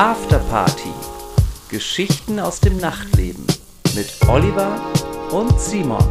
[0.00, 0.94] Afterparty.
[1.68, 3.44] Geschichten aus dem Nachtleben
[3.94, 4.80] mit Oliver
[5.30, 6.02] und Simon.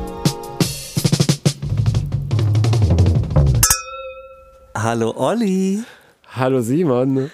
[4.77, 5.81] Hallo Olli.
[6.27, 7.31] Hallo Simon.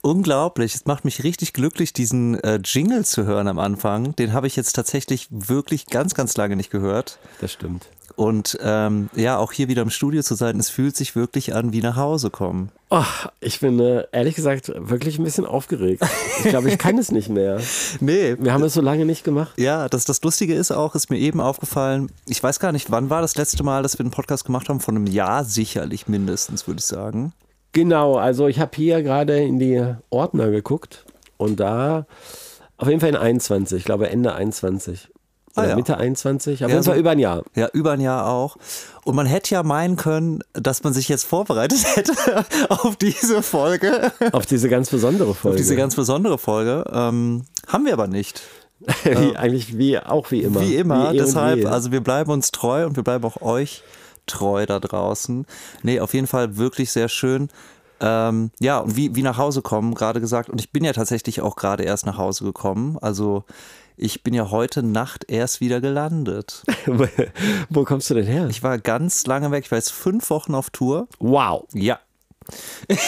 [0.00, 4.16] Unglaublich, es macht mich richtig glücklich, diesen äh, Jingle zu hören am Anfang.
[4.16, 7.18] Den habe ich jetzt tatsächlich wirklich ganz, ganz lange nicht gehört.
[7.42, 7.86] Das stimmt.
[8.18, 11.72] Und ähm, ja, auch hier wieder im Studio zu sein, es fühlt sich wirklich an
[11.72, 12.72] wie nach Hause kommen.
[12.90, 13.04] Oh,
[13.38, 16.04] ich bin äh, ehrlich gesagt wirklich ein bisschen aufgeregt.
[16.42, 17.60] Ich glaube, ich kann es nicht mehr.
[18.00, 18.34] Nee.
[18.40, 19.52] Wir haben es so lange nicht gemacht.
[19.56, 23.08] Ja, das, das Lustige ist auch, ist mir eben aufgefallen, ich weiß gar nicht, wann
[23.08, 24.80] war das letzte Mal, dass wir einen Podcast gemacht haben?
[24.80, 27.32] Von einem Jahr sicherlich mindestens, würde ich sagen.
[27.70, 31.04] Genau, also ich habe hier gerade in die Ordner geguckt
[31.36, 32.06] und da
[32.78, 35.08] auf jeden Fall in 21, ich glaube Ende 21.
[35.64, 35.76] Ah, ja.
[35.76, 37.42] Mitte 21, auf Ja, so- über ein Jahr.
[37.54, 38.56] Ja, über ein Jahr auch.
[39.04, 42.12] Und man hätte ja meinen können, dass man sich jetzt vorbereitet hätte
[42.68, 45.54] auf diese Folge, Auf diese ganz besondere Folge.
[45.54, 46.84] auf diese ganz besondere Folge.
[46.92, 48.42] Ähm, haben wir aber nicht.
[49.04, 50.60] wie, eigentlich wie auch wie immer.
[50.60, 51.08] Wie immer.
[51.08, 53.82] und Deshalb, also wir bleiben uns treu und wir bleiben auch euch
[54.26, 55.46] treu da draußen.
[55.82, 57.48] Nee, auf jeden Fall wirklich sehr schön.
[58.00, 60.48] Ähm, ja, und wie, wie nach Hause kommen, gerade gesagt.
[60.48, 62.96] Und ich bin ja tatsächlich auch gerade erst nach Hause gekommen.
[63.00, 63.42] Also
[63.98, 66.62] ich bin ja heute Nacht erst wieder gelandet.
[67.68, 68.48] Wo kommst du denn her?
[68.48, 69.64] Ich war ganz lange weg.
[69.64, 71.08] Ich war jetzt fünf Wochen auf Tour.
[71.18, 71.66] wow.
[71.72, 71.98] Ja.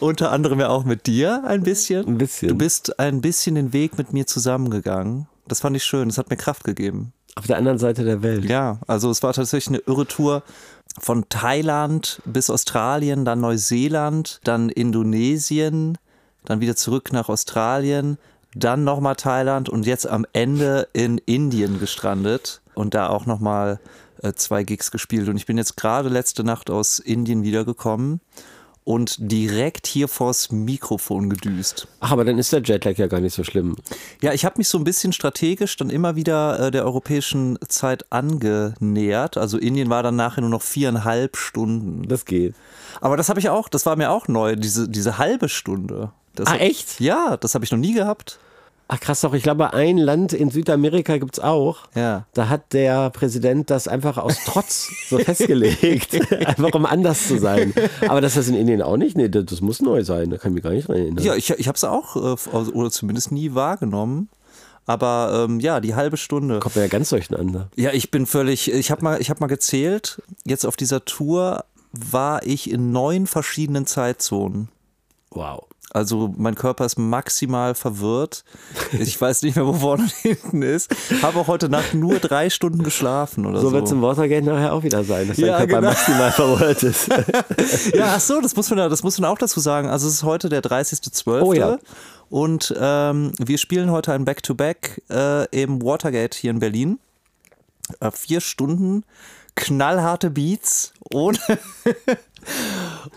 [0.00, 2.06] Unter anderem ja auch mit dir ein bisschen.
[2.06, 2.48] Ein bisschen.
[2.48, 5.28] Du bist ein bisschen den Weg mit mir zusammengegangen.
[5.46, 6.08] Das fand ich schön.
[6.08, 7.12] Das hat mir Kraft gegeben.
[7.36, 8.44] Auf der anderen Seite der Welt.
[8.44, 10.42] Ja, also es war tatsächlich eine irre Tour
[10.98, 15.96] von Thailand bis Australien, dann Neuseeland, dann Indonesien,
[16.44, 18.18] dann wieder zurück nach Australien,
[18.54, 23.80] dann nochmal Thailand und jetzt am Ende in Indien gestrandet und da auch nochmal
[24.22, 25.28] äh, zwei Gigs gespielt.
[25.28, 28.20] Und ich bin jetzt gerade letzte Nacht aus Indien wiedergekommen
[28.84, 31.86] und direkt hier vors Mikrofon gedüst.
[32.00, 33.76] Ach, aber dann ist der Jetlag ja gar nicht so schlimm.
[34.20, 38.10] Ja, ich habe mich so ein bisschen strategisch dann immer wieder äh, der europäischen Zeit
[38.10, 39.36] angenähert.
[39.36, 42.08] Also Indien war dann nachher nur noch viereinhalb Stunden.
[42.08, 42.54] Das geht.
[43.00, 46.10] Aber das habe ich auch, das war mir auch neu, diese, diese halbe Stunde.
[46.34, 47.00] Das Ah, hab- echt?
[47.00, 48.38] Ja, das habe ich noch nie gehabt.
[48.92, 51.86] Ach krass doch, ich glaube, ein Land in Südamerika gibt es auch.
[51.94, 52.26] Ja.
[52.34, 56.18] Da hat der Präsident das einfach aus Trotz so festgelegt.
[56.46, 57.72] einfach um anders zu sein.
[58.08, 59.16] Aber das ist in Indien auch nicht?
[59.16, 60.30] Nee, das, das muss neu sein.
[60.30, 61.24] Da kann ich mich gar nicht dran erinnern.
[61.24, 64.28] Ja, ich, ich habe es auch, äh, also- oder zumindest nie wahrgenommen.
[64.86, 66.58] Aber ähm, ja, die halbe Stunde.
[66.58, 67.68] Kommt mir ja ganz durcheinander.
[67.76, 71.64] Ja, ich bin völlig, ich habe mal, ich hab mal gezählt, jetzt auf dieser Tour
[71.92, 74.68] war ich in neun verschiedenen Zeitzonen.
[75.30, 75.66] Wow.
[75.92, 78.44] Also mein Körper ist maximal verwirrt.
[78.92, 80.94] Ich weiß nicht mehr, wo vorne und hinten ist.
[81.20, 83.68] Habe auch heute Nacht nur drei Stunden geschlafen oder so.
[83.68, 85.88] So wird es im Watergate nachher auch wieder sein, dass dein Ja, Körper genau.
[85.88, 87.08] maximal verwirrt ist.
[87.94, 89.88] Ja, ach so, das muss man, das muss man auch dazu sagen.
[89.88, 91.40] Also es ist heute der 30.12.
[91.42, 91.78] Oh ja.
[92.28, 97.00] Und ähm, wir spielen heute ein Back-to-Back äh, im Watergate hier in Berlin.
[97.98, 99.04] Äh, vier Stunden,
[99.56, 101.38] knallharte Beats, ohne,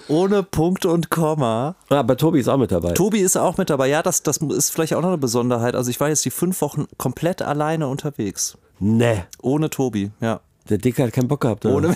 [0.08, 1.76] ohne Punkt und Komma.
[1.90, 2.94] Ah, Aber Tobi ist auch mit dabei.
[2.94, 3.88] Tobi ist auch mit dabei.
[3.88, 5.76] Ja, das, das ist vielleicht auch noch eine Besonderheit.
[5.76, 8.58] Also ich war jetzt die fünf Wochen komplett alleine unterwegs.
[8.80, 10.42] Nee, Ohne Tobi, ja.
[10.70, 11.66] der Dicke hat keinen Bock gehabt.
[11.66, 11.76] oder?
[11.76, 11.96] Ohne,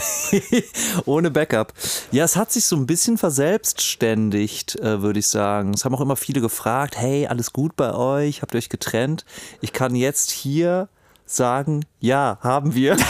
[1.05, 1.73] ohne Backup.
[2.11, 5.73] Ja, es hat sich so ein bisschen verselbstständigt, äh, würde ich sagen.
[5.73, 8.41] Es haben auch immer viele gefragt, hey, alles gut bei euch?
[8.41, 9.25] Habt ihr euch getrennt?
[9.61, 10.87] Ich kann jetzt hier
[11.27, 12.97] sagen, ja, haben wir.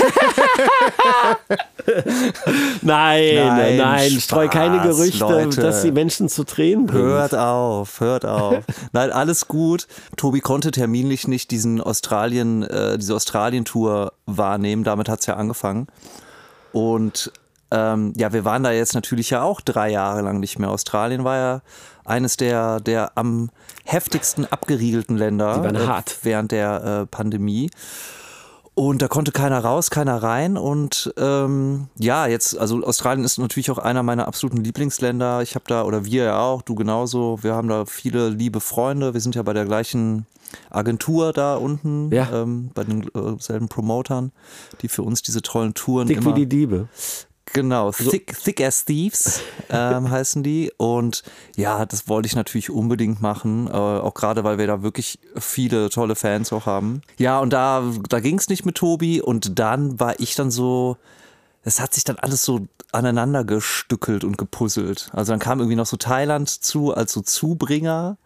[2.82, 5.62] Nein, Nein, nein, streu Spaß, keine Gerüchte, Leute.
[5.62, 7.06] dass die Menschen zu Tränen bringen.
[7.06, 8.64] Hört auf, hört auf.
[8.92, 9.88] Nein, alles gut.
[10.18, 14.84] Tobi konnte terminlich nicht diesen Australien, äh, diese Australien-Tour wahrnehmen.
[14.84, 15.88] Damit hat es ja angefangen.
[16.74, 17.32] Und
[17.72, 20.70] ähm, ja, wir waren da jetzt natürlich ja auch drei Jahre lang nicht mehr.
[20.70, 21.62] Australien war ja
[22.08, 23.50] eines der, der am
[23.86, 27.70] heftigsten abgeriegelten Länder Die waren äh, während der äh, Pandemie.
[28.74, 30.56] Und da konnte keiner raus, keiner rein.
[30.56, 35.42] Und ähm, ja, jetzt, also Australien ist natürlich auch einer meiner absoluten Lieblingsländer.
[35.42, 39.16] Ich habe da, oder wir ja auch, du genauso, wir haben da viele liebe Freunde.
[39.16, 40.28] Wir sind ja bei der gleichen
[40.70, 42.30] Agentur da unten, Ja.
[42.32, 44.32] ähm, bei den äh, selben Promotern,
[44.82, 46.36] die für uns diese tollen Touren Dick immer...
[46.36, 46.88] wie die Diebe.
[47.54, 50.72] Genau, Thick, Thick as Thieves ähm, heißen die.
[50.78, 51.24] Und
[51.56, 55.90] ja, das wollte ich natürlich unbedingt machen, äh, auch gerade weil wir da wirklich viele
[55.90, 57.02] tolle Fans auch haben.
[57.18, 60.98] Ja, und da, da ging es nicht mit Tobi und dann war ich dann so,
[61.64, 65.10] es hat sich dann alles so aneinander gestückelt und gepuzzelt.
[65.14, 68.18] Also dann kam irgendwie noch so Thailand zu als so Zubringer.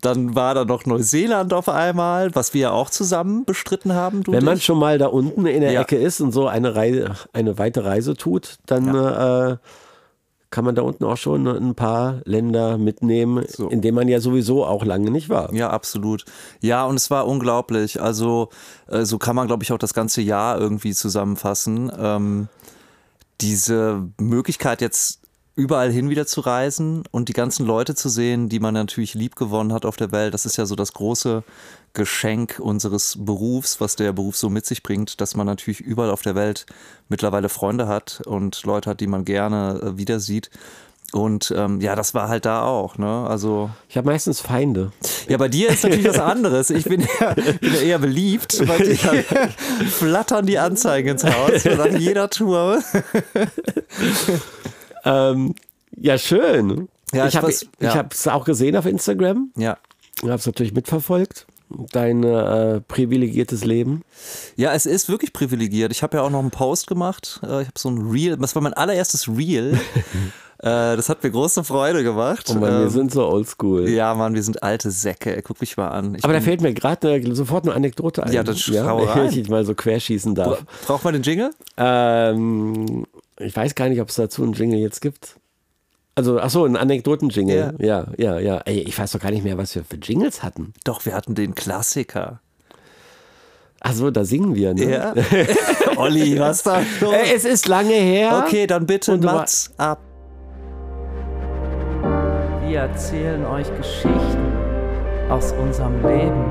[0.00, 4.22] Dann war da noch Neuseeland auf einmal, was wir ja auch zusammen bestritten haben.
[4.26, 4.64] Wenn man ich.
[4.64, 5.82] schon mal da unten in der Ja.
[5.82, 9.56] Ecke ist und so eine, Reise, eine weite Reise tut, dann äh,
[10.50, 13.68] kann man da unten auch schon ein paar Länder mitnehmen, so.
[13.68, 15.52] in denen man ja sowieso auch lange nicht war.
[15.52, 16.24] Ja, absolut.
[16.60, 18.00] Ja, und es war unglaublich.
[18.00, 18.50] Also
[18.86, 21.90] äh, so kann man, glaube ich, auch das ganze Jahr irgendwie zusammenfassen.
[21.98, 22.48] Ähm,
[23.40, 25.23] diese Möglichkeit jetzt
[25.56, 29.36] überall hin wieder zu reisen und die ganzen Leute zu sehen, die man natürlich lieb
[29.36, 30.34] gewonnen hat auf der Welt.
[30.34, 31.44] Das ist ja so das große
[31.92, 36.22] Geschenk unseres Berufs, was der Beruf so mit sich bringt, dass man natürlich überall auf
[36.22, 36.66] der Welt
[37.08, 40.50] mittlerweile Freunde hat und Leute hat, die man gerne äh, wieder sieht.
[41.12, 42.98] Und ähm, ja, das war halt da auch.
[42.98, 43.24] Ne?
[43.28, 44.90] Also ich habe meistens Feinde.
[45.28, 46.70] Ja, bei dir ist natürlich was anderes.
[46.70, 49.12] Ich bin ja, bin ja eher beliebt, weil ja.
[49.88, 52.82] flattern die Anzeigen ins Haus nach jeder Tour.
[55.04, 55.54] ähm,
[55.96, 56.88] ja, schön.
[57.12, 58.34] Ja, ich habe es ja.
[58.34, 59.50] auch gesehen auf Instagram.
[59.56, 59.78] Ja.
[60.16, 61.46] Ich habe es natürlich mitverfolgt
[61.92, 64.02] dein äh, privilegiertes Leben?
[64.56, 65.92] Ja, es ist wirklich privilegiert.
[65.92, 67.40] Ich habe ja auch noch einen Post gemacht.
[67.42, 69.78] Äh, ich habe so ein Reel, das war mein allererstes Reel.
[70.58, 72.46] Äh, das hat mir große Freude gemacht.
[72.48, 73.86] Oh Mann, ähm, wir sind so oldschool.
[73.88, 75.42] Ja, Mann, wir sind alte Säcke.
[75.42, 76.14] Guck mich mal an.
[76.14, 78.32] Ich Aber da fällt mir gerade sofort eine Anekdote ein.
[78.32, 78.72] Ja, das schau
[79.04, 80.64] ja, Wenn ich mal so querschießen darf.
[80.86, 81.50] Braucht man den Jingle?
[81.76, 83.04] Ähm,
[83.38, 85.36] ich weiß gar nicht, ob es dazu einen Jingle jetzt gibt.
[86.16, 87.74] Also, ach so, ein Anekdoten-Jingle.
[87.78, 87.86] Ja.
[87.86, 88.58] ja, ja, ja.
[88.58, 90.72] Ey, ich weiß doch gar nicht mehr, was wir für Jingles hatten.
[90.84, 92.40] Doch, wir hatten den Klassiker.
[93.80, 94.90] Ach so, da singen wir, ne?
[94.90, 95.14] Ja.
[95.96, 96.82] Olli, was da?
[97.32, 98.44] Es ist lange her.
[98.46, 100.00] Okay, dann bitte Mats ab.
[102.66, 104.52] Wir erzählen euch Geschichten
[105.28, 106.44] aus unserem Leben.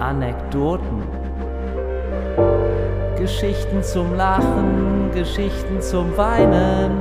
[0.00, 0.97] Anekdoten.
[3.18, 6.92] Geschichten zum Lachen, Geschichten zum Weinen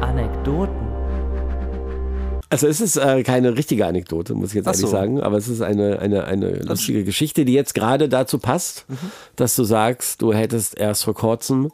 [0.00, 0.74] Anekdoten.
[2.50, 4.88] Also es ist äh, keine richtige Anekdote, muss ich jetzt Ach ehrlich so.
[4.88, 8.96] sagen, aber es ist eine, eine, eine lustige Geschichte, die jetzt gerade dazu passt, mhm.
[9.36, 11.70] dass du sagst, du hättest erst vor kurzem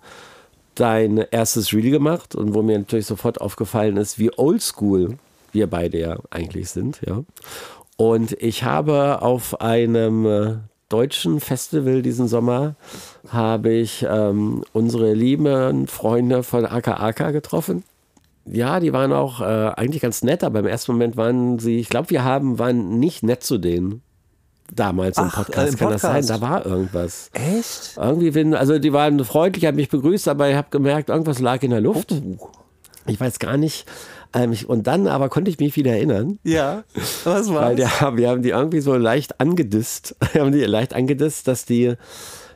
[0.75, 5.17] dein erstes Reel gemacht und wo mir natürlich sofort aufgefallen ist, wie oldschool
[5.53, 7.25] wir beide ja eigentlich sind, ja.
[7.97, 10.57] Und ich habe auf einem äh,
[10.89, 12.75] deutschen Festival diesen Sommer
[13.29, 17.85] habe ich ähm, unsere lieben Freunde von AKAK getroffen
[18.53, 21.89] ja, die waren auch äh, eigentlich ganz nett, aber im ersten Moment waren sie, ich
[21.89, 24.03] glaube, wir haben, waren nicht nett zu denen.
[24.75, 26.05] Damals im Ach, Podcast, äh, im kann Podcast.
[26.05, 26.41] das sein?
[26.41, 27.31] Da war irgendwas.
[27.33, 27.97] Echt?
[27.97, 31.63] Irgendwie, wenn, also die waren freundlich, haben mich begrüßt, aber ich habe gemerkt, irgendwas lag
[31.63, 32.13] in der Luft.
[32.13, 32.51] Oh.
[33.07, 33.87] Ich weiß gar nicht.
[34.35, 36.39] Ähm, und dann aber konnte ich mich wieder erinnern.
[36.45, 36.85] Ja,
[37.25, 40.17] was war Weil der, wir haben die irgendwie so leicht angedisst.
[40.33, 41.95] Wir haben die leicht angedisst, dass die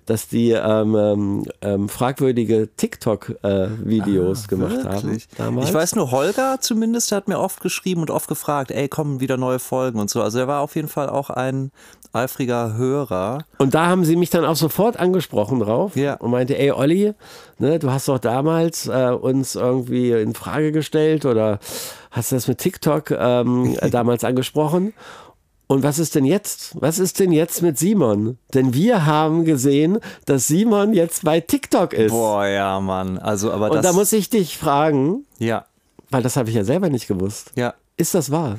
[0.05, 4.93] dass die ähm, ähm, ähm fragwürdige TikTok-Videos äh, ah, gemacht wirklich?
[4.93, 5.21] haben.
[5.39, 5.69] Damals.
[5.69, 9.37] Ich weiß nur, Holger zumindest hat mir oft geschrieben und oft gefragt, ey, kommen wieder
[9.37, 10.21] neue Folgen und so.
[10.21, 11.71] Also er war auf jeden Fall auch ein
[12.13, 13.45] eifriger Hörer.
[13.59, 16.15] Und da haben sie mich dann auch sofort angesprochen drauf ja.
[16.15, 17.15] und meinte, ey Olli,
[17.59, 21.59] ne, du hast doch damals äh, uns irgendwie in Frage gestellt oder
[22.11, 24.93] hast du das mit TikTok ähm, damals angesprochen?
[25.69, 26.75] Und was ist denn jetzt?
[26.81, 28.37] Was ist denn jetzt mit Simon?
[28.53, 32.11] Denn wir haben gesehen, dass Simon jetzt bei TikTok ist.
[32.11, 33.17] Boah, ja, Mann.
[33.17, 35.25] Also, aber Und da muss ich dich fragen.
[35.39, 35.65] Ja.
[36.11, 37.53] Weil das habe ich ja selber nicht gewusst.
[37.55, 37.73] Ja.
[37.97, 38.59] Ist das wahr?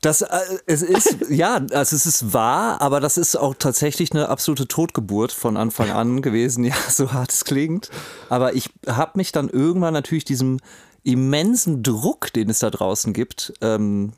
[0.00, 4.28] Das, äh, es ist, ja, also es ist wahr, aber das ist auch tatsächlich eine
[4.28, 7.90] absolute Totgeburt von Anfang an gewesen, ja, so hart es klingt.
[8.28, 10.58] Aber ich habe mich dann irgendwann natürlich diesem
[11.02, 14.12] immensen Druck, den es da draußen gibt, ähm,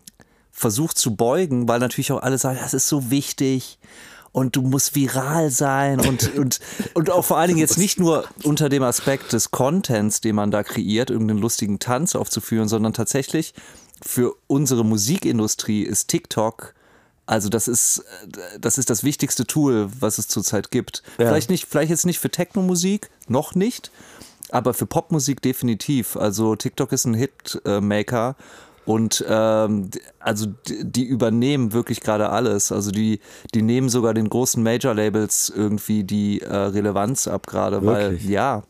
[0.50, 3.78] versucht zu beugen, weil natürlich auch alle sagen, das ist so wichtig
[4.32, 6.60] und du musst viral sein und, und,
[6.94, 10.50] und auch vor allen Dingen jetzt nicht nur unter dem Aspekt des Contents, den man
[10.50, 13.54] da kreiert, irgendeinen lustigen Tanz aufzuführen, sondern tatsächlich
[14.02, 16.74] für unsere Musikindustrie ist TikTok
[17.30, 18.04] also das ist,
[18.60, 21.04] das ist das wichtigste Tool, was es zurzeit gibt.
[21.16, 21.28] Ja.
[21.28, 23.92] Vielleicht nicht, vielleicht jetzt nicht für Technomusik, noch nicht,
[24.50, 26.16] aber für Popmusik definitiv.
[26.16, 28.34] Also TikTok ist ein Hitmaker
[28.84, 32.72] und ähm, also die, übernehmen wirklich gerade alles.
[32.72, 33.20] Also die,
[33.54, 38.64] die nehmen sogar den großen Major-Labels irgendwie die äh, Relevanz ab gerade, weil ja.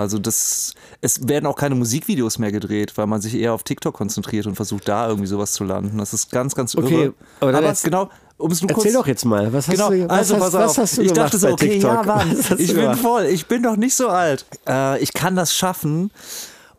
[0.00, 3.94] Also das, es werden auch keine Musikvideos mehr gedreht, weil man sich eher auf TikTok
[3.94, 5.98] konzentriert und versucht da irgendwie sowas zu landen.
[5.98, 7.14] Das ist ganz, ganz okay, irre.
[7.40, 10.10] Aber, aber genau, um es nur Erzähl doch jetzt mal, was hast genau, du, was
[10.32, 11.92] also, hast, was hast du Ich dachte so, okay, TikTok?
[11.92, 14.46] ja, Mann, ich bin voll, ich bin doch nicht so alt.
[14.66, 16.10] Äh, ich kann das schaffen,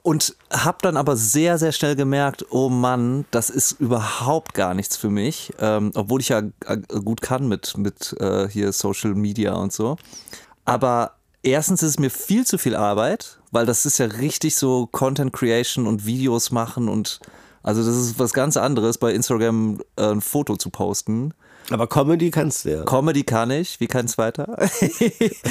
[0.03, 4.97] und habe dann aber sehr, sehr schnell gemerkt, oh Mann, das ist überhaupt gar nichts
[4.97, 9.53] für mich, ähm, obwohl ich ja äh, gut kann mit, mit äh, hier Social Media
[9.53, 9.97] und so.
[10.65, 11.11] Aber
[11.43, 15.33] erstens ist es mir viel zu viel Arbeit, weil das ist ja richtig so Content
[15.33, 17.19] Creation und Videos machen und
[17.63, 21.33] also das ist was ganz anderes, bei Instagram äh, ein Foto zu posten.
[21.69, 22.83] Aber Comedy kannst du ja.
[22.83, 24.57] Comedy kann ich, wie kann es weiter?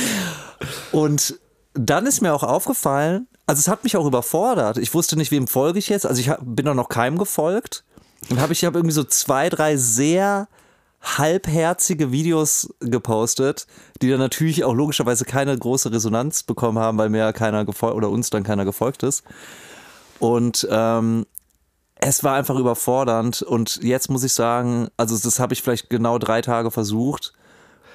[0.92, 1.38] und
[1.74, 4.78] dann ist mir auch aufgefallen, also es hat mich auch überfordert.
[4.78, 6.06] Ich wusste nicht, wem folge ich jetzt.
[6.06, 7.84] Also ich bin doch noch keinem gefolgt.
[8.28, 10.48] Und habe ich habe irgendwie so zwei, drei sehr
[11.00, 13.66] halbherzige Videos gepostet,
[14.02, 18.10] die dann natürlich auch logischerweise keine große Resonanz bekommen haben, weil mir keiner gefolgt oder
[18.10, 19.24] uns dann keiner gefolgt ist.
[20.18, 21.26] Und ähm,
[21.96, 26.18] es war einfach überfordernd und jetzt muss ich sagen, also das habe ich vielleicht genau
[26.18, 27.34] drei Tage versucht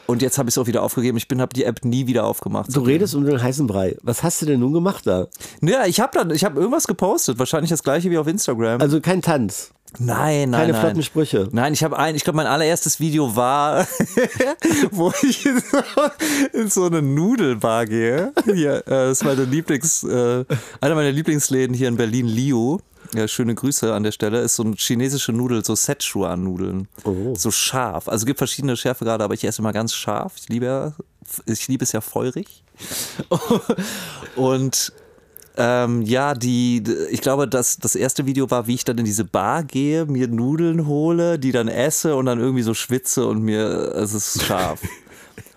[0.08, 1.18] und jetzt habe ich es auch wieder aufgegeben.
[1.18, 2.76] Ich bin habe die App nie wieder aufgemacht.
[2.76, 3.96] Du redest um den heißen Brei.
[4.04, 5.28] Was hast du denn nun gemacht da?
[5.62, 8.82] Ja, ich habe dann ich habe irgendwas gepostet, wahrscheinlich das gleiche wie auf Instagram.
[8.82, 9.72] Also kein Tanz.
[10.00, 10.82] Nein, nein, Keine nein.
[10.82, 11.48] flotten Sprüche.
[11.52, 13.88] Nein, ich habe ein, ich glaube, mein allererstes Video war,
[14.92, 15.78] wo ich in so,
[16.58, 18.34] in so eine Nudelbar gehe.
[18.46, 20.44] Hier, äh, das ist meine Lieblings, äh,
[20.82, 22.82] einer meiner Lieblingsläden hier in Berlin, Lio.
[23.16, 24.42] Ja, schöne Grüße an der Stelle.
[24.42, 26.88] Ist so eine chinesische Nudel, so Szechuan-Nudeln.
[27.04, 27.34] Oh.
[27.36, 28.10] So scharf.
[28.10, 30.34] Also es gibt verschiedene Schärfegrade, aber ich esse immer ganz scharf.
[30.38, 30.94] Ich liebe,
[31.46, 32.64] ich liebe es ja feurig.
[34.36, 34.92] Und
[35.58, 39.24] ähm, ja, die, ich glaube, das, das erste Video war, wie ich dann in diese
[39.24, 43.94] Bar gehe, mir Nudeln hole, die dann esse und dann irgendwie so schwitze und mir,
[43.96, 44.82] es ist scharf.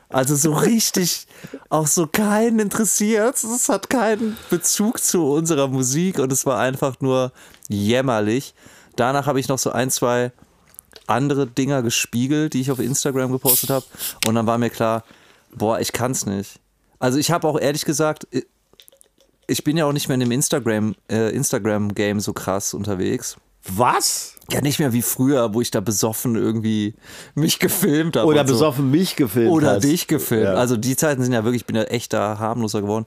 [0.09, 1.27] Also so richtig,
[1.69, 3.37] auch so keinen interessiert.
[3.37, 7.33] Es hat keinen Bezug zu unserer Musik und es war einfach nur
[7.69, 8.55] jämmerlich.
[8.97, 10.33] Danach habe ich noch so ein, zwei
[11.07, 13.85] andere Dinger gespiegelt, die ich auf Instagram gepostet habe.
[14.27, 15.05] Und dann war mir klar,
[15.55, 16.61] boah, ich kann's nicht.
[16.99, 18.27] Also ich habe auch ehrlich gesagt,
[19.47, 23.37] ich bin ja auch nicht mehr in dem Instagram, äh, Instagram-Game so krass unterwegs.
[23.67, 24.35] Was?
[24.51, 26.95] Ja, nicht mehr wie früher, wo ich da besoffen irgendwie
[27.35, 28.27] mich gefilmt habe.
[28.27, 28.55] Oder so.
[28.55, 29.85] besoffen mich gefilmt Oder hast.
[29.85, 30.45] dich gefilmt.
[30.45, 30.55] Ja.
[30.55, 33.05] Also die Zeiten sind ja wirklich, ich bin ja echt da harmloser geworden.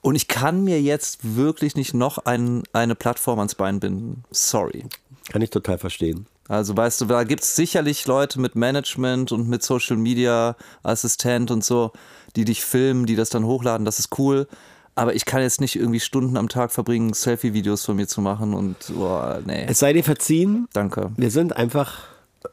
[0.00, 4.24] Und ich kann mir jetzt wirklich nicht noch ein, eine Plattform ans Bein binden.
[4.30, 4.86] Sorry.
[5.30, 6.26] Kann ich total verstehen.
[6.48, 11.50] Also weißt du, da gibt es sicherlich Leute mit Management und mit Social Media Assistent
[11.50, 11.92] und so,
[12.36, 14.48] die dich filmen, die das dann hochladen, das ist cool.
[14.98, 18.52] Aber ich kann jetzt nicht irgendwie Stunden am Tag verbringen, Selfie-Videos von mir zu machen
[18.52, 19.64] und boah, nee.
[19.68, 21.12] Es sei dir verziehen, Danke.
[21.16, 22.00] wir sind einfach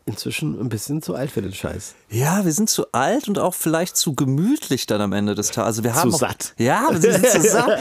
[0.06, 1.96] inzwischen ein bisschen zu alt für den Scheiß.
[2.10, 5.68] Ja, wir sind zu alt und auch vielleicht zu gemütlich dann am Ende des Tages.
[5.68, 6.54] Also wir haben auch, satt.
[6.58, 7.80] Ja, wir sind zu satt.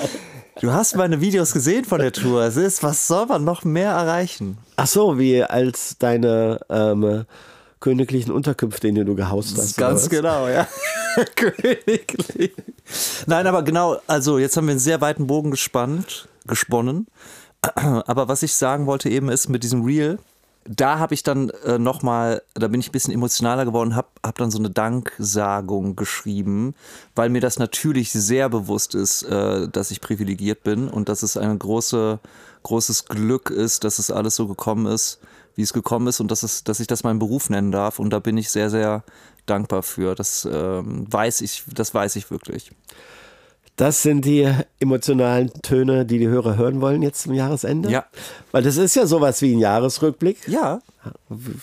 [0.60, 2.42] Du hast meine Videos gesehen von der Tour.
[2.42, 4.56] Es ist, was soll man noch mehr erreichen?
[4.76, 7.24] Ach so, wie als deine ähm,
[7.84, 9.76] königlichen Unterkünfte, in denen du gehaust hast.
[9.76, 10.66] Ganz genau, ja.
[11.36, 12.52] Königlich.
[13.26, 17.06] Nein, aber genau, also jetzt haben wir einen sehr weiten Bogen gespannt, gesponnen.
[17.74, 20.18] Aber was ich sagen wollte eben ist mit diesem Reel,
[20.66, 24.38] da habe ich dann äh, nochmal, da bin ich ein bisschen emotionaler geworden, habe hab
[24.38, 26.74] dann so eine Danksagung geschrieben,
[27.14, 31.36] weil mir das natürlich sehr bewusst ist, äh, dass ich privilegiert bin und dass es
[31.36, 32.18] ein große,
[32.62, 35.20] großes Glück ist, dass es alles so gekommen ist,
[35.56, 37.98] wie es gekommen ist und dass, es, dass ich das meinen Beruf nennen darf.
[37.98, 39.04] Und da bin ich sehr, sehr
[39.46, 40.14] dankbar für.
[40.14, 42.70] Das ähm, weiß ich, das weiß ich wirklich.
[43.76, 47.90] Das sind die emotionalen Töne, die die Hörer hören wollen jetzt zum Jahresende.
[47.90, 48.04] Ja.
[48.52, 50.46] Weil das ist ja sowas wie ein Jahresrückblick.
[50.46, 50.78] Ja,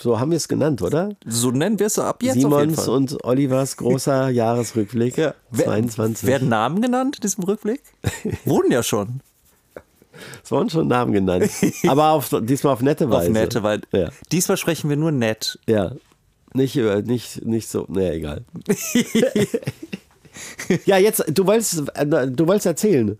[0.01, 1.15] So haben wir es genannt, oder?
[1.25, 6.27] so nennen wir es ab jetzt Simons und Olivers großer Jahresrückblick Wer- 22.
[6.27, 7.81] Werden Namen genannt in diesem Rückblick?
[8.45, 9.21] Wurden ja schon.
[10.43, 11.49] Es wurden schon Namen genannt.
[11.87, 13.27] Aber auf, diesmal auf nette Weise.
[13.27, 14.09] Auf nette, weil Ja.
[14.31, 15.59] diesmal sprechen wir nur nett.
[15.67, 15.91] Ja.
[16.53, 17.85] Nicht, über- nicht, nicht so.
[17.87, 18.43] Nee, egal.
[20.85, 23.17] ja, jetzt, du wolltest, äh, du wolltest erzählen.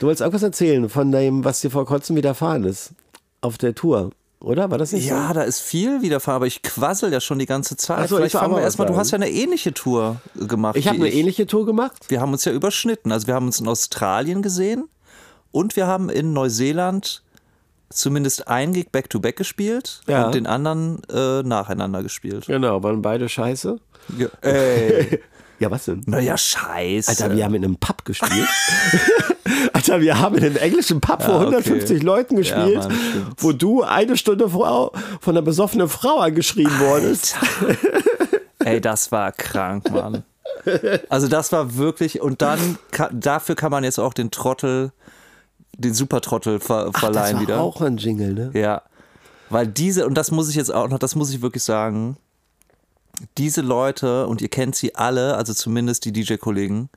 [0.00, 2.92] Du wolltest irgendwas erzählen von dem, was dir vor kurzem widerfahren ist.
[3.40, 4.10] Auf der Tour.
[4.40, 4.70] Oder?
[4.70, 5.34] War das nicht Ja, so?
[5.34, 7.98] da ist viel widerfahren, aber ich quassel ja schon die ganze Zeit.
[8.00, 10.76] Ach so, Vielleicht ich fangen mal wir erstmal, du hast ja eine ähnliche Tour gemacht.
[10.76, 11.96] Ich habe eine ähnliche Tour gemacht.
[12.08, 13.10] Wir haben uns ja überschnitten.
[13.12, 14.84] Also wir haben uns in Australien gesehen
[15.54, 17.22] und wir haben in Neuseeland
[17.88, 20.26] zumindest ein Gig Back-to-Back gespielt Ja.
[20.26, 22.46] und den anderen äh, nacheinander gespielt.
[22.46, 23.78] Genau, waren beide scheiße.
[24.18, 24.26] Ja.
[24.42, 25.20] Ey.
[25.60, 26.02] Ja, was denn?
[26.06, 27.08] naja, scheiße.
[27.08, 28.48] Alter, wir haben in einem Pub gespielt.
[29.72, 31.56] Alter, wir haben in einem englischen Pub vor Ja, okay.
[31.58, 33.26] 150 Leuten gespielt, Mann, stimmt.
[33.38, 37.36] wo du eine Stunde vor, von einer besoffenen Frau angeschrien wurdest.
[38.58, 40.24] Ey, das war krank, Mann.
[41.08, 42.76] Also das war wirklich, und dann,
[43.12, 44.90] dafür kann man jetzt auch den Trottel,
[45.78, 47.60] den Supertrottel ver Ach, verleihen das war wieder.
[47.60, 48.50] auch ein Jingle, ne?
[48.54, 48.82] Ja.
[49.50, 52.16] Weil diese, und das muss ich jetzt auch noch, das muss ich wirklich sagen,
[53.38, 56.88] diese Leute, und ihr kennt sie alle, also zumindest die DJ-Kollegen,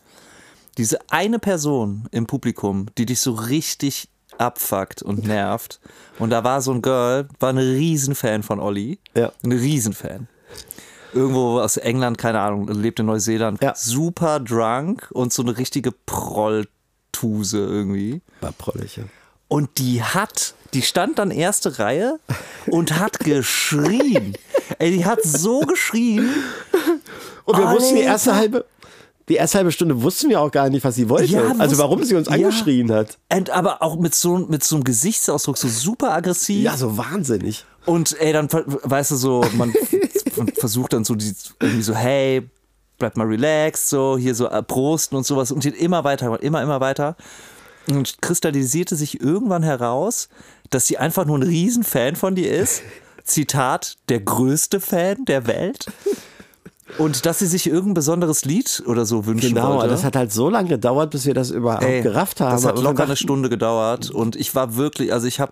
[0.77, 5.79] diese eine Person im Publikum, die dich so richtig abfuckt und nervt.
[6.19, 9.00] Und da war so ein Girl, war ein Riesenfan von Olli.
[9.15, 9.31] Ja.
[9.43, 10.27] Ein Riesenfan.
[11.13, 13.62] Irgendwo aus England, keine Ahnung, lebt in Neuseeland.
[13.63, 13.74] Ja.
[13.75, 18.22] Super drunk und so eine richtige Prolltuse irgendwie.
[18.41, 19.03] War prollig, ja.
[19.48, 22.20] Und die hat, die stand dann erste Reihe
[22.67, 24.34] und hat geschrien.
[24.79, 26.29] Ey, die hat so geschrien.
[27.46, 28.41] Und wir wussten die erste Alter.
[28.41, 28.65] halbe,
[29.29, 31.32] die erste halbe Stunde wussten wir auch gar nicht, was sie wollte.
[31.32, 32.34] Ja, also warum sie uns ja.
[32.34, 33.17] angeschrien hat.
[33.34, 36.63] Und aber auch mit so, mit so einem Gesichtsausdruck, so super aggressiv.
[36.63, 37.65] Ja, so wahnsinnig.
[37.86, 39.74] Und ey, dann, weißt du, so, man,
[40.56, 42.50] versucht dann so, die, irgendwie so, hey,
[42.98, 46.62] bleib mal relaxed, so, hier so äh, Prosten und sowas und geht immer weiter, immer,
[46.62, 47.15] immer weiter.
[47.89, 50.29] Und kristallisierte sich irgendwann heraus,
[50.70, 52.82] dass sie einfach nur ein Riesenfan von dir ist.
[53.24, 55.86] Zitat, der größte Fan der Welt.
[56.98, 59.89] Und dass sie sich irgendein besonderes Lied oder so wünschen Genau, wollte.
[59.89, 62.51] das hat halt so lange gedauert, bis wir das überhaupt Ey, gerafft haben.
[62.51, 65.51] Das hat locker eine Stunde gedauert und ich war wirklich, also ich habe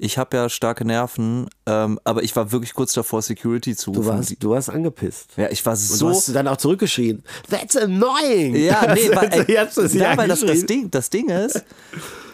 [0.00, 4.00] ich hab ja starke Nerven, ähm, aber ich war wirklich kurz davor, Security zu Du
[4.00, 4.08] rufen.
[4.10, 5.30] warst, du warst angepisst.
[5.36, 6.08] ja, ich war Und so.
[6.08, 7.24] du hast dann auch zurückgeschrien.
[7.50, 8.54] That's annoying.
[8.54, 10.66] ja, nee, weil, ey, Jetzt ist sie ja, weil das, das.
[10.66, 11.64] Ding, das Ding ist,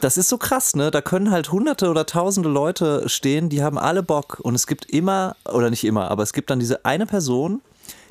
[0.02, 0.90] das ist so krass, ne?
[0.90, 4.90] Da können halt hunderte oder tausende Leute stehen, die haben alle Bock und es gibt
[4.90, 7.62] immer, oder nicht immer, aber es gibt dann diese eine Person,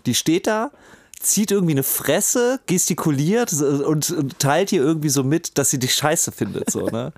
[0.07, 0.71] die steht da,
[1.23, 5.95] zieht irgendwie eine Fresse, gestikuliert und, und teilt dir irgendwie so mit, dass sie dich
[5.95, 7.11] scheiße findet, so, ne?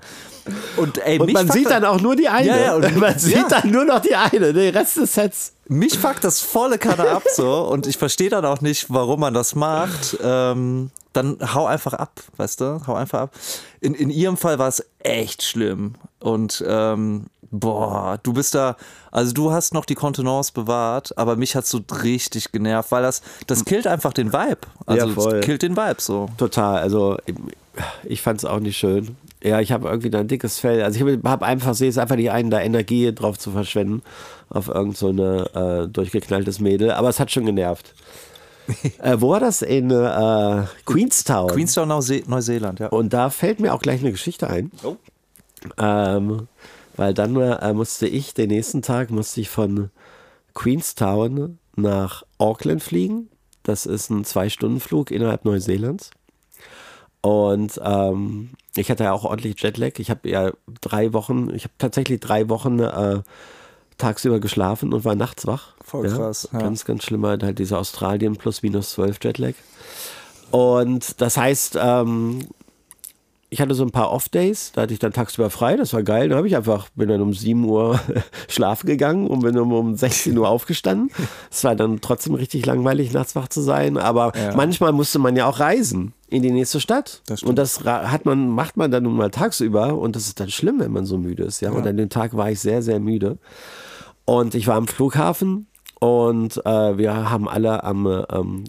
[0.76, 2.46] Und ey, Und mich man sieht dann auch nur die eine.
[2.46, 3.48] Ja, ja, und- man sieht ja.
[3.48, 4.52] dann nur noch die eine.
[4.52, 5.52] Den Rest des Sets.
[5.68, 9.34] Mich fuckt das volle Kanne ab so und ich verstehe dann auch nicht, warum man
[9.34, 10.16] das macht.
[10.22, 12.86] Ähm, dann hau einfach ab, weißt du?
[12.86, 13.34] Hau einfach ab.
[13.80, 15.94] In, in ihrem Fall war es echt schlimm.
[16.20, 18.76] Und ähm, boah, du bist da,
[19.10, 23.22] also du hast noch die Kontenance bewahrt, aber mich hat so richtig genervt, weil das,
[23.46, 24.58] das killt einfach den Vibe.
[24.86, 25.40] Also Ja, voll.
[25.40, 26.28] killt den Vibe so.
[26.36, 26.80] Total.
[26.80, 27.16] Also
[28.04, 29.16] ich fand es auch nicht schön.
[29.42, 30.82] Ja, ich habe irgendwie da ein dickes Fell.
[30.82, 34.02] Also ich habe einfach, sehe es einfach nicht ein, da Energie drauf zu verschwenden
[34.48, 36.92] auf irgend so eine äh, durchgeknalltes Mädel.
[36.92, 37.94] Aber es hat schon genervt.
[39.02, 39.62] äh, wo war das?
[39.62, 41.50] In äh, Queenstown.
[41.50, 42.88] Queenstown, Neuse Neuseeland, ja.
[42.88, 44.70] Und da fällt mir auch gleich eine Geschichte ein.
[45.78, 46.48] Ähm,
[46.96, 49.90] weil dann äh, musste ich den nächsten Tag musste ich von
[50.54, 53.28] Queenstown nach Auckland fliegen.
[53.62, 56.10] Das ist ein Zwei-Stunden-Flug innerhalb Neuseelands.
[57.20, 59.98] Und ähm, ich hatte ja auch ordentlich Jetlag.
[59.98, 63.22] Ich habe ja drei Wochen, ich habe tatsächlich drei Wochen äh,
[63.98, 65.74] tagsüber geschlafen und war nachts wach.
[65.82, 66.60] Voll krass, ja.
[66.60, 69.54] Ganz, ganz schlimmer, halt dieser Australien plus minus 12 Jetlag.
[70.50, 72.46] Und das heißt, ähm,
[73.48, 76.28] ich hatte so ein paar Off-Days, da hatte ich dann tagsüber frei, das war geil.
[76.28, 78.00] Da habe ich einfach, bin dann um 7 Uhr
[78.48, 81.10] schlafen gegangen und bin um, um 16 Uhr aufgestanden.
[81.50, 84.54] Es war dann trotzdem richtig langweilig, nachts wach zu sein, aber Ja.
[84.56, 87.22] manchmal musste man ja auch reisen in die nächste Stadt.
[87.26, 90.50] Das und das hat man, macht man dann nun mal tagsüber und das ist dann
[90.50, 91.60] schlimm, wenn man so müde ist.
[91.60, 91.70] Ja?
[91.70, 93.38] Und an dem Tag war ich sehr, sehr müde.
[94.24, 95.68] Und ich war am Flughafen
[96.00, 98.64] und äh, wir haben alle am ähm,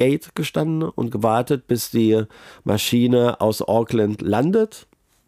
[0.00, 2.22] Gate gestanden und gewartet, bis die
[2.64, 4.86] Maschine aus Auckland landet,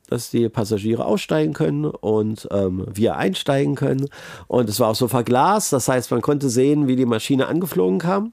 [0.08, 4.08] dass die Passagiere aussteigen können und ähm, wir einsteigen können.
[4.48, 7.98] Und es war auch so verglast, das heißt, man konnte sehen, wie die Maschine angeflogen
[7.98, 8.32] kam.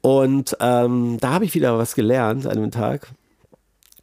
[0.00, 3.08] Und ähm, da habe ich wieder was gelernt an dem Tag.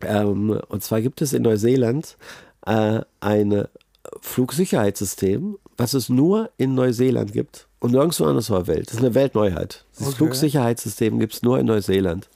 [0.02, 2.18] Ähm, und zwar gibt es in Neuseeland
[2.66, 3.64] äh, ein
[4.20, 8.88] Flugsicherheitssystem, was es nur in Neuseeland gibt und nirgendwo anders auf der Welt.
[8.88, 9.84] Das ist eine Weltneuheit.
[10.00, 12.30] Dieses Flugsicherheitssystem gibt es nur in Neuseeland.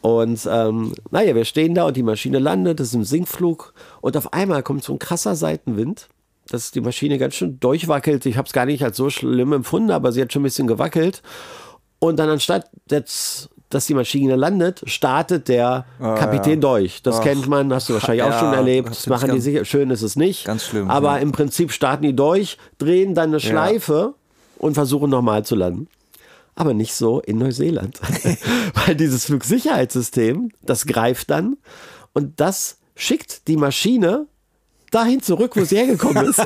[0.00, 4.16] Und ähm, naja, wir stehen da und die Maschine landet, das ist ein Sinkflug und
[4.16, 6.08] auf einmal kommt so ein krasser Seitenwind,
[6.48, 8.26] dass die Maschine ganz schön durchwackelt.
[8.26, 10.66] Ich habe es gar nicht als so schlimm empfunden, aber sie hat schon ein bisschen
[10.66, 11.22] gewackelt.
[12.00, 17.02] Und dann anstatt jetzt, dass die Maschine landet, startet der Kapitän durch.
[17.02, 18.90] Das kennt man, hast du wahrscheinlich auch Ja, schon erlebt.
[18.90, 19.64] Das machen die sicher.
[19.64, 20.44] Schön ist es nicht.
[20.44, 21.18] Ganz schlimm, Aber ja.
[21.18, 24.14] im Prinzip starten die durch, drehen dann eine Schleife
[24.58, 25.88] und versuchen nochmal zu landen.
[26.54, 28.00] Aber nicht so in Neuseeland.
[28.86, 31.56] Weil dieses Flugsicherheitssystem, das greift dann
[32.14, 34.26] und das schickt die Maschine
[34.90, 36.40] dahin zurück, wo sie hergekommen ist.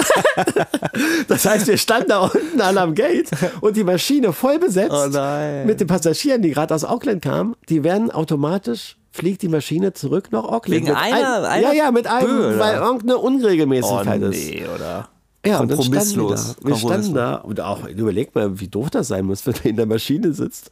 [1.29, 5.67] das heißt, wir standen da unten alle am Gate und die Maschine voll besetzt Oh
[5.67, 10.29] mit den Passagieren, die gerade aus Auckland kamen, die werden automatisch fliegt die Maschine zurück
[10.31, 10.87] nach Auckland.
[10.87, 12.59] Wegen einer- ein, ja, einer ja, mit einem, oder?
[12.59, 14.51] weil irgendeine Oh Unregelmäßigkeit ist.
[14.51, 15.09] nee, oder?
[15.47, 16.37] Ja, und dann standen wir da.
[16.37, 16.57] Kompromisslos.
[16.63, 19.77] Wir standen da und auch, überleg mal, wie doof das sein muss, wenn du in
[19.77, 20.71] der Maschine sitzt.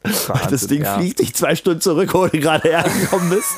[0.51, 0.99] das Ding ja.
[0.99, 3.57] fliegt dich zwei Stunden zurück, wo du gerade hergekommen bist.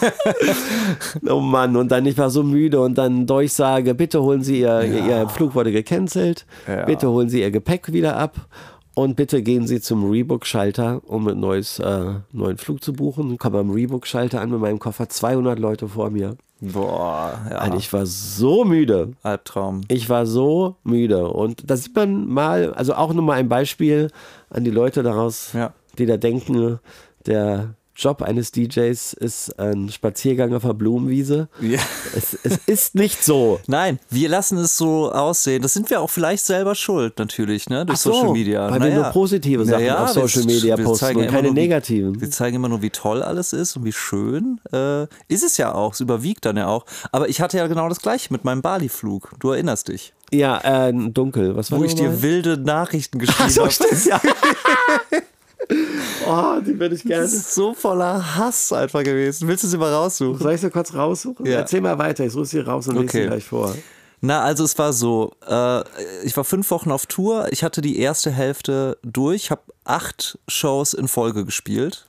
[1.28, 4.82] oh Mann, und dann, ich war so müde und dann Durchsage, bitte holen Sie Ihr,
[4.84, 6.84] Ihr Flug wurde gecancelt, Ja.
[6.84, 8.46] bitte holen Sie Ihr Gepäck wieder ab
[8.94, 13.36] und bitte gehen Sie zum Rebook-Schalter, um einen neues, äh, neuen Flug zu buchen.
[13.38, 16.36] Komme am Rebook-Schalter an mit meinem Koffer, 200 Leute vor mir.
[16.60, 17.64] Boah, ja.
[17.64, 19.12] Und ich war so müde.
[19.22, 19.80] Albtraum.
[19.88, 21.28] Ich war so müde.
[21.28, 24.10] Und da sieht man mal, also auch nur mal ein Beispiel
[24.50, 25.72] an die Leute daraus, Ja.
[25.98, 26.78] die da denken,
[27.26, 31.48] der Job eines DJs ist ein Spaziergang auf der Blumenwiese.
[31.60, 31.78] Ja.
[32.16, 33.60] Es, es ist nicht so.
[33.66, 35.60] Nein, wir lassen es so aussehen.
[35.60, 37.84] Das sind wir auch vielleicht selber schuld, natürlich, ne?
[37.84, 38.70] Durch so, Social Media.
[38.70, 38.96] Weil naja.
[38.96, 42.18] wir nur positive Sachen naja, auf Social Media posten und keine wie, negativen.
[42.18, 44.60] Wir zeigen immer nur, wie toll alles ist und wie schön.
[44.72, 46.86] Äh, ist es ja auch, es überwiegt dann ja auch.
[47.12, 49.34] Aber ich hatte ja genau das gleiche mit meinem Bali-Flug.
[49.40, 50.14] Du erinnerst dich.
[50.32, 51.54] Ja, äh, dunkel.
[51.54, 53.70] Was war Wo ich dir wilde Nachrichten geschrieben habe.
[53.70, 54.20] So, ja.
[56.26, 57.22] Oh, die würde ich gerne.
[57.22, 59.48] Das ist so voller Hass einfach gewesen.
[59.48, 60.38] Willst du sie mal raussuchen?
[60.38, 61.46] Soll ich sie kurz raussuchen?
[61.46, 61.58] Ja.
[61.58, 63.04] Erzähl mal weiter, ich suche sie raus und okay.
[63.04, 63.74] lese sie gleich vor.
[64.22, 65.82] Na, also es war so, äh,
[66.24, 70.92] ich war fünf Wochen auf Tour, ich hatte die erste Hälfte durch, habe acht Shows
[70.92, 72.06] in Folge gespielt,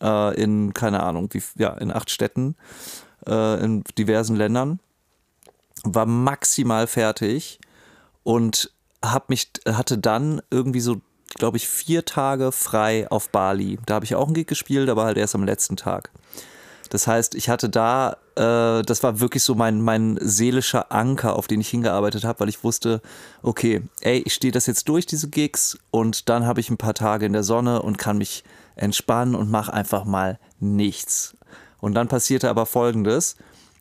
[0.00, 2.56] äh, in, keine Ahnung, wie, ja, in acht Städten,
[3.26, 4.80] äh, in diversen Ländern,
[5.84, 7.60] war maximal fertig
[8.24, 8.72] und
[9.04, 11.00] hab mich, hatte dann irgendwie so
[11.34, 13.78] glaube ich, vier Tage frei auf Bali.
[13.86, 16.10] Da habe ich auch einen Gig gespielt, aber halt erst am letzten Tag.
[16.90, 21.46] Das heißt, ich hatte da, äh, das war wirklich so mein, mein seelischer Anker, auf
[21.46, 23.00] den ich hingearbeitet habe, weil ich wusste,
[23.42, 26.92] okay, ey, ich stehe das jetzt durch, diese Gigs, und dann habe ich ein paar
[26.92, 28.44] Tage in der Sonne und kann mich
[28.76, 31.34] entspannen und mache einfach mal nichts.
[31.80, 33.36] Und dann passierte aber folgendes.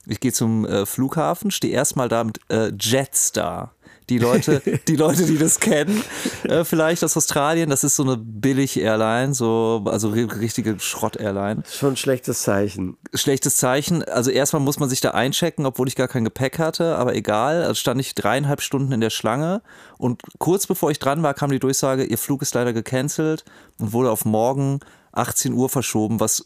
[0.05, 3.73] Ich gehe zum äh, Flughafen, stehe erstmal da mit äh, Jetstar
[4.09, 6.03] die Leute, die Leute, die das kennen,
[6.43, 11.63] äh, vielleicht aus Australien, das ist so eine Billig-Airline, so, also richtige Schrott-Airline.
[11.69, 12.97] Schon ein schlechtes Zeichen.
[13.13, 14.03] Schlechtes Zeichen.
[14.03, 17.63] Also erstmal muss man sich da einchecken, obwohl ich gar kein Gepäck hatte, aber egal.
[17.63, 19.61] Also stand ich dreieinhalb Stunden in der Schlange
[19.97, 23.45] und kurz bevor ich dran war, kam die Durchsage, ihr Flug ist leider gecancelt
[23.79, 24.79] und wurde auf morgen
[25.13, 26.45] 18 Uhr verschoben, was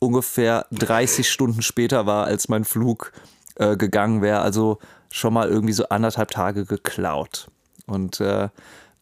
[0.00, 3.12] ungefähr 30 Stunden später war, als mein Flug
[3.56, 4.40] äh, gegangen wäre.
[4.40, 4.78] Also
[5.10, 7.48] schon mal irgendwie so anderthalb Tage geklaut.
[7.86, 8.48] Und äh,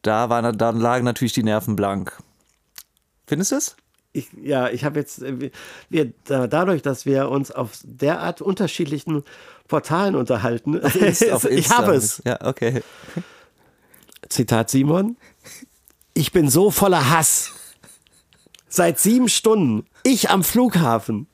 [0.03, 2.17] da, waren, da lagen natürlich die Nerven blank.
[3.27, 3.77] Findest du es?
[4.13, 5.51] Ich, ja, ich habe jetzt, äh,
[5.89, 9.25] wir, dadurch, dass wir uns auf derart unterschiedlichen
[9.67, 11.49] Portalen unterhalten, auf Insta.
[11.49, 12.23] ich habe es.
[12.25, 12.83] Ja, okay.
[14.29, 15.17] Zitat Simon.
[16.15, 17.53] Ich bin so voller Hass.
[18.69, 19.87] Seit sieben Stunden.
[20.05, 21.27] Ich am Flughafen.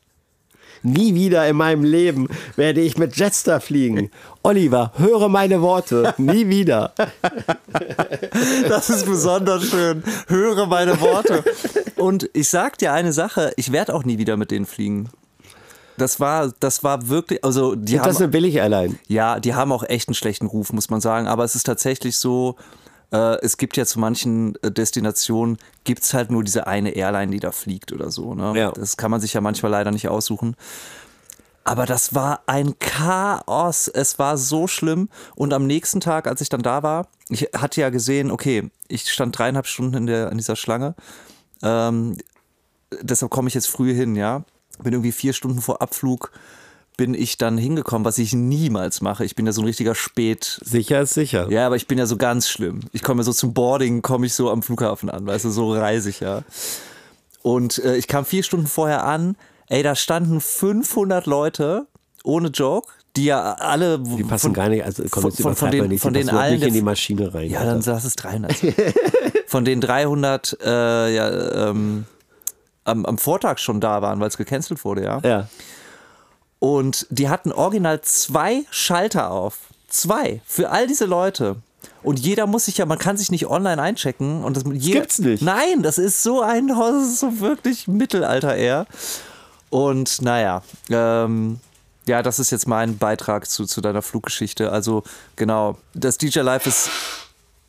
[0.83, 4.11] Nie wieder in meinem Leben werde ich mit Jetstar fliegen.
[4.43, 6.15] Oliver, höre meine Worte.
[6.17, 6.93] Nie wieder.
[8.69, 10.03] Das ist besonders schön.
[10.29, 11.45] Höre meine Worte.
[11.97, 15.11] Und ich sag dir eine Sache, ich werde auch nie wieder mit denen fliegen.
[15.99, 18.97] Das war, das war wirklich, also die Sind haben, das eine Billig-Airline?
[19.07, 21.27] Ja, die haben auch echt einen schlechten Ruf, muss man sagen.
[21.27, 22.57] Aber es ist tatsächlich so,
[23.13, 27.33] äh, es gibt ja zu manchen äh, Destinationen, gibt es halt nur diese eine Airline,
[27.33, 28.35] die da fliegt oder so.
[28.35, 28.53] Ne?
[28.57, 28.73] Ja.
[28.73, 30.57] Das kann man sich ja manchmal leider nicht aussuchen.
[31.65, 33.89] Aber das war ein Chaos.
[33.89, 35.09] Es war so schlimm.
[35.37, 39.11] Und am nächsten Tag, als ich dann da war, ich hatte ja gesehen, okay, ich
[39.11, 40.95] stand dreieinhalb Stunden in, der, in dieser Schlange.
[41.63, 42.17] Ähm,
[43.03, 44.45] deshalb komme ich jetzt früh hin, ja.
[44.83, 46.33] Bin irgendwie vier Stunden vor Abflug
[47.01, 49.25] bin ich dann hingekommen, was ich niemals mache.
[49.25, 50.61] Ich bin ja so ein richtiger Spät.
[50.63, 51.51] Sicher ist sicher.
[51.51, 52.81] Ja, aber ich bin ja so ganz schlimm.
[52.93, 56.11] Ich komme so zum Boarding, komme ich so am Flughafen an, weißt du, so reise
[56.11, 56.43] ich ja.
[57.41, 59.37] Und äh, ich kam vier Stunden vorher an.
[59.69, 61.87] Ey, da standen 500 Leute,
[62.23, 63.99] ohne Joke, die ja alle.
[63.99, 66.59] Die passen von, gar nicht, also von, von, von, den, nicht, von den allen.
[66.59, 67.49] Nicht in die Maschine rein.
[67.49, 68.55] Ja, dann saß es 300.
[69.47, 72.05] von den 300, äh, ja, ähm,
[72.85, 75.21] am, am Vortag schon da waren, weil es gecancelt wurde, ja.
[75.25, 75.49] Ja.
[76.61, 79.59] Und die hatten original zwei Schalter auf.
[79.89, 80.41] Zwei.
[80.47, 81.57] Für all diese Leute.
[82.03, 84.45] Und jeder muss sich ja, man kann sich nicht online einchecken.
[84.45, 85.43] Und das, jeder, gibt's nicht.
[85.43, 88.87] Nein, das ist so ein, das ist so wirklich Mittelalter eher.
[89.71, 91.61] Und naja, ähm,
[92.07, 94.71] ja, das ist jetzt mein Beitrag zu, zu deiner Fluggeschichte.
[94.73, 95.03] Also
[95.37, 96.91] genau, das DJ Live ist,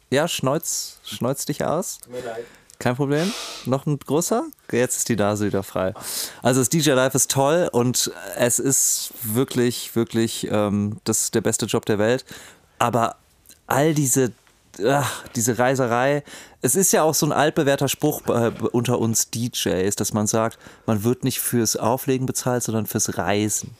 [0.09, 1.99] ja, schneuz, schneuz dich aus.
[1.99, 2.45] Tut mir leid.
[2.81, 3.31] Kein Problem.
[3.67, 4.45] Noch ein großer?
[4.71, 5.93] Jetzt ist die Nase wieder frei.
[6.41, 11.67] Also das DJ Live ist toll und es ist wirklich, wirklich ähm, das der beste
[11.67, 12.25] Job der Welt.
[12.79, 13.17] Aber
[13.67, 14.31] all diese,
[14.85, 16.23] ach, diese Reiserei,
[16.61, 20.59] es ist ja auch so ein altbewährter Spruch äh, unter uns DJs, dass man sagt,
[20.85, 23.71] man wird nicht fürs Auflegen bezahlt, sondern fürs Reisen.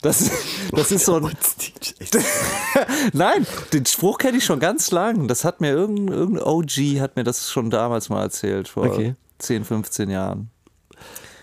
[0.00, 0.30] Das,
[0.72, 1.30] das ist so ein.
[3.12, 5.28] Nein, den Spruch kenne ich schon ganz lang.
[5.28, 9.14] Das hat mir irgendein, irgendein OG hat mir das schon damals mal erzählt, vor okay.
[9.38, 10.50] 10, 15 Jahren.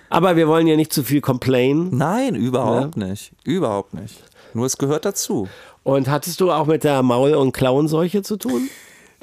[0.09, 1.89] Aber wir wollen ja nicht zu viel complain.
[1.91, 3.07] Nein, überhaupt ja.
[3.07, 3.31] nicht.
[3.43, 4.23] Überhaupt nicht.
[4.53, 5.47] Nur es gehört dazu.
[5.89, 8.69] Und hattest du auch mit der Maul- und Klauenseuche zu tun?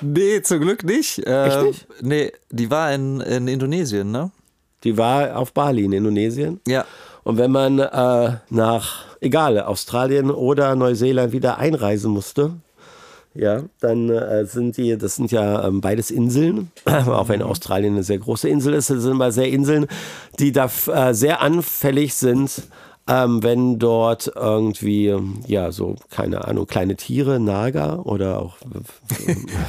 [0.03, 1.25] Nee, zum Glück nicht.
[1.25, 1.87] Echt nicht?
[2.03, 4.33] Nee, die war in, in Indonesien, ne?
[4.83, 6.61] Die war auf Bali in Indonesien?
[6.67, 6.85] Ja.
[7.23, 12.55] Und wenn man äh, nach, egal, Australien oder Neuseeland wieder einreisen musste,
[13.33, 18.03] ja, dann äh, sind die, das sind ja ähm, beides Inseln, auch wenn Australien eine
[18.03, 19.87] sehr große Insel ist, das sind immer sehr Inseln,
[20.41, 22.63] die da äh, sehr anfällig sind
[23.09, 25.15] ähm, wenn dort irgendwie,
[25.47, 28.57] ja, so, keine Ahnung, kleine Tiere, Nager oder auch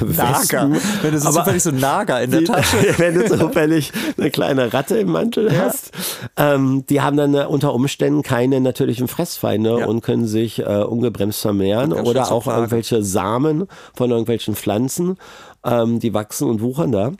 [0.00, 0.70] Nager.
[1.02, 2.76] Wenn du so zufällig so Nager in der Tasche.
[2.98, 5.66] wenn du zufällig eine kleine Ratte im Mantel ja.
[5.66, 5.92] hast.
[6.36, 9.86] Ähm, die haben dann äh, unter Umständen keine natürlichen Fressfeinde ja.
[9.86, 15.16] und können sich äh, ungebremst vermehren oder auch irgendwelche Samen von irgendwelchen Pflanzen,
[15.64, 17.12] ähm, die wachsen und wuchern da.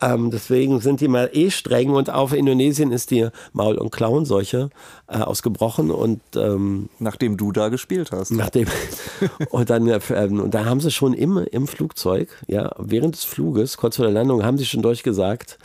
[0.00, 4.70] Ähm, deswegen sind die mal eh streng und auf Indonesien ist die Maul- und Klauenseuche
[5.08, 8.30] äh, ausgebrochen und ähm, nachdem du da gespielt hast.
[8.30, 8.68] Nachdem
[9.50, 13.76] und dann äh, und da haben sie schon im, im Flugzeug, ja, während des Fluges,
[13.76, 15.58] kurz vor der Landung, haben sie schon durchgesagt,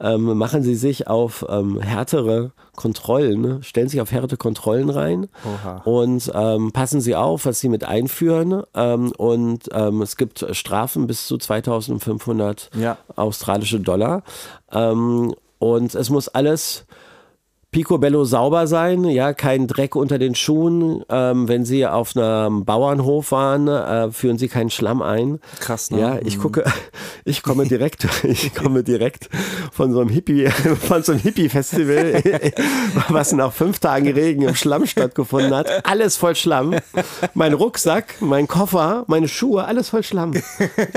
[0.00, 5.82] ähm, machen sie sich auf ähm, härtere Kontrollen, stellen sich auf härtere Kontrollen rein Oha.
[5.84, 8.62] und ähm, passen sie auf, was sie mit einführen.
[8.74, 12.98] Ähm, und ähm, es gibt Strafen bis zu 2500 ja.
[13.16, 14.22] australische Dollar.
[14.70, 16.86] Ähm, und es muss alles
[17.76, 21.04] picobello sauber sein, ja, kein Dreck unter den Schuhen.
[21.10, 25.40] Ähm, wenn Sie auf einem Bauernhof waren, äh, führen Sie keinen Schlamm ein.
[25.60, 26.00] Krass, ne?
[26.00, 26.64] Ja, ich gucke,
[27.26, 29.28] ich komme direkt, ich komme direkt
[29.72, 30.48] von so einem Hippie,
[30.88, 32.22] von so einem Hippie-Festival,
[33.10, 35.86] was nach fünf Tagen Regen im Schlamm stattgefunden hat.
[35.86, 36.76] Alles voll Schlamm.
[37.34, 40.32] Mein Rucksack, mein Koffer, meine Schuhe, alles voll Schlamm.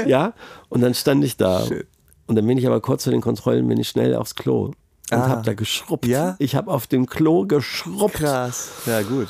[0.06, 0.32] Ja,
[0.70, 1.66] und dann stand ich da.
[1.66, 1.88] Shit.
[2.28, 4.72] Und dann bin ich aber kurz vor den Kontrollen, bin ich schnell aufs Klo
[5.12, 5.30] und ah.
[5.30, 6.06] habe da geschrubbt.
[6.06, 6.36] Ja?
[6.40, 8.16] Ich habe auf dem Klo geschrubbt.
[8.16, 8.70] Krass.
[8.86, 9.28] Ja, gut.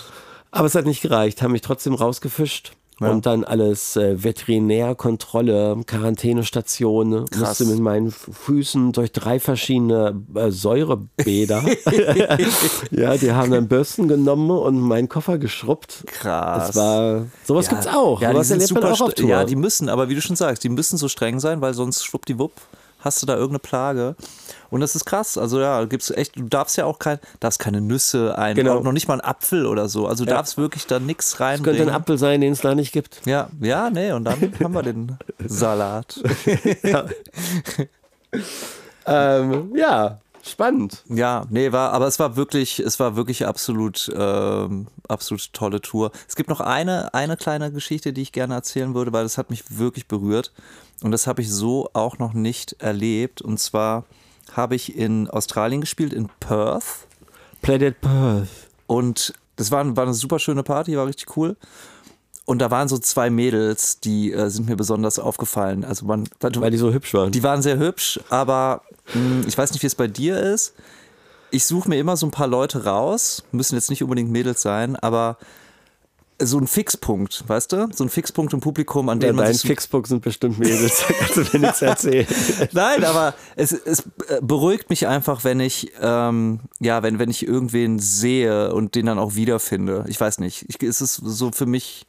[0.52, 2.74] Aber es hat nicht gereicht, haben mich trotzdem rausgefischt.
[3.00, 3.12] Ja.
[3.12, 11.64] Und dann alles äh, Veterinärkontrolle, Quarantänestation, musste mit meinen Füßen durch drei verschiedene äh, Säurebäder.
[12.92, 16.04] ja, die haben dann Bürsten genommen und meinen Koffer geschrubbt.
[16.08, 16.68] Krass.
[16.68, 17.72] Das war, sowas ja.
[17.72, 18.22] gibt's auch.
[18.22, 20.98] Ja, die sind super auch Ja, die müssen, aber wie du schon sagst, die müssen
[20.98, 22.52] so streng sein, weil sonst schwuppdiwupp
[23.00, 24.16] hast du da irgendeine Plage.
[24.70, 25.38] Und das ist krass.
[25.38, 28.82] Also ja, gibt's echt, du darfst ja auch kein, darfst keine Nüsse ein, genau.
[28.82, 30.08] noch nicht mal einen Apfel oder so.
[30.08, 30.38] Also du ja.
[30.38, 31.56] darfst wirklich da nichts rein.
[31.56, 33.22] Es könnte ein Apfel sein, den es da nicht gibt.
[33.26, 36.22] Ja, ja, nee, und dann haben wir den Salat.
[36.84, 37.06] ja.
[39.06, 40.20] ähm, ja.
[40.50, 41.04] Spannend.
[41.08, 46.12] Ja, nee, war, aber es war wirklich, es war wirklich absolut, ähm, absolut tolle Tour.
[46.28, 49.50] Es gibt noch eine, eine kleine Geschichte, die ich gerne erzählen würde, weil das hat
[49.50, 50.52] mich wirklich berührt.
[51.02, 53.42] Und das habe ich so auch noch nicht erlebt.
[53.42, 54.06] Und zwar
[54.54, 57.08] habe ich in Australien gespielt, in Perth.
[57.62, 58.50] Played at Perth.
[58.88, 61.58] Und das war, war eine super schöne Party, war richtig cool.
[62.50, 65.86] Und da waren so zwei Mädels, die äh, sind mir besonders aufgefallen.
[65.86, 67.32] Also man, weil die so hübsch waren.
[67.32, 68.82] Die waren sehr hübsch, aber
[69.14, 70.74] mh, hm, ich weiß nicht, wie es bei dir ist.
[71.52, 74.96] Ich suche mir immer so ein paar Leute raus, müssen jetzt nicht unbedingt Mädels sein,
[74.96, 75.38] aber
[76.42, 77.90] so ein Fixpunkt, weißt du?
[77.94, 79.54] So ein Fixpunkt im Publikum, an dem ja, man dein.
[79.54, 82.26] Fixpunkt sind bestimmt Mädels, da kannst du mir nichts erzählen.
[82.72, 84.10] Nein, aber es, es
[84.42, 89.20] beruhigt mich einfach, wenn ich, ähm, ja, wenn, wenn ich irgendwen sehe und den dann
[89.20, 90.06] auch wiederfinde.
[90.08, 90.66] Ich weiß nicht.
[90.68, 92.08] Ich, es ist so für mich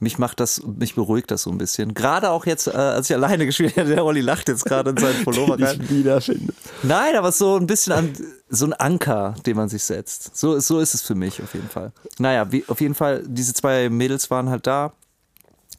[0.00, 1.92] mich macht das, mich beruhigt das so ein bisschen.
[1.94, 4.96] Gerade auch jetzt, äh, als ich alleine gespielt habe, der Olli lacht jetzt gerade in
[4.96, 5.80] seinen Pullover rein.
[5.82, 6.52] Ich wiederfinde.
[6.82, 8.12] Nein, aber so ein bisschen an,
[8.48, 10.36] so ein Anker, den man sich setzt.
[10.36, 11.92] So, so ist es für mich auf jeden Fall.
[12.18, 14.92] Naja, wie, auf jeden Fall, diese zwei Mädels waren halt da,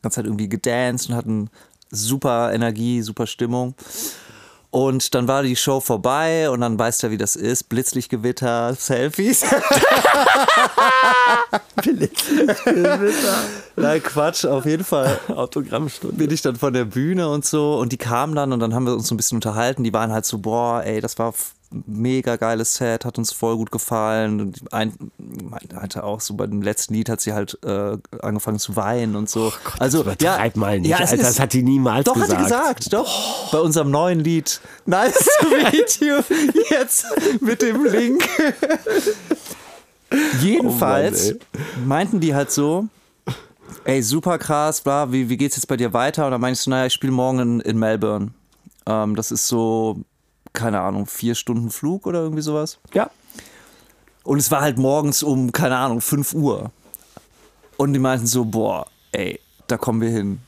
[0.01, 1.49] ganz halt irgendwie gedanced und hatten
[1.89, 3.75] super Energie, super Stimmung.
[4.71, 7.69] Und dann war die Show vorbei und dann weißt du, wie das ist.
[7.69, 9.43] Blitzlichtgewitter, Selfies.
[11.75, 13.38] Blitzlichtgewitter.
[13.75, 15.19] Nein, Quatsch, auf jeden Fall.
[15.29, 16.17] Autogrammstunde.
[16.17, 18.86] Bin ich dann von der Bühne und so und die kamen dann und dann haben
[18.86, 19.84] wir uns so ein bisschen unterhalten.
[19.84, 21.34] Die waren halt so, boah, ey, das war
[21.71, 24.41] mega geiles Set, hat uns voll gut gefallen.
[24.41, 24.93] Und ein,
[25.75, 29.29] hatte auch so bei dem letzten Lied hat sie halt äh, angefangen zu weinen und
[29.29, 29.47] so.
[29.47, 30.89] Oh Gott, also das ja, mal nicht.
[30.89, 32.32] Ja, Alter, ist, das hat die niemals doch, gesagt.
[32.32, 33.47] Doch, hat sie gesagt, doch.
[33.47, 33.51] Oh.
[33.51, 34.60] Bei unserem neuen Lied.
[34.86, 36.21] Nice to meet you.
[36.69, 37.05] Jetzt
[37.41, 38.27] mit dem Link.
[40.41, 42.88] Jedenfalls oh Mann, meinten die halt so,
[43.84, 46.25] ey, super krass, bla, wie, wie geht's jetzt bei dir weiter?
[46.25, 48.32] Und dann meinst du, naja, ich spiele morgen in, in Melbourne.
[48.88, 50.01] Ähm, das ist so
[50.59, 52.79] keine Ahnung, vier Stunden Flug oder irgendwie sowas.
[52.93, 53.09] Ja.
[54.23, 56.71] Und es war halt morgens um, keine Ahnung, 5 Uhr.
[57.77, 60.39] Und die meinten so, boah, ey, da kommen wir hin.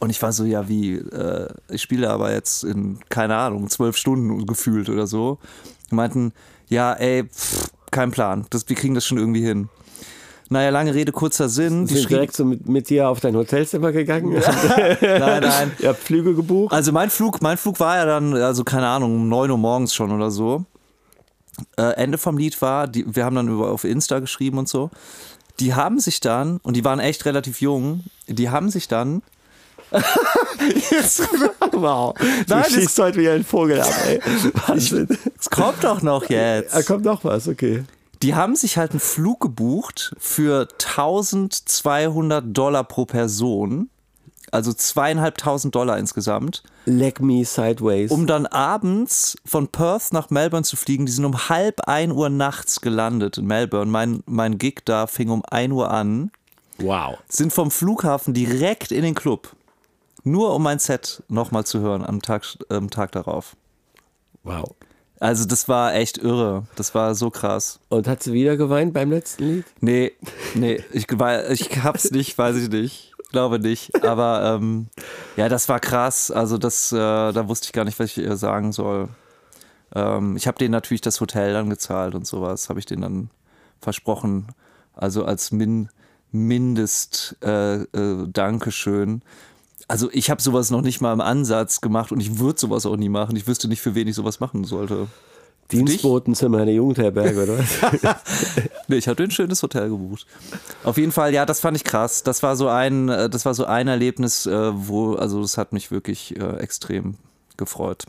[0.00, 3.96] Und ich war so, ja, wie, äh, ich spiele aber jetzt in, keine Ahnung, zwölf
[3.96, 5.38] Stunden gefühlt oder so.
[5.90, 6.32] Die meinten,
[6.68, 9.68] ja, ey, pff, kein Plan, das, wir kriegen das schon irgendwie hin.
[10.50, 11.86] Naja, lange Rede, kurzer Sinn.
[11.86, 14.32] Die sind direkt so mit, mit dir auf dein Hotelzimmer gegangen?
[15.00, 15.72] nein, nein.
[15.78, 16.72] Ihr habt Flüge gebucht?
[16.72, 19.94] Also mein Flug, mein Flug war ja dann, also keine Ahnung, um 9 Uhr morgens
[19.94, 20.64] schon oder so.
[21.76, 24.90] Äh, Ende vom Lied war, die, wir haben dann über, auf Insta geschrieben und so.
[25.60, 29.22] Die haben sich dann, und die waren echt relativ jung, die haben sich dann
[31.72, 32.14] wow.
[32.14, 34.20] Du Nein, schießt heute wieder einen Vogel ab, ey.
[34.66, 35.08] Wahnsinn.
[35.38, 36.74] Es kommt doch noch jetzt.
[36.74, 37.84] Da kommt noch was, okay.
[38.22, 43.90] Die haben sich halt einen Flug gebucht für 1200 Dollar pro Person.
[44.50, 46.62] Also zweieinhalbtausend Dollar insgesamt.
[46.86, 48.10] Leg me sideways.
[48.10, 51.06] Um dann abends von Perth nach Melbourne zu fliegen.
[51.06, 53.90] Die sind um halb ein Uhr nachts gelandet in Melbourne.
[53.90, 56.30] Mein, mein Gig da fing um ein Uhr an.
[56.78, 57.18] wow.
[57.28, 59.54] Sind vom Flughafen direkt in den Club.
[60.24, 63.54] Nur um mein Set nochmal zu hören am Tag, am Tag darauf.
[64.44, 64.74] Wow.
[65.20, 66.64] Also das war echt irre.
[66.76, 67.80] Das war so krass.
[67.88, 69.64] Und hat sie wieder geweint beim letzten Lied?
[69.80, 70.12] Nee,
[70.54, 73.14] nee, ich, ich hab's nicht, weiß ich nicht.
[73.30, 74.04] Glaube nicht.
[74.04, 74.86] Aber ähm,
[75.36, 76.30] ja, das war krass.
[76.30, 79.08] Also das, äh, da wusste ich gar nicht, was ich ihr sagen soll.
[79.94, 83.30] Ähm, ich habe denen natürlich das Hotel dann gezahlt und sowas, habe ich denen dann
[83.80, 84.48] versprochen.
[84.94, 85.88] Also als Min
[86.30, 89.22] Mindest äh, äh, Dankeschön.
[89.88, 92.96] Also ich habe sowas noch nicht mal im Ansatz gemacht und ich würde sowas auch
[92.96, 93.34] nie machen.
[93.36, 95.08] Ich wüsste nicht, für wen ich sowas machen sollte.
[95.72, 98.20] Dienstbotenzimmer in der Jugendherberge, oder?
[98.90, 100.26] Nee, ich hatte ein schönes Hotel gebucht.
[100.82, 102.22] Auf jeden Fall, ja, das fand ich krass.
[102.22, 105.74] Das war so ein, äh, das war so ein Erlebnis, äh, wo, also das hat
[105.74, 107.16] mich wirklich äh, extrem
[107.58, 108.04] gefreut.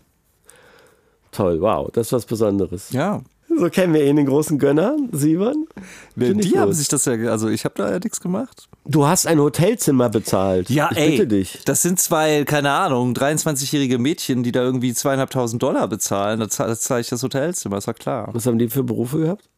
[1.31, 2.91] Toll, wow, das ist was Besonderes.
[2.91, 3.21] Ja.
[3.57, 5.67] So kennen wir ihn, den großen Gönner, Simon.
[6.15, 8.69] Nee, die haben sich das ja, also ich habe da ja nichts gemacht.
[8.85, 10.69] Du hast ein Hotelzimmer bezahlt.
[10.69, 11.61] Ja, ich ey, bitte dich.
[11.65, 16.39] das sind zwei, keine Ahnung, 23-jährige Mädchen, die da irgendwie zweieinhalbtausend Dollar bezahlen.
[16.39, 18.29] Da zahle zahl ich das Hotelzimmer, ist ja klar.
[18.33, 19.49] Was haben die für Berufe gehabt?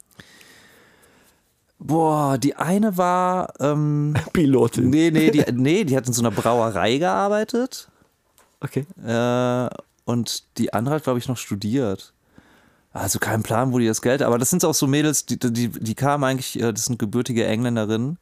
[1.78, 4.90] Boah, die eine war, ähm, Pilotin.
[4.90, 7.90] nee, nee, die, nee, die hat in so einer Brauerei gearbeitet.
[8.62, 8.86] Okay.
[9.04, 9.70] Äh,
[10.06, 12.14] und die andere hat, glaube ich, noch studiert.
[12.94, 14.22] Also kein Plan, wo die das Geld.
[14.22, 17.46] Aber das sind auch so Mädels, die, die, die kamen eigentlich, äh, das sind gebürtige
[17.46, 18.18] Engländerinnen.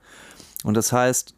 [0.63, 1.33] Und das heißt,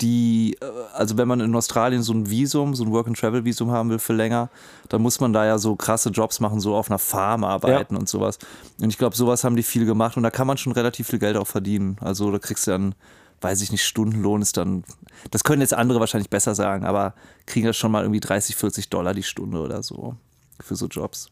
[0.00, 3.98] die, äh, also wenn man in Australien so ein Visum, so ein Work-and-Travel-Visum haben will
[3.98, 4.48] für länger,
[4.88, 8.08] dann muss man da ja so krasse Jobs machen, so auf einer Farm arbeiten und
[8.08, 8.38] sowas.
[8.80, 11.18] Und ich glaube, sowas haben die viel gemacht und da kann man schon relativ viel
[11.18, 11.96] Geld auch verdienen.
[12.00, 12.94] Also da kriegst du dann,
[13.40, 14.84] weiß ich nicht, Stundenlohn ist dann,
[15.30, 17.14] das können jetzt andere wahrscheinlich besser sagen, aber
[17.46, 20.14] kriegen das schon mal irgendwie 30, 40 Dollar die Stunde oder so
[20.60, 21.28] für so Jobs.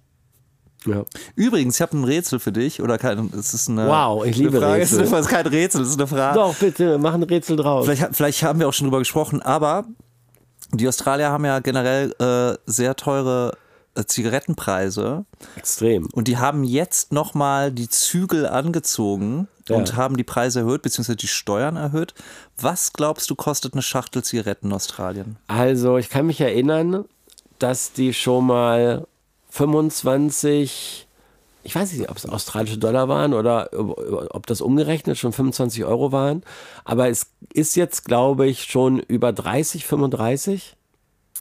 [0.86, 1.04] Ja.
[1.34, 4.58] Übrigens, ich habe ein Rätsel für dich oder kein, es ist eine, Wow, ich liebe
[4.60, 4.80] Frage.
[4.80, 5.02] Rätsel.
[5.02, 6.34] Es ist kein Rätsel, es ist eine Frage.
[6.38, 7.84] Doch, bitte, mach ein Rätsel draus.
[7.86, 9.84] Vielleicht, vielleicht haben wir auch schon drüber gesprochen, aber
[10.72, 13.52] die Australier haben ja generell äh, sehr teure
[13.94, 15.24] äh, Zigarettenpreise
[15.56, 16.08] Extrem.
[16.12, 19.76] und die haben jetzt nochmal die Zügel angezogen Ja.
[19.76, 22.14] und haben die Preise erhöht, beziehungsweise die Steuern erhöht.
[22.58, 25.36] Was glaubst du, kostet eine Schachtel Zigaretten in Australien?
[25.48, 27.04] Also, ich kann mich erinnern,
[27.58, 29.06] dass die schon mal
[29.50, 31.06] 25,
[31.62, 33.68] ich weiß nicht, ob es australische Dollar waren oder
[34.34, 36.42] ob das umgerechnet schon 25 Euro waren.
[36.84, 40.76] Aber es ist jetzt, glaube ich, schon über 30, 35?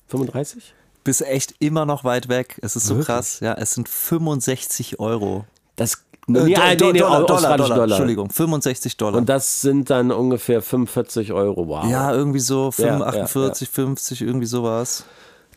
[0.08, 0.74] 35?
[1.04, 2.58] Bist echt immer noch weit weg.
[2.62, 3.08] Es ist so Wirklich?
[3.08, 3.40] krass.
[3.40, 5.46] Ja, es sind 65 Euro.
[5.76, 7.84] Das, Äh, nee, ah, nee, nee, Dollar, Dollar, australische Dollar, Dollar.
[7.86, 9.18] Entschuldigung, 65 Dollar.
[9.18, 11.68] Und das sind dann ungefähr 45 Euro.
[11.68, 11.86] Wow.
[11.90, 15.06] ja, irgendwie so Ja, 45, ja, 48, 50, irgendwie sowas.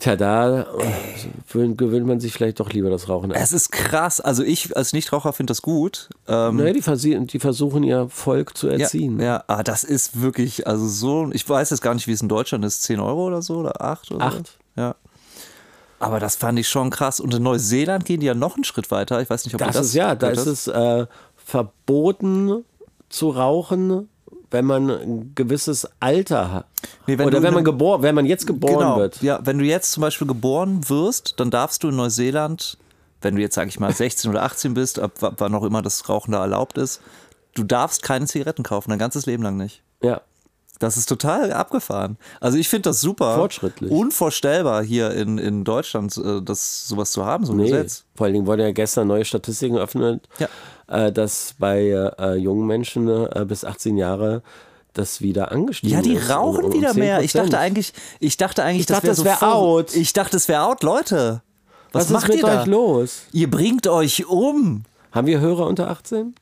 [0.02, 0.66] Tja, da
[1.52, 3.38] gewöhnt man sich vielleicht doch lieber das Rauchen an.
[3.40, 4.20] Es ist krass.
[4.20, 6.08] Also ich als Nichtraucher finde das gut.
[6.26, 9.20] Ähm, Naja, die, versi- die versuchen ihr Volk zu ja, erziehen.
[9.20, 12.28] ja, ah, das ist wirklich, also so, ich weiß jetzt gar nicht, wie es in
[12.28, 14.58] Deutschland ist, 10 Euro oder so oder 8 oder Acht.
[14.74, 14.80] so.
[14.82, 14.96] Ja.
[16.00, 17.20] Aber das fand ich schon krass.
[17.20, 19.22] Und in Neuseeland gehen die ja noch einen Schritt weiter.
[19.22, 22.64] Ich weiß nicht, ob Das, das ist ja, da ist es äh, verboten
[23.08, 24.08] zu rauchen,
[24.52, 26.66] wenn man ein gewisses Alter hat.
[27.06, 28.98] Nee, wenn Oder wenn man geboren, wenn man jetzt geboren genau.
[28.98, 29.22] wird.
[29.22, 32.78] Ja, wenn du jetzt zum Beispiel geboren wirst, dann darfst du in Neuseeland,
[33.22, 35.82] wenn du jetzt, sag ich mal, 16 oder 18 bist, ab ab wann auch immer
[35.82, 37.00] das Rauchen da erlaubt ist,
[37.54, 39.82] du darfst keine Zigaretten kaufen, dein ganzes Leben lang nicht.
[40.02, 40.20] Ja.
[40.78, 42.18] Das ist total abgefahren.
[42.40, 43.36] Also ich finde das super.
[43.36, 43.90] Fortschrittlich.
[43.92, 47.70] Unvorstellbar hier in, in Deutschland, äh, das sowas zu haben, so ein Nee.
[47.70, 48.04] Gesetz.
[48.16, 50.48] Vor allen Dingen wurden ja gestern neue Statistiken eröffnet, Ja.
[50.92, 51.80] Äh, dass bei
[52.18, 54.42] äh, jungen Menschen äh, bis 18 Jahre
[54.92, 56.28] das wieder angestiegen Ja, die ist.
[56.30, 57.22] rauchen um- um wieder mehr.
[57.22, 57.34] Ich 10%.
[57.44, 59.94] dachte eigentlich, ich dachte eigentlich, Ich dachte, das wäre wär so out.
[59.96, 61.42] Ich dachte, es wäre out, Leute.
[61.92, 62.60] Was, Was, macht ist mit ihr da?
[62.60, 63.22] euch los?
[63.32, 64.84] Ihr bringt euch um.
[65.12, 66.34] Haben wir Hörer unter 18?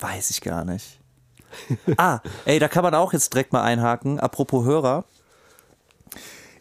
[0.00, 0.98] Weiß ich gar nicht.
[1.96, 4.20] ah, ey, da kann man auch jetzt direkt mal einhaken.
[4.20, 5.04] Apropos Hörer.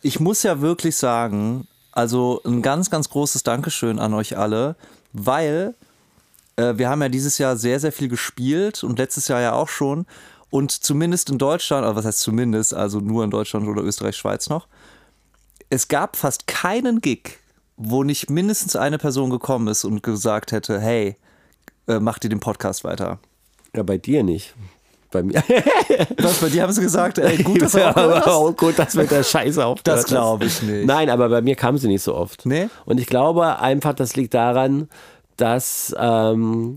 [0.01, 4.75] Ich muss ja wirklich sagen, also ein ganz, ganz großes Dankeschön an euch alle,
[5.13, 5.75] weil
[6.57, 9.69] äh, wir haben ja dieses Jahr sehr, sehr viel gespielt und letztes Jahr ja auch
[9.69, 10.05] schon.
[10.49, 14.49] Und zumindest in Deutschland, also was heißt zumindest, also nur in Deutschland oder Österreich, Schweiz
[14.49, 14.67] noch,
[15.69, 17.39] es gab fast keinen Gig,
[17.75, 21.17] wo nicht mindestens eine Person gekommen ist und gesagt hätte, hey,
[21.87, 23.19] äh, mach dir den Podcast weiter.
[23.75, 24.53] Ja, bei dir nicht.
[25.11, 25.43] bei mir.
[26.21, 27.93] Was, bei dir haben sie gesagt, ey, gut, dass Ja,
[28.27, 30.85] oh gut, dass mit der Scheiße aufgehört Das glaube ich nicht.
[30.85, 32.45] Nein, aber bei mir kam sie nicht so oft.
[32.45, 32.69] Nee?
[32.85, 34.87] Und ich glaube einfach, das liegt daran,
[35.37, 36.75] dass ähm,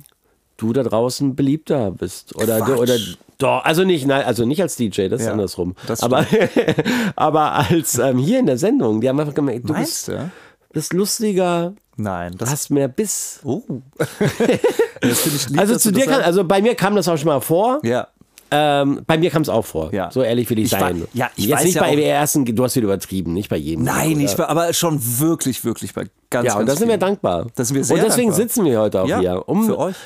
[0.57, 2.35] du da draußen beliebter bist.
[2.37, 2.79] Oder du, Quatsch.
[2.79, 2.97] oder
[3.39, 5.77] doch, also nicht, nein, also nicht als DJ, das ist Ja, andersrum.
[5.87, 6.27] das aber,
[7.17, 10.31] aber als ähm, hier in der Sendung, die haben einfach gemerkt, du Meinst bist, du?
[10.73, 13.41] bist lustiger, Nein, du das, hast mehr Biss.
[13.45, 13.63] oh.
[13.99, 17.27] das finde ich lieb, Also zu dir kann, also bei mir kam das auch schon
[17.29, 17.81] mal vor.
[17.85, 18.09] Ja.
[18.51, 19.93] Ähm, bei mir kam es auch vor.
[19.93, 20.11] Ja.
[20.11, 21.05] So ehrlich will ich, Ich sein.
[21.13, 23.85] ja, ich Jetzt weiß nicht ja bei ersten, du hast wieder übertrieben, nicht bei jedem.
[23.85, 24.17] Nein, oder?
[24.17, 27.47] nicht, aber schon wirklich, wirklich bei ganz, Ja, und ganz da sind wir dankbar.
[27.55, 28.47] Da sind wir sehr Und deswegen dankbar.
[28.49, 29.97] sitzen wir heute auch Ja, hier, um für euch.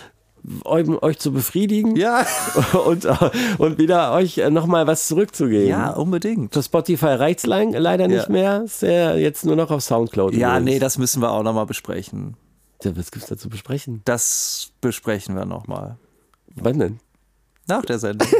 [0.64, 2.26] euch, zu befriedigen Ja.
[2.86, 3.06] und,
[3.58, 5.68] und wieder euch nochmal was zurückzugeben.
[5.68, 6.52] Ja, unbedingt.
[6.52, 8.62] Für Spotify reicht es leider nicht mehr.
[8.64, 10.34] Ist ja jetzt nur noch auf Soundcloud.
[10.34, 10.64] Ja, übrigens.
[10.64, 12.34] nee, das müssen wir auch nochmal besprechen.
[12.82, 14.00] Ja, was gibt's da zu besprechen?
[14.04, 15.96] Das besprechen wir nochmal.
[16.56, 16.98] Wann denn?
[17.72, 18.28] Nach der Sendung.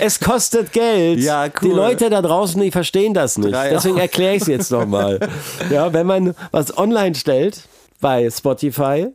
[0.00, 1.20] Es kostet Geld.
[1.20, 1.50] Ja, cool.
[1.62, 3.52] Die Leute da draußen, die verstehen das nicht.
[3.54, 5.18] Drei Deswegen erkläre ich es jetzt nochmal.
[5.70, 7.62] Ja, wenn man was online stellt
[8.00, 9.08] bei Spotify,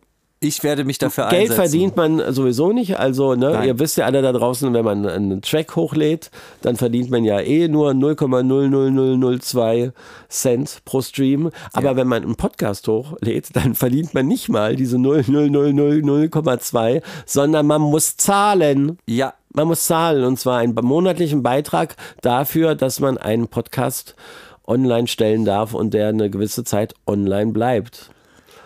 [0.44, 1.56] Ich werde mich dafür Geld einsetzen.
[1.56, 3.00] verdient man sowieso nicht.
[3.00, 3.68] Also, ne, Nein.
[3.68, 6.30] ihr wisst ja alle da draußen, wenn man einen Track hochlädt,
[6.62, 9.92] dann verdient man ja eh nur 0,00002
[10.30, 11.50] Cent pro Stream.
[11.72, 11.96] Aber Ja.
[11.96, 18.18] wenn man einen Podcast hochlädt, dann verdient man nicht mal diese 0,000,2, sondern man muss
[18.18, 18.98] zahlen.
[19.08, 24.16] Ja, Man muss zahlen und zwar einen monatlichen Beitrag dafür, dass man einen Podcast
[24.66, 28.10] online stellen darf und der eine gewisse Zeit online bleibt.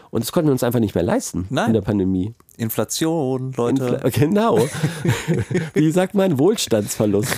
[0.10, 1.68] Und das konnten wir uns einfach nicht mehr leisten Nein.
[1.68, 2.34] in der Pandemie.
[2.58, 3.99] Inflation, Leute.
[4.01, 4.60] Infla- Genau.
[5.74, 6.39] Wie sagt man?
[6.39, 7.36] Wohlstandsverlust.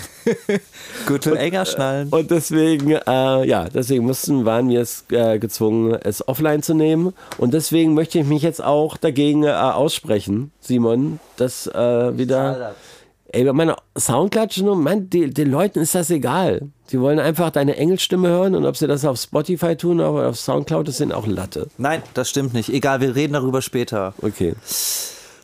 [1.07, 2.09] Gürtel enger schnallen.
[2.09, 7.13] Und deswegen, äh, ja, deswegen mussten, waren wir es äh, gezwungen, es offline zu nehmen.
[7.37, 12.75] Und deswegen möchte ich mich jetzt auch dagegen äh, aussprechen, Simon, dass äh, wieder.
[13.31, 16.69] Ey, bei meiner Soundklatsche, man, die, den Leuten ist das egal.
[16.91, 20.39] Die wollen einfach deine Engelstimme hören und ob sie das auf Spotify tun oder auf
[20.39, 21.67] Soundcloud, ist denen auch Latte.
[21.77, 22.69] Nein, das stimmt nicht.
[22.69, 24.13] Egal, wir reden darüber später.
[24.21, 24.55] Okay.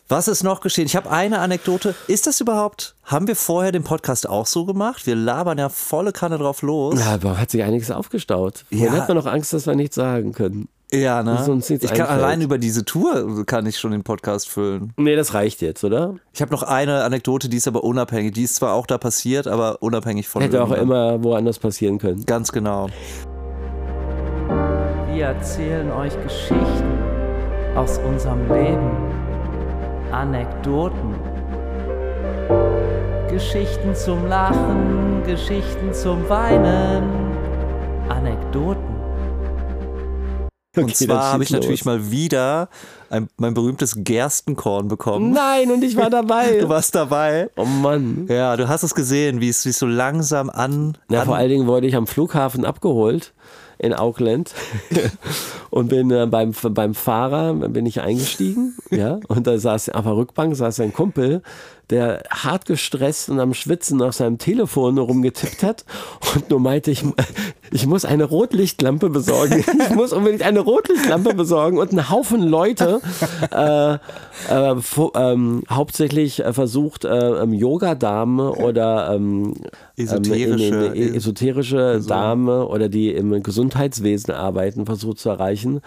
[0.08, 0.86] Was ist noch geschehen?
[0.86, 1.96] Ich habe eine Anekdote.
[2.08, 5.08] Ist das überhaupt, haben wir vorher den Podcast auch so gemacht?
[5.08, 7.00] Wir labern ja volle Kanne drauf los.
[7.00, 8.66] Ja, aber hat sich einiges aufgestaut.
[8.70, 8.86] Ja.
[8.86, 10.68] Dann hat man noch Angst, dass wir nichts sagen können.
[10.92, 11.44] Ja, ne?
[11.48, 12.10] Nichts ich kann einfällt.
[12.10, 14.94] allein über diese Tour kann ich schon den Podcast füllen.
[14.98, 16.16] Nee, das reicht jetzt, oder?
[16.34, 18.34] Ich habe noch eine Anekdote, die ist aber unabhängig.
[18.34, 22.26] Die ist zwar auch da passiert, aber unabhängig von Hätte auch immer woanders passieren können.
[22.26, 22.88] Ganz genau.
[25.12, 27.00] Wir erzählen euch Geschichten
[27.76, 28.92] aus unserem Leben.
[30.12, 31.16] Anekdoten.
[33.30, 37.04] Geschichten zum Lachen, Geschichten zum Weinen.
[38.08, 38.95] Anekdoten.
[40.76, 41.86] Und Okay, zwar habe ich schieß natürlich los.
[41.86, 42.70] mal wieder
[43.10, 45.32] ein, mein berühmtes Gerstenkorn bekommen.
[45.32, 46.60] Nein, und ich war dabei.
[46.60, 47.50] Du warst dabei.
[47.56, 48.26] oh Mann.
[48.30, 50.98] Ja, du hast es gesehen, wie es, es so langsam an.
[51.10, 53.34] Ja, an vor allen Dingen wurde ich am Flughafen abgeholt
[53.78, 54.54] in Auckland
[55.70, 60.16] und bin äh, beim, beim Fahrer bin ich eingestiegen, ja, und da saß auf der
[60.16, 61.42] Rückbank saß ein Kumpel,
[61.90, 65.86] der hart gestresst und am Schwitzen auf seinem Telefon rumgetippt hat
[66.36, 67.04] und nur meinte, ich,
[67.72, 69.64] ich muss eine Rotlichtlampe besorgen.
[69.90, 73.02] Ich muss unbedingt eine Rotlichtlampe besorgen und ein Haufen Leute
[73.52, 73.94] äh,
[74.50, 74.76] äh,
[75.16, 77.10] ähm, hauptsächlich äh, versucht, äh,
[77.42, 79.54] ähm, Yoga-Damen oder ähm,
[79.98, 85.82] Esoterische- ähm, in- esoterische Dame oder die im Gesundheitswesen arbeiten, versucht zu erreichen.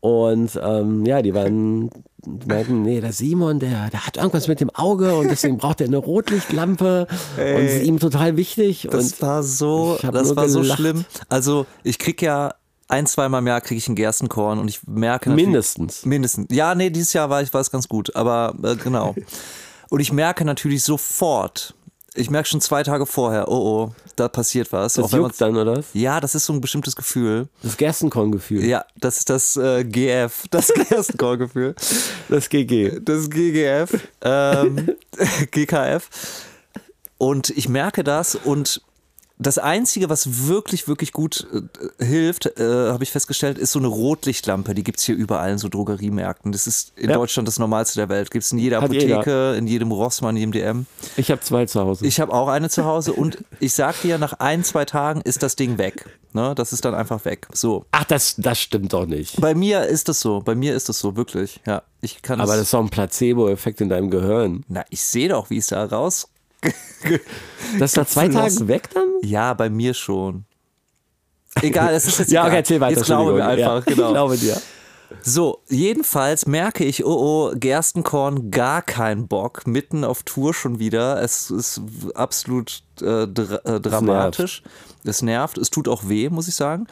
[0.00, 1.90] Und ähm, ja, die waren,
[2.26, 5.88] meinten, nee, der Simon, der, der hat irgendwas mit dem Auge und deswegen braucht er
[5.88, 7.06] eine Rotlichtlampe
[7.36, 8.88] und es ist ihm total wichtig.
[8.90, 11.04] Das und war so, das war so schlimm.
[11.28, 12.54] Also ich krieg ja
[12.88, 16.04] ein, zweimal im Jahr kriege ich ein Gerstenkorn und ich merke Mindestens.
[16.04, 16.48] Mindestens.
[16.50, 19.14] Ja, nee, dieses Jahr war ich war es ganz gut, aber äh, genau.
[19.90, 21.74] und ich merke natürlich sofort,
[22.14, 24.94] ich merke schon zwei Tage vorher, oh oh, da passiert was.
[24.94, 25.78] das Auch juckt dann, oder?
[25.78, 25.86] was?
[25.94, 27.48] ja, das ist so ein bestimmtes Gefühl.
[27.62, 28.64] Das Gerstenkorngefühl.
[28.64, 31.74] Ja, das ist das äh, GF, das Gerstenkorn-Gefühl.
[32.28, 33.00] Das GG.
[33.00, 34.90] Das GGF, ähm,
[35.50, 36.08] GKF.
[37.18, 38.82] Und ich merke das und
[39.46, 41.46] das Einzige, was wirklich, wirklich gut
[41.98, 44.74] äh, hilft, äh, habe ich festgestellt, ist so eine Rotlichtlampe.
[44.74, 46.52] Die gibt es hier überall in so Drogeriemärkten.
[46.52, 47.16] Das ist in Ja.
[47.16, 48.30] Deutschland das Normalste der Welt.
[48.30, 49.56] Gibt es in jeder Hat Apotheke, jeder.
[49.56, 50.86] in jedem Rossmann, in jedem DM.
[51.16, 52.06] Ich habe zwei zu Hause.
[52.06, 55.42] Ich habe auch eine zu Hause und ich sag dir, nach ein, zwei Tagen ist
[55.42, 56.06] das Ding weg.
[56.34, 56.54] Ne?
[56.54, 57.46] Das ist dann einfach weg.
[57.52, 57.84] So.
[57.92, 59.40] Ach, das, das stimmt doch nicht.
[59.40, 60.40] Bei mir ist das so.
[60.40, 61.60] Bei mir ist das so, wirklich.
[61.66, 64.64] Ja, ich kann Aber das ist doch ein Placebo-Effekt in deinem Gehirn.
[64.68, 66.28] Na, ich sehe doch, wie es da raus.
[67.78, 68.28] Das ist nach zwei.
[68.28, 69.08] Tagen weg dann?
[69.22, 70.44] Ja, bei mir schon.
[71.60, 72.98] Egal, es ist jetzt Ja, okay, erzähl weiter.
[72.98, 73.48] Jetzt wir Entschuldigung.
[73.48, 74.06] einfach, ja, genau.
[74.08, 74.62] Ich glaube dir.
[75.20, 81.22] So, jedenfalls merke ich, oh oh, Gerstenkorn, gar kein Bock, mitten auf Tour schon wieder.
[81.22, 81.80] Es ist
[82.14, 84.62] absolut äh, dra äh, dramatisch.
[85.04, 86.86] Es nervt, es tut auch weh, muss ich sagen.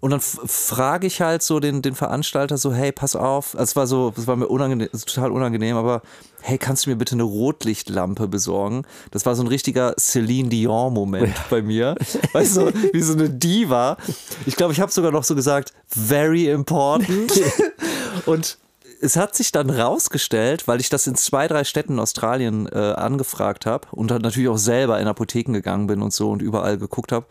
[0.00, 3.54] Und dann frage ich halt so den, den Veranstalter so, hey, pass auf.
[3.54, 6.02] Also es war so, es war mir unangenehm, total unangenehm, aber
[6.42, 8.84] hey, kannst du mir bitte eine Rotlichtlampe besorgen?
[9.10, 11.96] Das war so ein richtiger Celine Dion-Moment bei mir.
[12.32, 13.96] Weißt du, wie so eine Diva.
[14.44, 17.32] Ich glaube, ich habe sogar noch so gesagt, very important.
[18.26, 18.58] Und
[19.06, 22.76] es hat sich dann rausgestellt, weil ich das in zwei, drei Städten in Australien äh,
[22.76, 26.76] angefragt habe und dann natürlich auch selber in Apotheken gegangen bin und so und überall
[26.76, 27.26] geguckt habe.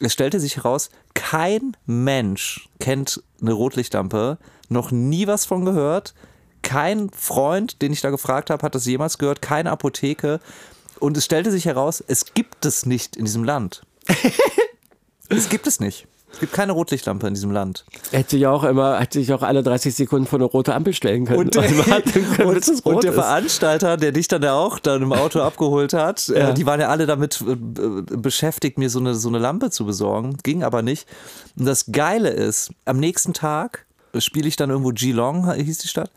[0.00, 4.38] Es stellte sich heraus, kein Mensch kennt eine Rotlichtlampe,
[4.70, 6.14] noch nie was von gehört.
[6.62, 10.40] Kein Freund, den ich da gefragt habe, hat das jemals gehört, keine Apotheke.
[10.98, 13.82] Und es stellte sich heraus, es gibt es nicht in diesem Land.
[15.28, 16.08] es gibt es nicht.
[16.32, 17.84] Es gibt keine Rotlichtlampe in diesem Land.
[18.10, 21.24] Hätte sich auch immer, hätte sich auch alle 30 Sekunden vor eine rote Ampel stellen
[21.24, 21.40] können.
[21.40, 21.52] Und,
[22.36, 23.12] können, und, und der.
[23.12, 26.50] Veranstalter, der dich dann ja auch dann im Auto abgeholt hat, äh, ja.
[26.50, 27.56] äh, die waren ja alle damit äh,
[28.16, 30.36] beschäftigt, mir so eine, so eine Lampe zu besorgen.
[30.42, 31.08] Ging aber nicht.
[31.58, 36.10] Und das Geile ist, am nächsten Tag spiele ich dann irgendwo Geelong, hieß die Stadt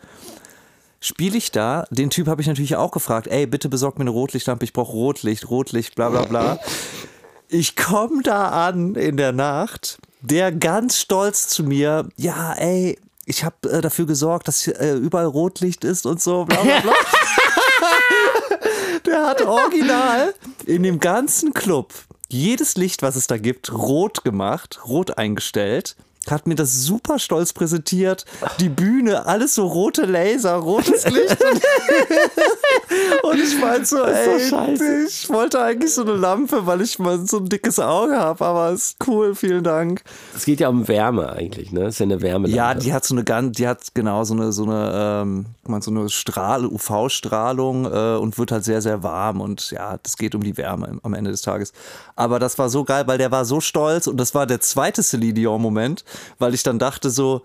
[1.01, 1.85] spiele ich da.
[1.89, 4.91] Den Typ habe ich natürlich auch gefragt, ey, bitte besorg mir eine Rotlichtlampe, ich brauche
[4.91, 6.59] Rotlicht, Rotlicht, bla bla bla.
[7.53, 13.43] Ich komme da an in der Nacht, der ganz stolz zu mir, ja, ey, ich
[13.43, 16.93] habe äh, dafür gesorgt, dass äh, überall Rotlicht ist und so, bla bla bla.
[19.05, 20.33] der hat original
[20.65, 21.93] in dem ganzen Club
[22.29, 25.97] jedes Licht, was es da gibt, rot gemacht, rot eingestellt
[26.29, 28.25] hat mir das super stolz präsentiert.
[28.59, 31.37] Die Bühne, alles so rote Laser, rotes Licht.
[33.23, 34.55] und ich meinte so, ey, so
[35.07, 38.71] ich wollte eigentlich so eine Lampe, weil ich mal so ein dickes Auge habe, aber
[38.71, 40.03] ist cool, vielen Dank.
[40.35, 41.81] Es geht ja um Wärme eigentlich, ne?
[41.81, 42.49] Das ist ja eine Wärme.
[42.49, 45.45] Ja, die hat so eine ganz, die hat genau so eine, so eine, ähm,
[45.81, 50.35] so eine Strahl, UV-Strahlung äh, und wird halt sehr, sehr warm und ja, das geht
[50.35, 51.73] um die Wärme am Ende des Tages.
[52.15, 55.01] Aber das war so geil, weil der war so stolz und das war der zweite
[55.01, 56.03] Celine Dion-Moment
[56.39, 57.41] weil ich dann dachte so,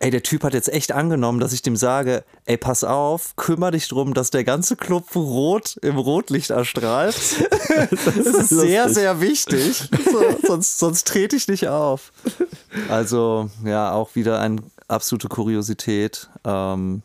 [0.00, 3.72] ey, der Typ hat jetzt echt angenommen, dass ich dem sage, ey, pass auf, kümmere
[3.72, 7.14] dich drum, dass der ganze Club rot im Rotlicht erstrahlt.
[7.90, 9.88] das ist sehr, sehr wichtig.
[10.10, 12.12] So, sonst, sonst trete ich nicht auf.
[12.88, 16.30] Also, ja, auch wieder eine absolute Kuriosität.
[16.44, 17.02] Ähm,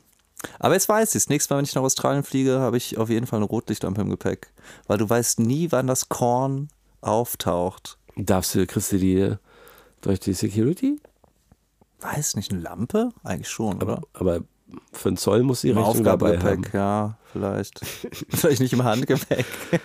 [0.59, 1.29] aber jetzt weiß ich es.
[1.29, 4.09] Nächstes Mal, wenn ich nach Australien fliege, habe ich auf jeden Fall eine Rotlichtlampe im
[4.09, 4.51] Gepäck.
[4.87, 6.69] Weil du weißt nie, wann das Korn
[7.01, 7.97] auftaucht.
[8.15, 9.35] Darfst du, kriegst du die
[10.05, 10.99] durch die Security?
[11.99, 13.09] Weiß nicht, eine Lampe?
[13.23, 14.01] Eigentlich schon, aber, oder?
[14.13, 14.39] Aber
[14.91, 16.63] für einen Zoll muss sie Im Rechnung dabei haben.
[16.73, 17.79] ja, vielleicht.
[18.29, 19.45] vielleicht nicht im Handgepäck.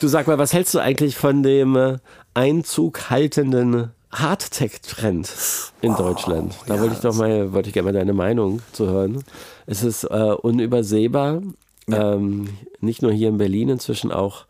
[0.00, 1.98] Du sag mal, was hältst du eigentlich von dem äh,
[2.34, 5.32] Einzug haltenden Hardtech-Trend
[5.80, 6.56] in wow, Deutschland?
[6.66, 9.22] Da ja, wollte ich doch mal, wollte ich gerne mal deine Meinung zu hören.
[9.66, 11.42] Es ist äh, unübersehbar,
[11.86, 12.14] ja.
[12.14, 12.48] ähm,
[12.80, 14.46] nicht nur hier in Berlin, inzwischen auch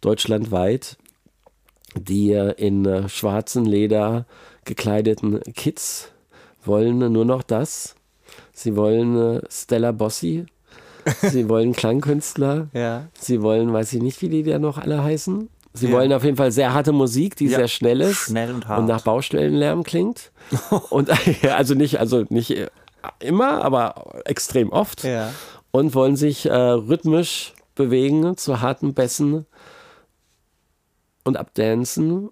[0.00, 0.96] deutschlandweit,
[1.94, 4.26] die in äh, schwarzen Leder
[4.66, 6.10] gekleideten Kids
[6.64, 7.94] wollen nur noch das.
[8.52, 10.46] Sie wollen äh, Stella Bossi.
[11.22, 12.68] Sie wollen Klangkünstler.
[12.72, 13.06] Ja.
[13.18, 15.48] Sie wollen, weiß ich nicht, wie die da noch alle heißen.
[15.72, 15.92] Sie ja.
[15.92, 17.58] wollen auf jeden Fall sehr harte Musik, die ja.
[17.58, 20.32] sehr schnell ist schnell und, und nach Baustellenlärm klingt.
[20.90, 21.10] und
[21.50, 22.56] also nicht, also nicht
[23.20, 25.04] immer, aber extrem oft.
[25.04, 25.32] Ja.
[25.70, 29.46] Und wollen sich äh, rhythmisch bewegen zu harten Bässen
[31.24, 32.30] und abdancen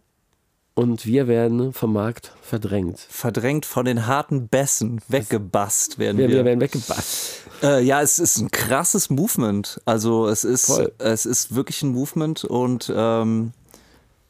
[0.74, 2.98] und wir werden vom Markt verdrängt.
[3.08, 6.28] Verdrängt von den harten Bässen, weggebast werden wir.
[6.28, 7.42] Wir werden weggebast.
[7.62, 9.80] Äh, ja, es ist ein krasses Movement.
[9.84, 10.92] Also es ist, Voll.
[10.98, 13.52] es ist wirklich ein Movement und ähm,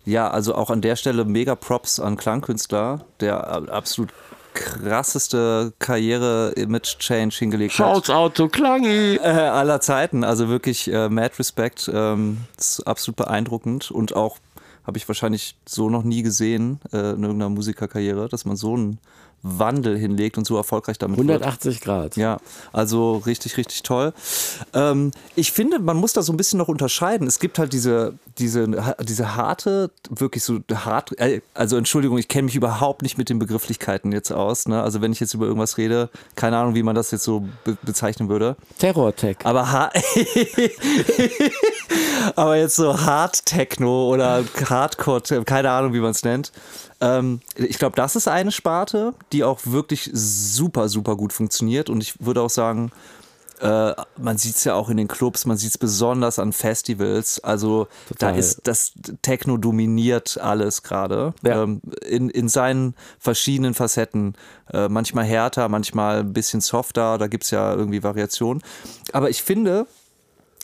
[0.05, 4.13] ja, also auch an der Stelle mega Props an Klangkünstler, der absolut
[4.53, 8.15] krasseste Karriere-Image-Change hingelegt Shouts hat.
[8.15, 9.17] out to Klangi!
[9.17, 11.91] Äh, aller Zeiten, also wirklich äh, mad Respect.
[11.93, 14.39] Ähm, ist absolut beeindruckend und auch
[14.87, 18.99] habe ich wahrscheinlich so noch nie gesehen äh, in irgendeiner Musikerkarriere, dass man so einen
[19.45, 21.85] Wandel hinlegt und so erfolgreich damit 180 wird.
[21.85, 22.17] Grad.
[22.17, 22.39] Ja,
[22.73, 24.15] also richtig, richtig toll.
[24.73, 27.27] Ähm, ich finde, man muss da so ein bisschen noch unterscheiden.
[27.27, 28.67] Es gibt halt diese, diese,
[29.03, 33.39] diese harte, wirklich so hart, äh, also Entschuldigung, ich kenne mich überhaupt nicht mit den
[33.39, 34.67] Begrifflichkeiten jetzt aus.
[34.67, 34.83] Ne?
[34.83, 37.77] Also wenn ich jetzt über irgendwas rede, keine Ahnung, wie man das jetzt so be
[37.83, 38.57] bezeichnen würde.
[38.79, 39.37] Terror-Tech.
[39.45, 39.91] Aber, ha
[42.37, 46.53] aber jetzt so Hard Techno oder Hardcore, keine Ahnung, wie man es nennt.
[47.01, 51.91] Ähm, ich glaube, das ist eine Sparte, die auch wirklich super, super gut funktioniert.
[51.91, 52.91] Und ich würde auch sagen,
[53.61, 57.39] Äh, man sieht es ja auch in den Clubs, man sieht es besonders an Festivals.
[57.43, 58.33] Also Total.
[58.33, 58.93] da ist das
[59.23, 61.33] Techno dominiert alles gerade.
[61.43, 61.63] Ja.
[61.63, 64.35] Ähm, in, in seinen verschiedenen Facetten.
[64.73, 68.61] Äh, manchmal härter, manchmal ein bisschen softer, da gibt es ja irgendwie Variationen.
[69.13, 69.87] Aber ich finde,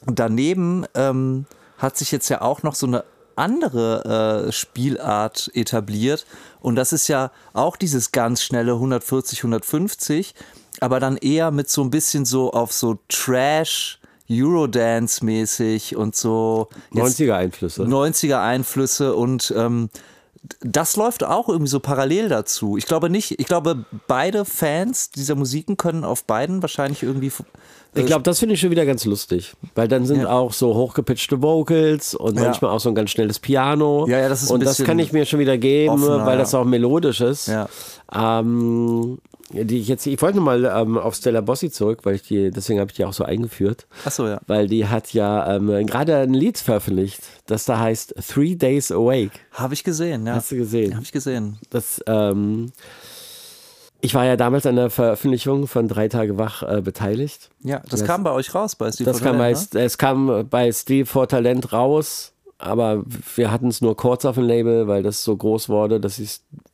[0.07, 1.46] daneben ähm,
[1.78, 3.05] hat sich jetzt ja auch noch so eine
[3.36, 6.26] andere äh, Spielart etabliert.
[6.61, 10.34] Und das ist ja auch dieses ganz schnelle 140, 150,
[10.80, 13.96] aber dann eher mit so ein bisschen so auf so Trash.
[14.32, 16.68] Eurodance-mäßig und so.
[16.94, 17.82] 90er-Einflüsse.
[17.82, 19.90] 90er-Einflüsse und ähm,
[20.61, 22.76] das läuft auch irgendwie so parallel dazu.
[22.76, 27.32] Ich glaube nicht, ich glaube, beide Fans dieser Musiken können auf beiden wahrscheinlich irgendwie
[27.95, 30.30] ich glaube, das finde ich schon wieder ganz lustig, weil dann sind ja.
[30.30, 32.45] auch so hochgepitchte Vocals und ja.
[32.45, 34.07] manchmal auch so ein ganz schnelles Piano.
[34.09, 36.55] Ja, ja, das ist Und das kann ich mir schon wieder geben, offener, weil das
[36.55, 37.49] auch melodisch ist.
[37.49, 37.68] Ja.
[38.14, 39.18] Ähm,
[39.53, 42.78] die ich jetzt, ich wollte nochmal ähm, auf Stella Bossi zurück, weil ich die, deswegen
[42.78, 43.86] habe ich die auch so eingeführt.
[44.05, 44.41] Ach so, ja.
[44.47, 49.32] Weil die hat ja ähm, gerade ein Lied veröffentlicht, das da heißt Three Days Awake.
[49.53, 50.36] Habe ich gesehen, ja.
[50.36, 50.95] Hast du gesehen?
[50.95, 51.59] Habe ich gesehen.
[51.70, 52.70] Das, ähm,
[54.01, 57.51] ich war ja damals an der Veröffentlichung von Drei Tage Wach äh, beteiligt.
[57.62, 59.84] Ja, das, das, kam bei euch raus bei Steve das kam Talent, bei, ne?
[59.84, 63.03] Es kam bei Steve for Talent raus, aber
[63.36, 66.20] wir hatten es nur kurz auf dem Label, weil das so groß wurde, dass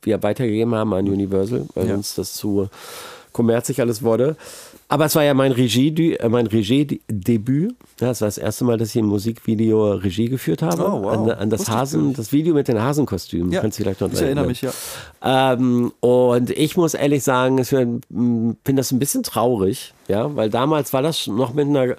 [0.01, 1.95] wir weitergegeben haben an Universal, weil ja.
[1.95, 2.69] uns das zu
[3.31, 4.35] kommerzig alles wurde.
[4.89, 7.75] Aber es war ja mein Regie, äh, mein Regiedebüt.
[7.99, 10.81] Ja, das war das erste Mal, dass ich im Musikvideo Regie geführt habe.
[10.81, 11.11] Oh, wow.
[11.11, 13.51] an, an, das Hasen, das Video mit den Hasenkostümen.
[13.51, 14.71] Ja, Kannst du vielleicht noch ich erinnere mich, ja.
[15.21, 20.93] Ähm, und ich muss ehrlich sagen, ich finde das ein bisschen traurig, ja, weil damals
[20.93, 21.97] war das noch mit einer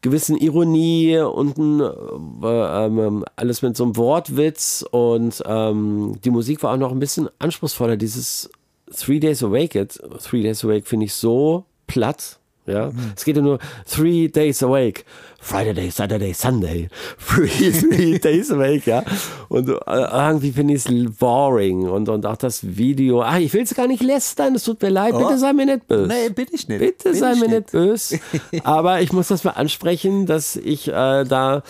[0.00, 6.62] gewissen Ironie und ein, äh, ähm, alles mit so einem Wortwitz und ähm, die Musik
[6.62, 7.96] war auch noch ein bisschen anspruchsvoller.
[7.96, 8.48] Dieses
[8.96, 12.38] Three Days Awake, it, Three Days Awake finde ich so platt.
[12.66, 13.12] Ja, mhm.
[13.14, 13.58] es geht ja nur
[13.88, 15.04] three days awake.
[15.40, 16.88] Friday, Saturday, Sunday.
[17.24, 19.04] Three, three days awake, ja.
[19.48, 21.88] Und äh, irgendwie finde ich es boring.
[21.88, 23.22] Und, und auch das Video.
[23.22, 25.14] Ach, ich will es gar nicht lästern, es tut mir leid.
[25.14, 25.18] Oh.
[25.18, 26.08] Bitte sei mir nicht böse.
[26.08, 26.80] Nee, bin ich nicht.
[26.80, 28.18] Bitte bin sei mir nicht böse.
[28.64, 31.62] Aber ich muss das mal ansprechen, dass ich äh, da.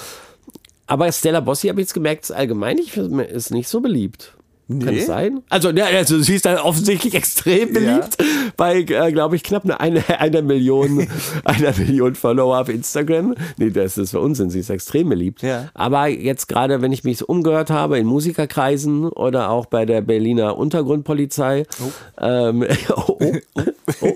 [0.87, 4.36] Aber Stella Bossi habe ich jetzt gemerkt, allgemein ist nicht so beliebt.
[4.69, 4.85] Nee.
[4.85, 5.43] Kann es sein?
[5.49, 8.27] Also, ja, also sie ist dann offensichtlich extrem beliebt ja.
[8.57, 11.07] bei, äh, glaube ich, knapp eine, eine, einer Million,
[11.45, 13.37] einer Million Follower auf Instagram.
[13.59, 15.43] Nee, das ist für Unsinn, sie ist extrem beliebt.
[15.43, 15.69] Ja.
[15.75, 20.01] Aber jetzt gerade, wenn ich mich so umgehört habe in Musikerkreisen oder auch bei der
[20.01, 21.93] Berliner Untergrundpolizei, oh.
[22.21, 23.63] Ähm, oh, oh,
[24.01, 24.13] oh,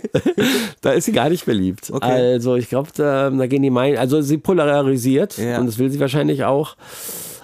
[0.80, 1.90] da ist sie gar nicht beliebt.
[1.92, 2.05] Okay.
[2.05, 5.61] Also ich glaube, da, da, gehen die Meinungen, also sie polarisiert ja.
[5.61, 6.74] und das will sie wahrscheinlich auch.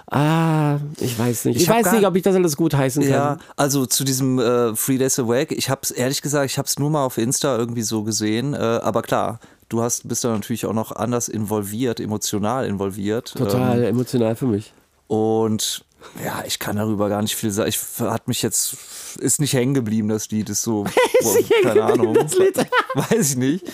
[0.09, 1.57] Ah, ich weiß nicht.
[1.57, 3.11] Ich, ich weiß nicht, ob ich das alles gut heißen kann.
[3.11, 6.67] Ja, also zu diesem äh, Three Days Awake, ich habe es ehrlich gesagt, ich habe
[6.67, 10.29] es nur mal auf Insta irgendwie so gesehen, äh, aber klar, du hast, bist da
[10.29, 13.33] natürlich auch noch anders involviert, emotional involviert.
[13.35, 14.73] Total ähm, emotional für mich.
[15.07, 15.83] Und
[16.23, 17.69] ja, ich kann darüber gar nicht viel sagen.
[17.69, 18.77] Ich hat mich jetzt
[19.19, 20.85] ist nicht hängen geblieben, das Lied ist so
[21.21, 22.15] boah, keine Ahnung,
[22.93, 23.65] weiß ich nicht.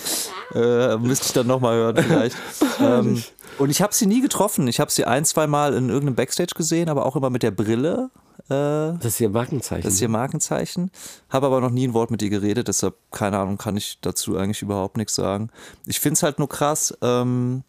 [0.55, 2.37] Äh, müsste ich dann nochmal hören vielleicht.
[2.79, 3.23] ähm,
[3.59, 4.67] und ich habe sie nie getroffen.
[4.67, 7.51] Ich habe sie ein, zwei Mal in irgendeinem Backstage gesehen, aber auch immer mit der
[7.51, 8.09] Brille.
[8.45, 9.83] Äh, das ist ihr Markenzeichen.
[9.83, 10.91] Das ist ihr Markenzeichen.
[11.29, 14.37] Habe aber noch nie ein Wort mit ihr geredet, deshalb, keine Ahnung, kann ich dazu
[14.37, 15.49] eigentlich überhaupt nichts sagen.
[15.85, 16.97] Ich finde es halt nur krass.
[17.01, 17.63] Ähm,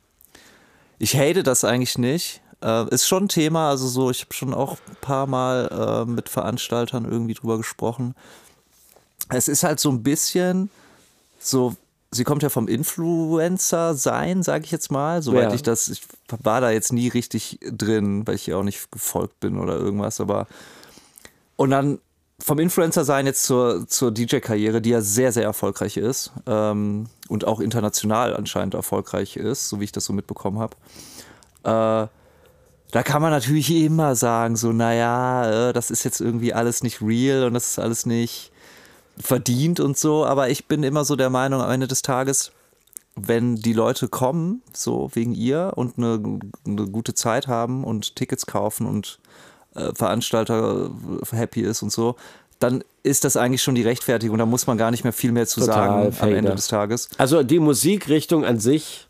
[0.98, 2.40] ich hate das eigentlich nicht.
[2.62, 6.10] Äh, ist schon ein Thema, also so, ich habe schon auch ein paar Mal äh,
[6.10, 8.14] mit Veranstaltern irgendwie drüber gesprochen.
[9.28, 10.70] Es ist halt so ein bisschen
[11.38, 11.76] so
[12.14, 15.54] sie kommt ja vom Influencer sein, sage ich jetzt mal, soweit ja.
[15.54, 16.02] ich das, ich
[16.42, 20.20] war da jetzt nie richtig drin, weil ich ihr auch nicht gefolgt bin oder irgendwas,
[20.20, 20.46] aber
[21.56, 21.98] und dann
[22.40, 27.46] vom Influencer sein jetzt zur, zur DJ-Karriere, die ja sehr, sehr erfolgreich ist ähm, und
[27.46, 30.76] auch international anscheinend erfolgreich ist, so wie ich das so mitbekommen habe.
[31.62, 32.08] Äh,
[32.90, 37.00] da kann man natürlich immer sagen, so, naja, äh, das ist jetzt irgendwie alles nicht
[37.00, 38.52] real und das ist alles nicht
[39.18, 42.52] verdient und so, aber ich bin immer so der Meinung, am Ende des Tages,
[43.16, 48.46] wenn die Leute kommen, so wegen ihr und eine, eine gute Zeit haben und Tickets
[48.46, 49.20] kaufen und
[49.74, 50.90] äh, Veranstalter
[51.30, 52.16] happy ist und so,
[52.58, 54.38] dann ist das eigentlich schon die Rechtfertigung.
[54.38, 57.08] Da muss man gar nicht mehr viel mehr zu Total sagen am Ende des Tages.
[57.18, 59.08] Also die Musikrichtung an sich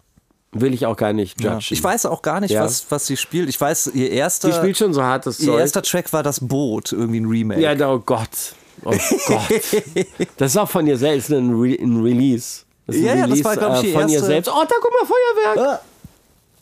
[0.52, 1.60] will ich auch gar nicht judgen.
[1.60, 1.66] Ja.
[1.70, 2.62] Ich weiß auch gar nicht, ja.
[2.64, 3.48] was, was sie spielt.
[3.48, 4.48] Ich weiß, ihr erster.
[4.48, 5.60] Die spielt schon so hartes Ihr Zeug.
[5.60, 7.60] erster Track war das Boot, irgendwie ein Remake.
[7.60, 8.54] Ja, oh Gott.
[8.84, 8.90] Oh
[9.26, 10.06] Gott.
[10.36, 12.62] das ist auch von ihr selbst ein, Re ein Release.
[12.86, 14.48] Das ist ein ja, Release, ja, das war, glaube ich, äh, von ihr selbst.
[14.48, 15.80] Oh, da guck mal, Feuerwerk.
[15.80, 15.84] Äh,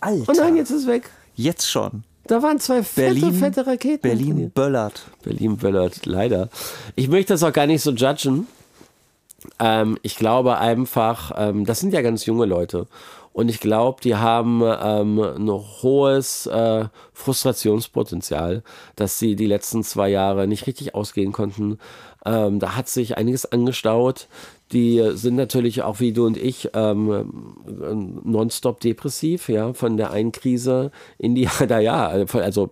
[0.00, 0.32] Alter.
[0.32, 1.10] Oh nein, jetzt ist es weg.
[1.34, 2.04] Jetzt schon.
[2.26, 4.02] Da waren zwei fette, Berlin, fette Raketen.
[4.02, 5.02] Berlin böllert.
[5.22, 6.48] Berlin böllert, leider.
[6.94, 8.46] Ich möchte das auch gar nicht so judgen.
[9.58, 12.86] Ähm, ich glaube einfach, ähm, das sind ja ganz junge Leute.
[13.32, 18.62] Und ich glaube, die haben ähm, ein hohes äh, Frustrationspotenzial,
[18.96, 21.78] dass sie die letzten zwei Jahre nicht richtig ausgehen konnten.
[22.24, 24.28] Ähm, da hat sich einiges angestaut.
[24.72, 27.60] Die sind natürlich auch wie du und ich ähm,
[28.24, 32.70] nonstop depressiv, ja, von der einen Krise in die, da ja, also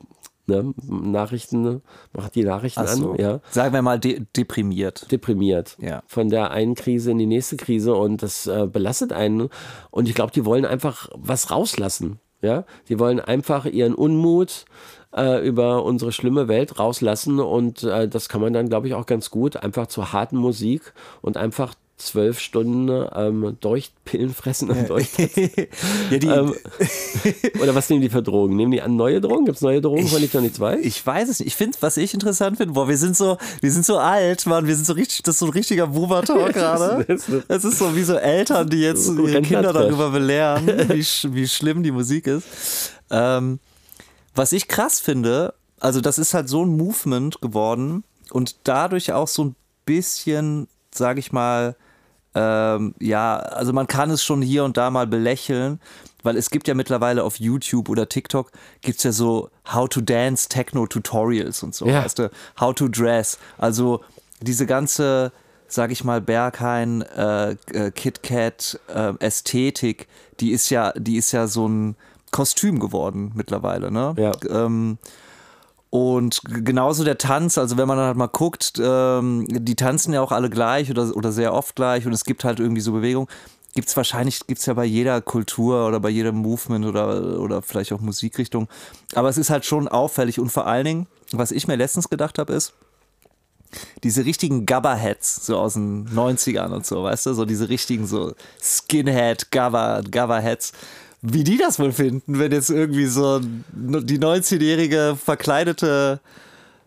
[0.50, 1.82] ne, Nachrichten,
[2.12, 3.12] macht die Nachrichten so.
[3.12, 3.40] an, ja.
[3.50, 5.10] Sagen wir mal de deprimiert.
[5.10, 5.76] Deprimiert.
[5.80, 6.02] Ja.
[6.06, 9.48] Von der einen Krise in die nächste Krise und das äh, belastet einen.
[9.90, 12.20] Und ich glaube, die wollen einfach was rauslassen.
[12.42, 14.64] Ja, die wollen einfach ihren Unmut
[15.14, 19.04] äh, über unsere schlimme Welt rauslassen und äh, das kann man dann, glaube ich, auch
[19.04, 24.90] ganz gut einfach zur harten Musik und einfach zwölf Stunden ähm, Dolchpillen fressen und ja,
[26.10, 26.54] ähm,
[27.60, 28.56] oder was nehmen die für Drogen?
[28.56, 29.44] Nehmen die an neue Drogen?
[29.44, 30.78] Gibt es neue Drogen von Johnny 2?
[30.80, 31.48] Ich weiß es nicht.
[31.48, 34.66] Ich finde, was ich interessant finde, boah, wir sind so, wir sind so alt, Mann,
[34.66, 37.06] wir sind so richtig, das ist so ein richtiger Boomer-Talk gerade.
[37.48, 41.82] Es ist so wie so Eltern, die jetzt ihre Kinder darüber belehren, wie, wie schlimm
[41.82, 42.46] die Musik ist.
[43.10, 43.60] Ähm,
[44.34, 49.28] was ich krass finde, also das ist halt so ein Movement geworden und dadurch auch
[49.28, 51.76] so ein bisschen, sage ich mal,
[52.34, 55.80] ähm, ja, also man kann es schon hier und da mal belächeln,
[56.22, 58.52] weil es gibt ja mittlerweile auf YouTube oder TikTok
[58.82, 62.04] gibt es ja so How to Dance Techno Tutorials und so, ja.
[62.04, 64.00] weißt du, How to Dress, also
[64.40, 65.32] diese ganze,
[65.66, 70.06] sag ich mal, Berghain, äh, äh, KitKat äh, Ästhetik,
[70.40, 71.96] die ist ja, die ist ja so ein
[72.30, 74.14] Kostüm geworden mittlerweile, ne?
[74.16, 74.32] Ja.
[74.48, 74.98] Ähm,
[75.90, 80.22] und genauso der Tanz, also wenn man dann halt mal guckt, ähm, die tanzen ja
[80.22, 83.28] auch alle gleich oder, oder sehr oft gleich und es gibt halt irgendwie so Bewegung.
[83.74, 87.62] Gibt es wahrscheinlich, gibt es ja bei jeder Kultur oder bei jedem Movement oder, oder
[87.62, 88.68] vielleicht auch Musikrichtung.
[89.14, 92.38] Aber es ist halt schon auffällig und vor allen Dingen, was ich mir letztens gedacht
[92.38, 92.72] habe, ist,
[94.02, 98.34] diese richtigen Gabba-Heads, so aus den 90ern und so, weißt du, so diese richtigen so
[98.60, 100.72] Skinhead-Gabba-Heads
[101.22, 106.20] wie die das wohl finden, wenn jetzt irgendwie so die 19-jährige verkleidete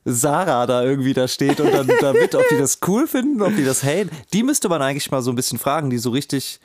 [0.05, 3.63] Sarah da irgendwie da steht und dann damit, ob die das cool finden, ob die
[3.63, 4.09] das haten.
[4.33, 6.59] Die müsste man eigentlich mal so ein bisschen fragen, die so richtig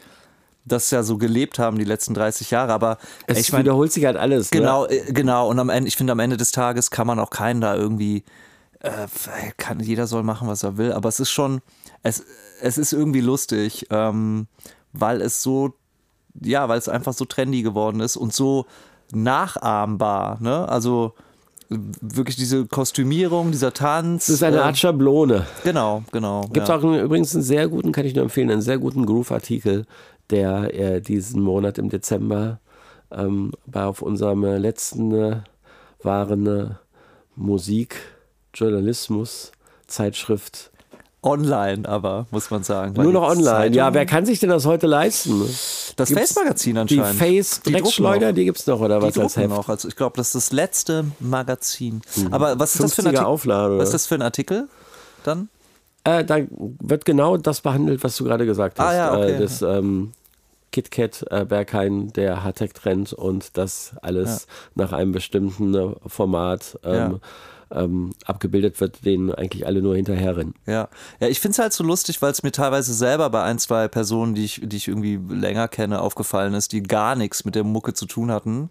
[0.64, 4.04] das ja so gelebt haben die letzten 30 Jahre, aber es ich mein, wiederholt sich
[4.04, 4.50] halt alles.
[4.50, 4.60] Ne?
[4.60, 5.00] Genau, ne?
[5.08, 5.48] genau.
[5.48, 8.24] Und am Ende, ich finde, am Ende des Tages kann man auch keinen da irgendwie,
[8.80, 9.06] äh,
[9.56, 11.62] kann, jeder soll machen, was er will, aber es ist schon,
[12.02, 12.24] es,
[12.60, 14.46] es ist irgendwie lustig, ähm,
[14.92, 15.74] weil es so
[16.42, 18.66] ja, weil es einfach so trendy geworden ist und so
[19.12, 20.38] nachahmbar.
[20.40, 20.68] Ne?
[20.68, 21.14] Also
[21.68, 24.26] wirklich diese Kostümierung, dieser Tanz.
[24.26, 25.46] Das ist eine Art Schablone.
[25.64, 26.42] Genau, genau.
[26.42, 26.76] Gibt es ja.
[26.76, 29.84] auch einen, übrigens einen sehr guten, kann ich nur empfehlen, einen sehr guten Groove-Artikel,
[30.30, 32.60] der äh, diesen Monat im Dezember
[33.10, 35.36] ähm, bei auf unserem äh, letzten äh,
[36.02, 36.68] waren äh,
[37.36, 37.96] Musik,
[38.54, 39.52] Journalismus,
[39.86, 40.67] Zeitschrift
[41.20, 42.94] Online, aber muss man sagen.
[42.94, 43.44] Nur noch online.
[43.44, 45.42] Zeitung, ja, wer kann sich denn das heute leisten?
[45.96, 47.12] Das Face-Magazin anscheinend.
[47.12, 49.48] Die Face-Dreckschleuder, die gibt es noch, oder die was als Heft?
[49.48, 49.68] noch.
[49.68, 52.02] Also ich glaube, das ist das letzte Magazin.
[52.14, 52.32] Mhm.
[52.32, 53.26] Aber was ist das für ein Artikel?
[53.26, 53.78] Auflage.
[53.78, 54.68] Was ist das für ein Artikel
[55.24, 55.48] dann?
[56.04, 58.86] Äh, da wird genau das behandelt, was du gerade gesagt hast.
[58.86, 59.32] Ah, ja, okay.
[59.32, 60.12] Äh, das ähm,
[60.70, 64.84] KitKat äh, Berghain, der Hardtech-Trend und das alles ja.
[64.84, 66.78] nach einem bestimmten äh, Format.
[66.84, 67.20] Ähm, ja
[67.70, 70.54] ähm, abgebildet wird, denen eigentlich alle nur hinterherrennen.
[70.66, 70.88] Ja,
[71.20, 73.88] ja ich finde es halt so lustig, weil es mir teilweise selber bei ein, zwei
[73.88, 77.64] Personen, die ich, die ich irgendwie länger kenne, aufgefallen ist, die gar nichts mit der
[77.64, 78.70] Mucke zu tun hatten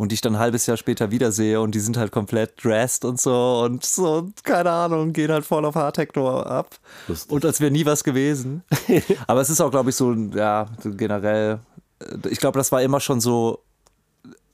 [0.00, 3.04] und die ich dann ein halbes Jahr später wiedersehe und die sind halt komplett dressed
[3.04, 6.76] und so und so, keine Ahnung, gehen halt voll auf Hardtechno ab.
[7.06, 7.30] Lustig.
[7.30, 8.62] Und als wäre nie was gewesen.
[9.26, 11.58] Aber es ist auch, glaube ich, so, ja, generell,
[11.98, 13.60] äh, ich glaube, das war immer schon so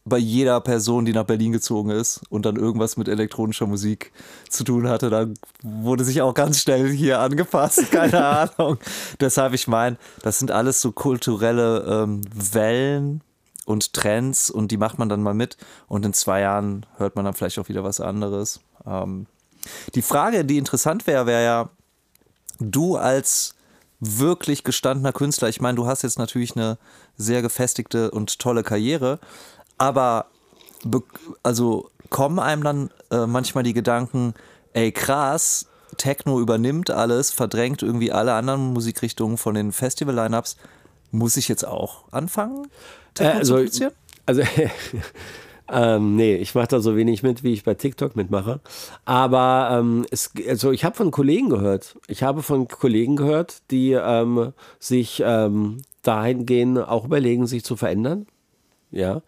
[0.07, 4.13] bei jeder Person, die nach Berlin gezogen ist und dann irgendwas mit elektronischer Musik
[4.49, 8.79] zu tun hatte, dann wurde sich auch ganz schnell hier angepasst, keine Ahnung.
[9.21, 13.21] Deshalb, ich meine, das sind alles so kulturelle ähm, Wellen
[13.65, 15.57] und Trends und die macht man dann mal mit
[15.89, 18.61] und in zwei Jahren hört man dann vielleicht auch wieder was anderes.
[18.87, 19.27] Ähm,
[19.97, 21.71] die Frage, die interessant wäre, wäre ja,
[22.61, 23.57] du als
[23.99, 26.79] wirklich gestandener Künstler, ich meine, du hast jetzt natürlich eine
[27.17, 29.19] sehr gefestigte und tolle Karriere,
[29.79, 30.27] aber
[31.43, 34.35] also kommen einem dann äh, manchmal die Gedanken,
[34.73, 35.67] ey krass,
[35.97, 40.57] Techno übernimmt alles, verdrängt irgendwie alle anderen Musikrichtungen von den Festival-Lineups.
[41.11, 42.67] Muss ich jetzt auch anfangen,
[43.15, 43.93] Techno äh, also, zu produzieren?
[44.27, 44.43] Also,
[45.73, 48.61] ähm, nee, ich mache da so wenig mit, wie ich bei TikTok mitmache.
[49.05, 51.97] Aber ähm, es, also ich habe von Kollegen gehört.
[52.09, 58.27] Ich habe von Kollegen gehört, die ähm, sich ähm, dahingehend auch überlegen, sich zu verändern.
[58.97, 59.21] Ja,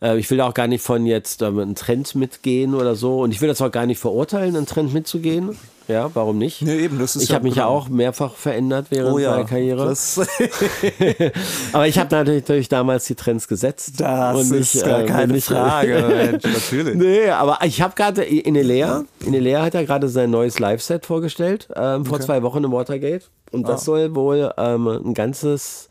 [0.00, 3.20] äh, ich will auch gar nicht von jetzt ähm, einen Trend mitgehen oder so.
[3.20, 5.56] Und ich will das auch gar nicht verurteilen, einen Trend mitzugehen.
[5.88, 6.62] Ja, warum nicht?
[6.62, 7.76] Nee, eben, das ist ich ja habe mich ja genau.
[7.76, 9.94] auch mehrfach verändert während Oh ja, meiner Karriere.
[11.72, 14.00] Aber ich habe natürlich, natürlich damals die Trends gesetzt.
[14.00, 16.04] das ist nicht, gar äh, keine nicht, Frage.
[16.42, 16.94] Mensch, natürlich.
[16.96, 22.04] Nee, aber ich habe gerade Inelea, Inelea hat ja gerade sein neues Live-Set vorgestellt, ähm,
[22.04, 23.24] vor zwei Wochen im Watergate.
[23.52, 23.84] Und das Ah.
[23.84, 25.88] soll wohl ähm, ein ganzes,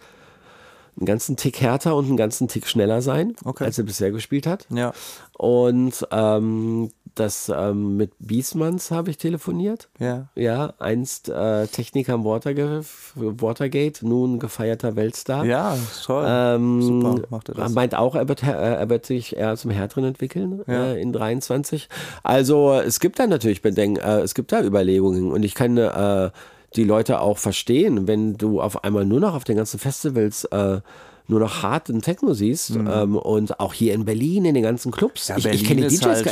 [0.97, 3.65] einen ganzen Tick härter und einen ganzen Tick schneller sein, Okay.
[3.65, 4.65] als er bisher gespielt hat.
[4.69, 4.93] Ja.
[5.37, 9.89] Und ähm, das ähm, mit Biesmanns habe ich telefoniert.
[9.99, 10.27] Ja.
[10.35, 12.81] Ja, einst äh, Techniker am Waterge
[13.15, 15.45] Watergate, nun gefeierter Weltstar.
[15.45, 16.25] Ja, toll.
[16.27, 17.71] Ähm, Super, macht er das.
[17.73, 20.93] meint auch, er wird, äh, er wird sich eher zum Härteren entwickeln Ja.
[20.93, 21.87] äh, in 23.
[22.23, 26.31] Also es gibt da natürlich Bedenken, äh, es gibt da Überlegungen und ich kann äh,
[26.75, 30.81] die Leute auch verstehen, wenn du auf einmal nur noch auf den ganzen Festivals äh,
[31.27, 35.29] nur noch harten Techno siehst ähm, und auch hier in Berlin in den ganzen Clubs.
[35.29, 35.35] Mhm.
[35.39, 36.23] Ja, ich, ich kenne die halt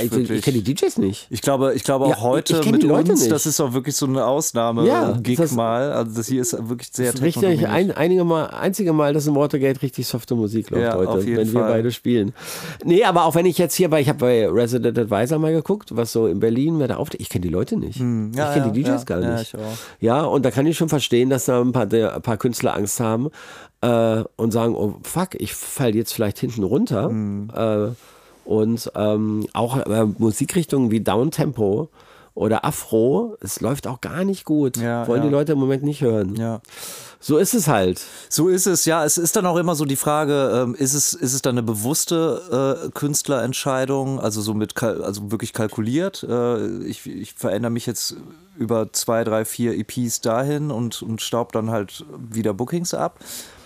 [0.43, 1.27] kenne die DJs nicht.
[1.29, 3.31] Ich glaube, ich glaube auch Ja, heute kenn mit uns, nicht.
[3.31, 5.91] das ist auch wirklich so eine Ausnahme, Ja, Gig das- mal.
[5.91, 7.69] Also das hier ist wirklich sehr Richtig, technodominiert.
[7.71, 11.35] ein, einige mal, einzige Mal, dass im Watergate richtig softe Musik läuft Ja, heute, wenn
[11.53, 11.71] wir Fall.
[11.71, 12.33] beide spielen.
[12.83, 15.95] Nee, aber auch wenn ich jetzt hier bei, ich habe bei Resident Advisor mal geguckt,
[15.95, 17.99] was so in Berlin, wer da auftritt, ich kenne die Leute nicht.
[17.99, 19.53] Hm, ich kenne die DJs gar nicht.
[19.99, 22.99] Ja, und da kann ich schon verstehen, dass da ein paar, ein paar Künstler Angst
[22.99, 23.29] haben
[23.83, 27.09] äh, und sagen, oh fuck, ich falle jetzt vielleicht hinten runter.
[27.09, 27.51] Hm.
[27.55, 27.87] Äh,
[28.45, 31.89] und ähm, auch äh, Musikrichtungen wie Downtempo
[32.35, 34.77] oder Afro, es läuft auch gar nicht gut.
[34.77, 35.27] Ja, Wollen ja.
[35.27, 36.35] die Leute im Moment nicht hören.
[36.35, 36.61] Ja.
[37.19, 38.01] So ist es halt.
[38.27, 39.05] So ist es, ja.
[39.05, 41.63] Es ist dann auch immer so die Frage, ähm, ist, es, ist es dann eine
[41.63, 46.23] bewusste äh, Künstlerentscheidung, also so mit, kal- also wirklich kalkuliert?
[46.27, 48.15] Äh, ich, ich verändere mich jetzt
[48.57, 53.19] über zwei, drei, vier EPs dahin und, und staub dann halt wieder Bookings ab?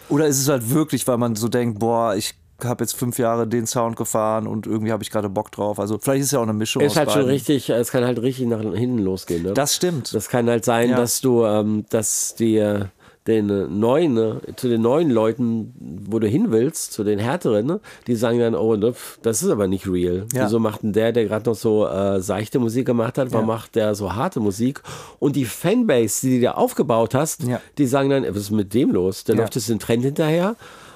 [0.09, 3.45] Oder ist es halt wirklich, weil man so denkt, boah, ich habe jetzt fünf Jahre
[3.47, 5.79] den Sound gefahren und irgendwie habe ich gerade Bock drauf.
[5.79, 7.31] Also vielleicht ist es ja auch eine Mischung Ist halt schon beiden.
[7.31, 9.43] richtig, es kann halt richtig nach hinten losgehen.
[9.43, 9.53] Ne?
[9.53, 10.13] Das stimmt.
[10.15, 10.97] Das kann halt sein, Ja.
[10.97, 12.89] dass du, ähm, dass dir
[13.27, 15.73] den äh, neuen, ne, zu den neuen Leuten,
[16.09, 19.67] wo du hin willst, zu den härteren, ne, die sagen dann, oh, das ist aber
[19.67, 20.25] nicht real.
[20.33, 20.45] Ja.
[20.45, 23.53] Wieso macht denn der, der gerade noch so äh, seichte Musik gemacht hat, warum Ja.
[23.55, 24.81] macht der so harte Musik?
[25.19, 27.61] Und die Fanbase, die du dir aufgebaut hast, Ja.
[27.77, 29.23] die sagen dann, was ist mit dem los?
[29.25, 29.41] Der Ja.
[29.41, 30.55] läuft jetzt den Trend hinterher,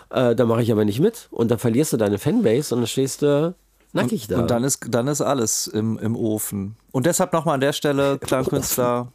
[0.10, 1.28] äh, da mache ich aber nicht mit.
[1.32, 3.54] Und dann verlierst du deine Fanbase und dann stehst du
[3.94, 4.40] nackig da.
[4.40, 6.76] Und dann ist, dann ist alles im, im Ofen.
[6.94, 9.08] Und deshalb nochmal an der Stelle, Klangkünstler,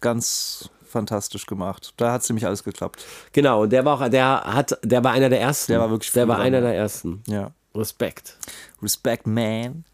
[0.00, 1.92] ganz fantastisch gemacht.
[1.98, 3.04] Da hat ziemlich alles geklappt.
[3.32, 5.72] Genau, und der war auch, der hat, der war einer der ersten.
[5.72, 7.22] Der war wirklich Der war einer der ersten.
[7.26, 7.50] Ja.
[7.74, 8.38] Respekt.
[8.82, 9.84] Respect, man.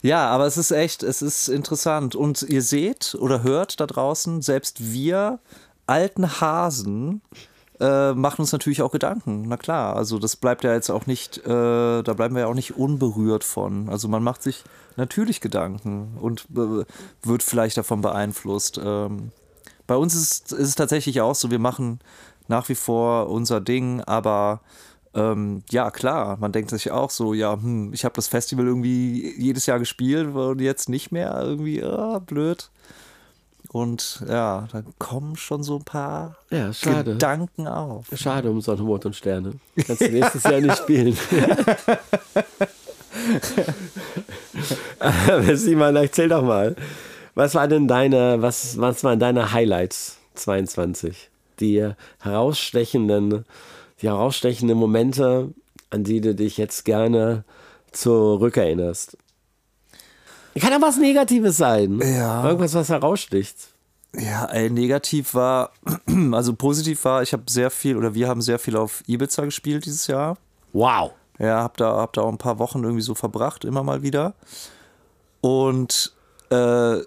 [0.00, 2.14] Ja, aber es ist echt, es ist interessant.
[2.14, 5.38] Und ihr seht oder hört da draußen, selbst wir
[5.86, 7.20] alten Hasen
[7.80, 9.44] äh, machen uns natürlich auch Gedanken.
[9.48, 12.54] Na klar, also das bleibt ja jetzt auch nicht, äh, da bleiben wir ja auch
[12.54, 13.88] nicht unberührt von.
[13.88, 14.64] Also man macht sich
[14.96, 16.84] natürlich Gedanken und äh,
[17.22, 18.80] wird vielleicht davon beeinflusst.
[18.82, 19.30] Ähm,
[19.88, 21.98] bei uns ist, ist es tatsächlich auch so, wir machen
[22.46, 24.60] nach wie vor unser Ding, aber
[25.14, 29.34] ähm, ja, klar, man denkt sich auch so, ja, hm, ich habe das Festival irgendwie
[29.36, 32.70] jedes Jahr gespielt und jetzt nicht mehr, irgendwie, ah, blöd.
[33.70, 36.70] Und ja, dann kommen schon so ein paar Ja.
[37.02, 38.06] Gedanken auf.
[38.14, 39.54] Schade um Sonne, Mond und Sterne.
[39.86, 41.16] Kannst du nächstes Jahr nicht spielen.
[45.54, 46.76] Simon, erzähl doch mal.
[47.38, 51.30] Was war denn deine, was, was waren deine Highlights 22?
[51.60, 53.44] Die herausstechenden,
[54.02, 55.54] die herausstechenden Momente,
[55.90, 57.44] an die du dich jetzt gerne
[57.92, 59.16] zurückerinnerst.
[60.58, 62.00] Kann auch was Negatives sein.
[62.00, 62.44] Ja.
[62.44, 63.68] Irgendwas, was heraussticht.
[64.16, 65.70] Ja, ey, negativ war,
[66.32, 69.86] also positiv war, ich habe sehr viel oder wir haben sehr viel auf Ibiza gespielt
[69.86, 70.38] dieses Jahr.
[70.72, 71.12] Wow.
[71.38, 74.34] Ja, hab da, hab da auch ein paar Wochen irgendwie so verbracht, immer mal wieder.
[75.40, 76.12] Und
[76.50, 76.98] äh,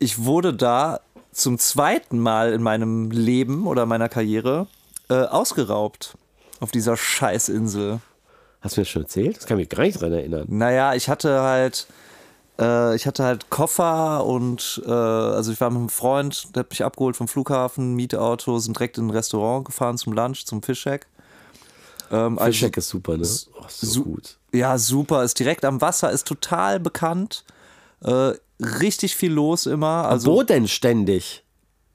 [0.00, 0.98] ich wurde da
[1.32, 4.66] zum zweiten Mal in meinem Leben oder meiner Karriere
[5.08, 6.16] äh, ausgeraubt.
[6.58, 8.00] Auf dieser Scheißinsel.
[8.60, 9.36] Hast du mir das schon erzählt?
[9.36, 10.44] Das kann ich mich gar nicht dran erinnern.
[10.48, 11.86] Naja, ich hatte halt,
[12.58, 16.70] äh, ich hatte halt Koffer und äh, also ich war mit einem Freund, der hat
[16.70, 21.06] mich abgeholt vom Flughafen, Mietauto, sind direkt in ein Restaurant gefahren zum Lunch, zum Fischhack.
[22.10, 23.26] Ähm, also- Fischhack ist super, ne?
[23.54, 24.36] Oh, so Su- gut.
[24.52, 25.22] Ja, super.
[25.24, 27.44] Ist direkt am Wasser, ist total bekannt.
[28.04, 28.32] Äh,
[28.80, 30.06] richtig viel los immer.
[30.08, 31.44] Also, bodenständig.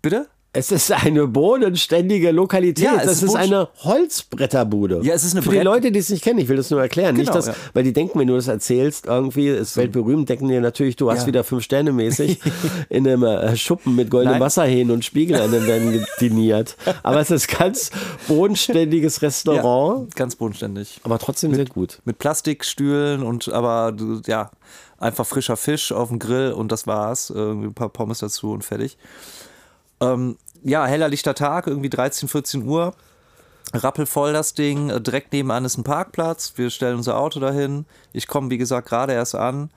[0.02, 0.28] bitte?
[0.58, 2.86] Es ist eine bodenständige Lokalität.
[2.86, 5.02] Ja, es das ist ist eine Holzbretterbude.
[5.04, 6.70] Ja, es ist eine Für die Brett- Leute, die es nicht kennen, ich will das
[6.72, 7.16] nur erklären.
[7.18, 7.56] nicht, Genau, dass, ja.
[7.74, 11.24] Weil die denken, wenn du das erzählst, irgendwie ist weltberühmt, denken die natürlich, du hast
[11.24, 11.28] Ja.
[11.28, 12.40] wieder fünf Sterne mäßig
[12.90, 14.40] in einem äh, Schuppen mit goldenem.
[14.40, 16.78] Wasserhähnen und Spiegel an den Wänden diniert.
[17.04, 17.92] Aber es ist ganz
[18.30, 21.02] bodenständiges Restaurant, ganz bodenständig.
[21.04, 22.00] aber trotzdem sehr gut.
[22.06, 24.52] Mit Plastikstühlen und aber du- ja.
[24.98, 27.30] Einfach frischer Fisch auf dem Grill und das war's.
[27.30, 28.98] Irgendwie ein paar Pommes dazu und fertig.
[30.02, 32.94] Ähm, ja, heller lichter Tag, irgendwie 13, 14 Uhr.
[33.74, 34.88] Rappelvoll das Ding.
[35.04, 36.54] Direkt nebenan ist ein Parkplatz.
[36.56, 37.86] Wir stellen unser Auto dahin.
[38.14, 39.70] Ich komme, wie gesagt, gerade erst an.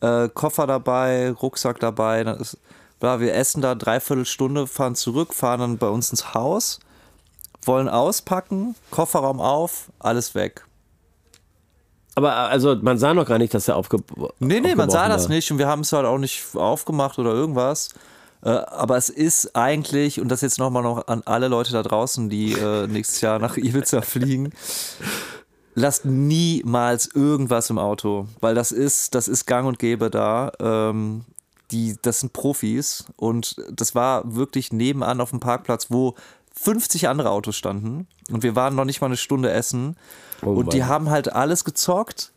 [0.00, 2.24] Äh, Koffer dabei, Rucksack dabei.
[2.24, 2.58] Dann ist,
[3.00, 6.80] bla, wir essen da dreiviertel Stunde, fahren zurück, fahren dann bei uns ins Haus,
[7.64, 10.64] wollen auspacken, Kofferraum auf, alles weg.
[12.14, 13.98] Aber also man sah noch gar nicht, dass er aufge
[14.38, 17.30] Nee, nee, man sah das nicht und wir haben es halt auch nicht aufgemacht oder
[17.30, 17.88] irgendwas.
[18.42, 22.28] Äh, aber es ist eigentlich, und das jetzt nochmal noch an alle Leute da draußen,
[22.28, 24.52] die äh, nächstes Jahr nach Ibiza fliegen,
[25.74, 30.52] lasst niemals irgendwas im Auto, weil das ist, das ist gang und gäbe da.
[30.60, 31.24] Ähm,
[31.70, 36.14] die, das sind Profis und das war wirklich nebenan auf dem Parkplatz, wo
[36.54, 39.96] 50 andere Autos standen und wir waren noch nicht mal eine Stunde essen
[40.42, 42.32] oh und die haben halt alles gezockt.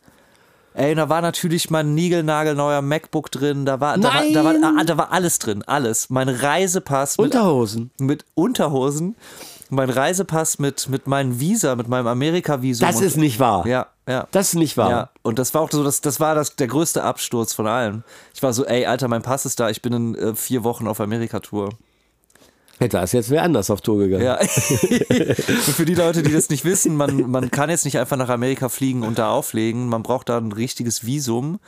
[0.74, 4.84] Ey, da war natürlich mein niegelnagelneuer MacBook drin, da war, da war, da, war, ah,
[4.84, 6.10] da war alles drin, alles.
[6.10, 7.16] Mein Reisepass.
[7.16, 7.90] Mit, Unterhosen.
[7.98, 9.16] Mit Unterhosen
[9.70, 12.86] mein Reisepass mit, mit meinem Visa, mit meinem Amerika-Visum.
[12.86, 13.66] Das ist nicht wahr.
[13.66, 14.26] Ja, ja.
[14.30, 14.90] Das ist nicht wahr.
[14.90, 18.04] Ja, und das war auch so, das, das war das, der größte Absturz von allen.
[18.34, 20.86] Ich war so, ey, Alter, mein Pass ist da, ich bin in äh, vier Wochen
[20.86, 21.70] auf Amerika-Tour.
[22.78, 24.24] Hätte es jetzt wer anders auf Tour gegangen.
[24.24, 24.38] Ja.
[24.44, 28.68] für die Leute, die das nicht wissen, man, man kann jetzt nicht einfach nach Amerika
[28.68, 29.88] fliegen und da auflegen.
[29.88, 31.58] Man braucht da ein richtiges Visum.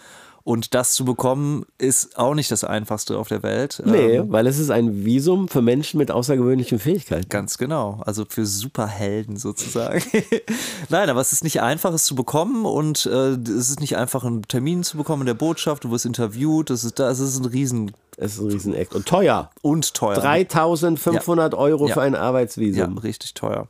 [0.48, 3.82] Und das zu bekommen, ist auch nicht das Einfachste auf der Welt.
[3.84, 7.28] Nee, ähm, weil es ist ein Visum für Menschen mit außergewöhnlichen Fähigkeiten.
[7.28, 8.00] Ganz genau.
[8.06, 10.02] Also für Superhelden sozusagen.
[10.88, 14.24] Nein, aber es ist nicht einfach, es zu bekommen und äh, es ist nicht einfach,
[14.24, 15.84] einen Termin zu bekommen in der Botschaft.
[15.84, 16.70] Du wirst interviewt.
[16.70, 17.92] Das ist, das ist ein Riesen.
[18.16, 18.94] Es ist ein Rieseneck.
[18.94, 19.50] Und teuer.
[19.60, 20.14] Und teuer.
[20.14, 21.58] 3500 ja.
[21.58, 21.92] Euro ja.
[21.92, 22.94] für ein Arbeitsvisum.
[22.94, 23.68] Ja, richtig teuer.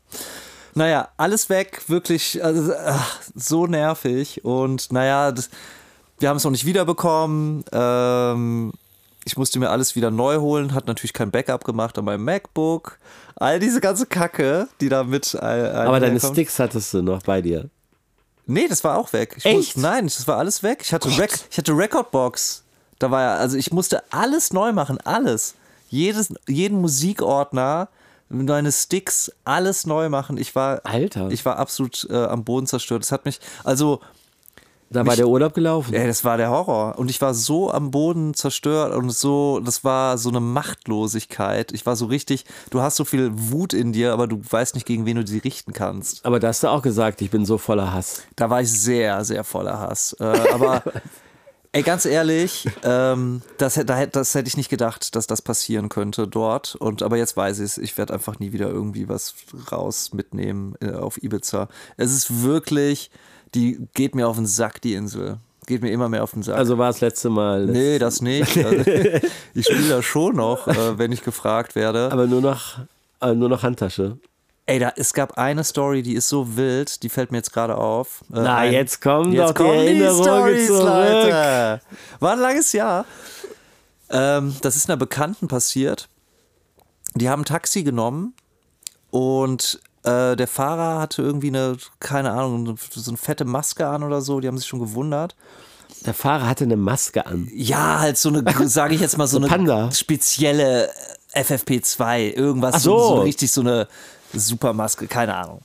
[0.76, 4.44] Naja, alles weg, wirklich also, ach, so nervig.
[4.44, 5.50] Und naja, das,
[6.18, 7.64] wir haben es noch nicht wiederbekommen.
[7.72, 8.72] Ähm,
[9.24, 12.98] ich musste mir alles wieder neu holen, hat natürlich kein Backup gemacht an meinem MacBook.
[13.36, 15.34] All diese ganze Kacke, die da mit.
[15.34, 16.34] Äh, Aber deine kommt.
[16.34, 17.68] Sticks hattest du noch bei dir.
[18.46, 19.34] Nee, das war auch weg.
[19.36, 19.56] Ich Echt?
[19.56, 20.80] Musste, nein, das war alles weg.
[20.82, 22.64] Ich hatte, Rec ich hatte Recordbox.
[22.98, 25.54] Da war ja, also ich musste alles neu machen, alles.
[25.90, 27.88] Jedes, jeden Musikordner,
[28.30, 30.38] meine Sticks, alles neu machen.
[30.38, 31.30] Ich war, Alter.
[31.30, 33.02] ich war absolut äh, am Boden zerstört.
[33.02, 34.00] Das hat mich, also
[34.90, 35.92] da war der Urlaub gelaufen.
[35.92, 36.98] Ja, das war der Horror.
[36.98, 41.72] Und ich war so am Boden zerstört und so, das war so eine Machtlosigkeit.
[41.72, 44.86] Ich war so richtig, du hast so viel Wut in dir, aber du weißt nicht,
[44.86, 46.24] gegen wen du sie richten kannst.
[46.24, 48.22] Aber da hast du auch gesagt, ich bin so voller Hass.
[48.36, 50.16] Da war ich sehr, sehr voller Hass.
[50.20, 50.82] Äh, aber
[51.72, 56.76] ey, ganz ehrlich, ähm, das, das hätte ich nicht gedacht, dass das passieren könnte dort.
[56.76, 57.78] Und aber jetzt weiß ich es.
[57.78, 59.34] Ich werde einfach nie wieder irgendwie was
[59.70, 61.68] raus mitnehmen äh, auf Ibiza.
[61.98, 63.10] Es ist wirklich
[63.54, 65.38] die geht mir auf den Sack, die Insel.
[65.66, 66.56] Geht mir immer mehr auf den Sack.
[66.56, 67.66] Also war es letzte Mal.
[67.66, 68.56] Nee, das nicht.
[68.64, 68.90] Also,
[69.54, 72.10] ich spiele da schon noch, äh, wenn ich gefragt werde.
[72.10, 72.78] Aber nur noch,
[73.20, 74.18] äh, nur noch Handtasche.
[74.66, 77.76] Ey, da, es gab eine Story, die ist so wild, die fällt mir jetzt gerade
[77.76, 78.20] auf.
[78.30, 80.84] Äh, Na, ein, jetzt kommen jetzt doch kommen die Erinnerungen Storys, zurück.
[80.84, 81.80] Leute.
[82.20, 83.06] War ein langes Jahr.
[84.10, 86.08] Ähm, das ist einer Bekannten passiert.
[87.14, 88.34] Die haben ein Taxi genommen
[89.10, 94.20] und äh, der Fahrer hatte irgendwie eine, keine Ahnung, so eine fette Maske an oder
[94.20, 94.40] so.
[94.40, 95.36] Die haben sich schon gewundert.
[96.06, 97.48] Der Fahrer hatte eine Maske an.
[97.52, 99.90] Ja, halt so eine, sage ich jetzt mal, so, so eine Panda.
[99.92, 100.90] spezielle
[101.34, 102.32] FFP2.
[102.32, 102.98] Irgendwas, so.
[102.98, 103.08] so.
[103.08, 103.88] so richtig so eine
[104.32, 105.60] Supermaske, keine Ahnung.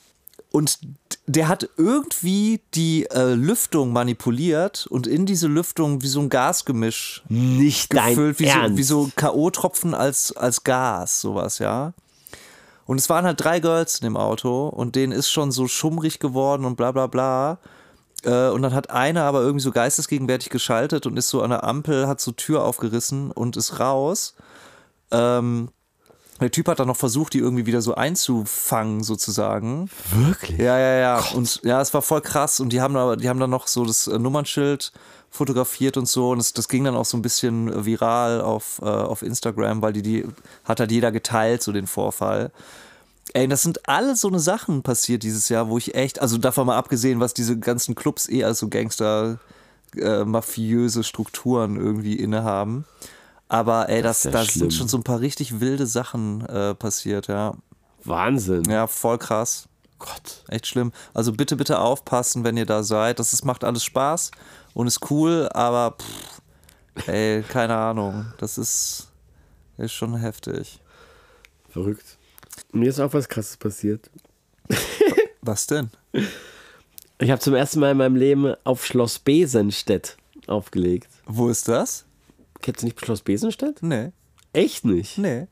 [0.51, 0.79] Und
[1.25, 7.23] der hat irgendwie die äh, Lüftung manipuliert und in diese Lüftung wie so ein Gasgemisch
[7.27, 11.93] nicht gefüllt, wie so, wie so K.O.-Tropfen als, als Gas, sowas, ja.
[12.85, 16.19] Und es waren halt drei Girls in dem Auto und denen ist schon so schummrig
[16.19, 17.59] geworden und bla bla bla.
[18.23, 21.63] Äh, und dann hat eine aber irgendwie so geistesgegenwärtig geschaltet und ist so an der
[21.63, 24.35] Ampel, hat so Tür aufgerissen und ist raus.
[25.11, 25.69] Ähm,
[26.41, 29.89] der Typ hat dann noch versucht, die irgendwie wieder so einzufangen, sozusagen.
[30.11, 30.57] Wirklich?
[30.59, 31.19] Ja, ja, ja.
[31.19, 31.35] Gott.
[31.35, 32.59] Und ja, es war voll krass.
[32.59, 34.91] Und die haben aber, die haben dann noch so das Nummernschild
[35.33, 36.29] fotografiert und so.
[36.29, 39.91] Und das, das ging dann auch so ein bisschen viral auf, äh, auf Instagram, weil
[39.91, 40.25] die, die
[40.63, 42.51] hat halt jeder geteilt, so den Vorfall.
[43.33, 46.67] Ey, das sind alle so eine Sachen passiert dieses Jahr, wo ich echt, also davon
[46.67, 49.39] mal abgesehen, was diese ganzen Clubs eh als so Gangster,
[49.97, 52.85] äh, mafiöse Strukturen irgendwie innehaben.
[53.49, 57.27] Aber ey, das, das, das sind schon so ein paar richtig wilde Sachen äh, passiert,
[57.27, 57.55] ja.
[58.03, 58.65] Wahnsinn.
[58.69, 59.67] Ja, voll krass.
[59.97, 60.43] Gott.
[60.49, 60.91] Echt schlimm.
[61.13, 63.19] Also bitte, bitte aufpassen, wenn ihr da seid.
[63.19, 64.31] Das ist, macht alles Spaß
[64.73, 68.25] und ist cool, aber pff, ey, keine Ahnung.
[68.37, 69.11] Das ist,
[69.77, 70.79] ist schon heftig.
[71.69, 72.17] Verrückt.
[72.71, 74.09] Mir ist auch was krasses passiert.
[75.41, 75.89] Was denn?
[77.19, 80.15] Ich habe zum ersten Mal in meinem Leben auf Schloss Besenstedt
[80.47, 81.09] aufgelegt.
[81.25, 82.05] Wo ist das?
[82.61, 83.83] Kennst du nicht Schloss Besenstedt?
[83.83, 84.11] Nee.
[84.53, 85.17] Echt nicht?
[85.17, 85.47] Nee.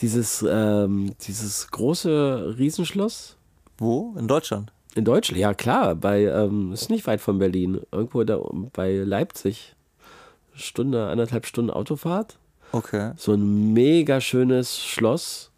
[0.00, 3.36] Dieses, ähm, dieses große Riesenschloss
[3.76, 4.14] Wo?
[4.18, 4.72] In Deutschland?
[4.94, 8.40] In Deutschland, ja klar, bei, ähm, ist nicht weit von Berlin, irgendwo da
[8.72, 9.74] bei Leipzig.
[10.54, 12.36] Stunde, anderthalb Stunden Autofahrt.
[12.72, 13.12] Okay.
[13.16, 15.50] So ein mega schönes Schloss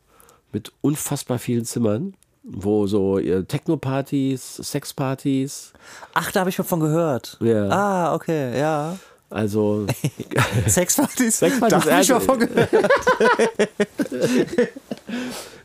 [0.53, 2.14] mit unfassbar vielen Zimmern,
[2.45, 5.72] wo so äh, Techno-Partys, Sex-Partys,
[6.14, 7.39] Ach, da habe ich mal von gehört.
[7.41, 7.68] Ja.
[7.68, 8.97] Ah, okay, ja.
[9.31, 9.87] Also
[10.68, 11.39] Sexpartys?
[11.39, 12.68] Sexpartys, Da ich ja, mal von gehört.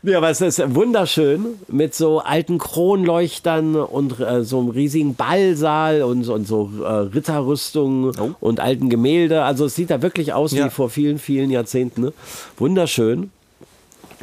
[0.02, 6.02] Ja, aber es ist wunderschön mit so alten Kronleuchtern und äh, so einem riesigen Ballsaal
[6.02, 8.30] und, und so äh, Ritterrüstungen Oh.
[8.40, 9.42] und alten Gemälde.
[9.44, 10.66] Also es sieht da wirklich aus Ja.
[10.66, 12.00] wie vor vielen, vielen Jahrzehnten.
[12.00, 12.12] Ne?
[12.56, 13.30] Wunderschön.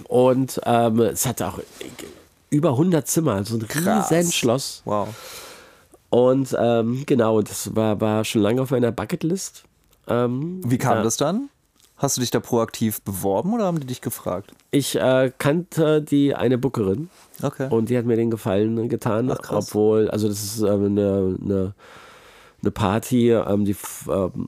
[0.07, 1.59] Und ähm, es hat auch
[2.49, 4.11] über 100 Zimmer, also ein Krass.
[4.11, 4.81] riesen Schloss.
[4.85, 5.09] Wow.
[6.09, 9.63] Und ähm, genau, das war, war schon lange auf meiner Bucketlist.
[10.07, 11.03] Ähm, Wie kam ja.
[11.03, 11.49] das dann?
[11.97, 14.51] Hast du dich da proaktiv beworben oder haben die dich gefragt?
[14.71, 17.09] Ich äh, kannte die eine Bookerin.
[17.41, 17.67] Okay.
[17.71, 19.69] Und die hat mir den Gefallen getan, Ach, krass.
[19.69, 21.73] obwohl, also das ist ähm, eine, eine,
[22.61, 23.75] eine Party, ähm, die,
[24.09, 24.47] ähm,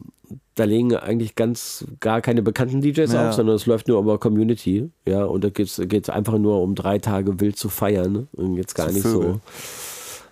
[0.53, 3.29] da legen eigentlich ganz gar keine bekannten DJs Ja.
[3.29, 6.75] auf, sondern es läuft nur über Community, ja, und da geht es einfach nur um
[6.75, 8.27] drei Tage wild zu feiern ne?
[8.33, 9.33] und jetzt gar Zu nicht Vögeln.
[9.33, 9.39] so.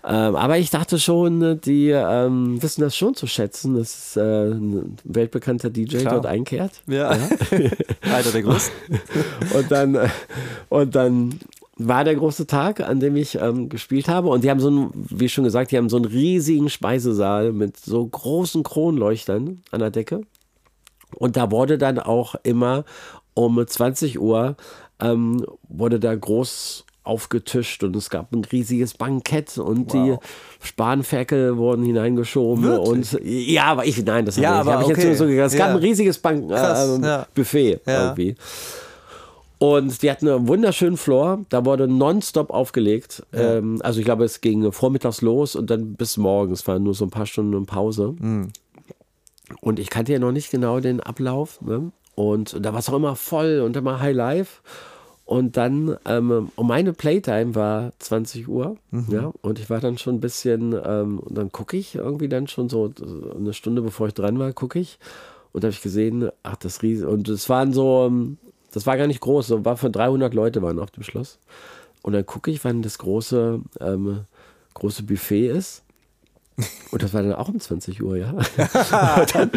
[0.03, 4.21] Ähm, aber ich dachte schon, ne, die ähm, wissen das schon zu schätzen, dass äh,
[4.51, 6.13] ein weltbekannter DJ Klar.
[6.15, 6.81] dort einkehrt.
[6.87, 7.09] ja.
[8.01, 8.99] Einer der größten.
[9.53, 9.97] Und dann,
[10.69, 11.39] und dann
[11.77, 14.29] war der große Tag, an dem ich ähm, gespielt habe.
[14.29, 17.77] Und die haben so einen, wie schon gesagt, die haben so einen riesigen Speisesaal mit
[17.77, 20.21] so großen Kronleuchtern an der Decke.
[21.15, 22.83] Und da wurde dann auch immer
[23.33, 24.55] um 20 Uhr
[24.99, 30.19] ähm, wurde da groß aufgetischt und es gab ein riesiges Bankett und die Wow.
[30.61, 33.13] Spanferkel wurden hineingeschoben Wirklich?
[33.15, 35.07] und ja, aber ich nein, das Ja, habe ich, hab ich jetzt okay.
[35.07, 35.47] nur so gegangen.
[35.47, 35.73] Es gab Ja.
[35.75, 37.27] ein riesiges Bank, Krass, äh, ja.
[37.33, 38.35] Buffet irgendwie.
[39.59, 41.39] Und die hatten einen wunderschönen Floor.
[41.49, 43.23] Da wurde nonstop aufgelegt.
[43.33, 46.59] Ähm, also ich glaube, es ging vormittags los und dann bis morgens.
[46.61, 48.15] Es waren nur so ein paar Stunden Pause.
[49.61, 51.59] Und ich kannte ja noch nicht genau den Ablauf.
[51.61, 51.91] Ne?
[52.13, 54.61] Und da war es auch immer voll und immer High Life.
[55.27, 58.77] Und dann, ähm, und meine Playtime war 20 Uhr,
[59.11, 62.47] ja, und ich war dann schon ein bisschen, ähm, und dann gucke ich irgendwie dann
[62.47, 62.93] schon so
[63.37, 64.99] eine Stunde bevor ich dran war, gucke ich,
[65.51, 68.37] und da habe ich gesehen, ach, das riesige, und es waren so, ähm,
[68.71, 71.39] das war gar nicht groß, so war von 300 Leute waren auf dem Schloss.
[72.03, 74.21] Und dann gucke ich, wann das große, ähm,
[74.75, 75.83] große Buffet ist.
[76.91, 78.31] Und das war dann auch um 20 Uhr, ja.
[78.31, 78.47] und,
[79.35, 79.51] dann,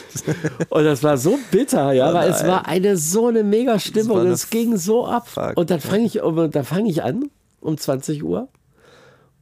[0.70, 4.20] und das war so bitter, ja, weil es war eine so eine mega Stimmung.
[4.20, 5.28] eine Es ging so ab.
[5.28, 5.56] Fuck.
[5.56, 7.30] Und dann fange ich, um- fange ich an
[7.60, 8.48] um 20 Uhr.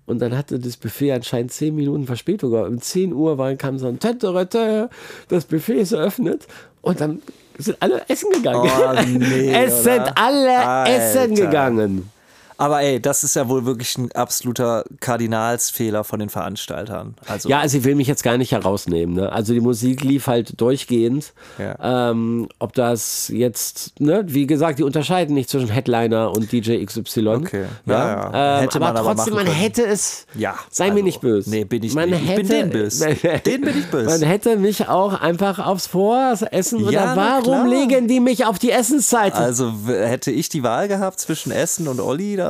[0.05, 2.53] Und dann hatte das Buffet anscheinend 10 Minuten Verspätung.
[2.55, 4.91] Aber um 10 Uhr war, kam so ein Tete,
[5.29, 6.47] das Buffet ist eröffnet.
[6.83, 7.23] Und dann
[7.59, 8.69] sind alle essen gegangen.
[8.69, 10.93] Oh, nee, es sind alle Alter.
[10.93, 12.11] essen gegangen.
[12.61, 17.15] Aber ey, das ist ja wohl wirklich ein absoluter Kardinalsfehler von den Veranstaltern.
[17.27, 19.15] Also, Ja, also ich will mich jetzt gar nicht herausnehmen.
[19.15, 19.33] Ne?
[19.33, 21.33] Also die Musik lief halt durchgehend.
[21.59, 22.11] Ja.
[22.11, 27.29] Ähm, ob das jetzt, ne, wie gesagt, die unterscheiden nicht zwischen Headliner und DJ XY.
[27.29, 27.65] Okay.
[27.87, 28.57] Ja, Ja, ja.
[28.59, 30.27] Ähm, Hätte aber trotzdem, man hätte es.
[30.35, 31.49] Ja, Sei mir also, nicht böse.
[31.49, 32.21] nee, bin ich man nicht.
[32.23, 33.15] Ich bin Hätte, den böse.
[33.47, 34.07] Den bin ich böse.
[34.11, 38.71] Man hätte mich auch einfach aufs Voressen oder Ja, warum legen die mich auf die
[38.71, 39.35] Essenszeit?
[39.35, 42.50] also hätte ich die Wahl gehabt zwischen Essen und Olli, da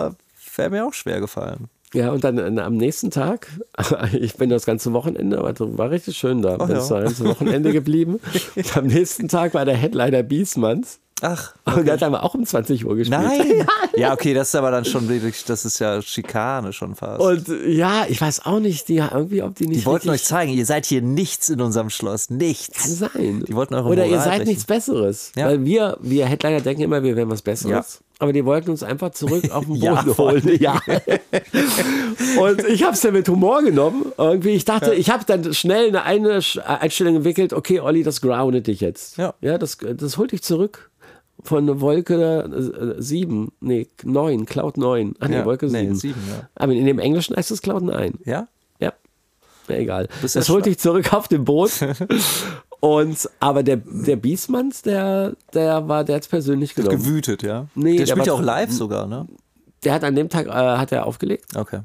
[0.59, 1.69] wäre mir auch schwer gefallen.
[1.93, 3.49] Ja, und dann äh, am nächsten Tag,
[4.13, 6.75] ich bin das ganze Wochenende, also war richtig schön da, bin ja.
[6.75, 8.21] das ganze Wochenende geblieben.
[8.55, 11.01] Und am nächsten Tag war der Headliner Biesmanns.
[11.23, 13.21] Ach, Und der hat aber auch um 20 Uhr gespielt.
[13.23, 13.67] nein.
[13.97, 17.21] Ja, okay, das ist aber dann schon wirklich, das ist ja Schikane schon fast.
[17.21, 19.83] Und ja, ich weiß auch nicht, die irgendwie, ob die nicht.
[19.83, 22.29] die wollten euch zeigen, ihr seid hier nichts in unserem Schloss.
[22.29, 22.99] Kann Nichts.
[22.99, 23.45] sein.
[23.47, 24.49] Die wollten eure Oder ihr Moral seid brechen.
[24.49, 25.33] nichts Besseres.
[25.37, 25.47] Ja.
[25.47, 27.71] Weil wir, wir Headliner denken immer, wir wären was Besseres.
[28.01, 28.07] Ja.
[28.23, 30.43] Aber die wollten uns einfach zurück auf den Boden Ja, holen.
[30.61, 30.81] Ja.
[32.39, 34.13] Und ich habe es dann mit Humor genommen.
[34.19, 37.53] Irgendwie, ich dachte, ich habe dann schnell eine, eine Einstellung entwickelt.
[37.53, 39.17] Okay, Olli, das groundet dich jetzt.
[39.17, 39.35] Ja.
[39.41, 40.90] Ja, das, das holt dich zurück.
[41.43, 45.15] Von Wolke 7, nee, 9, Cloud 9.
[45.21, 45.95] Ah, nee, Ja, Wolke nee, 7.
[45.97, 46.49] sieben, ja.
[46.55, 48.19] Aber in dem Englischen heißt es Cloud 9.
[48.25, 48.49] Ja?
[48.79, 48.93] Ja.
[49.69, 50.09] Na, egal.
[50.23, 51.73] Das ja holt dich zurück auf den Boot.
[52.81, 56.97] Und, aber der, der Biesmanns, der, der war, der hat's persönlich genommen.
[56.97, 57.67] Gewütet, ja.
[57.75, 59.27] Nee, der der spielt ja auch live sogar, ne?
[59.85, 61.57] Der hat an dem Tag, äh, hat er aufgelegt.
[61.57, 61.81] Okay.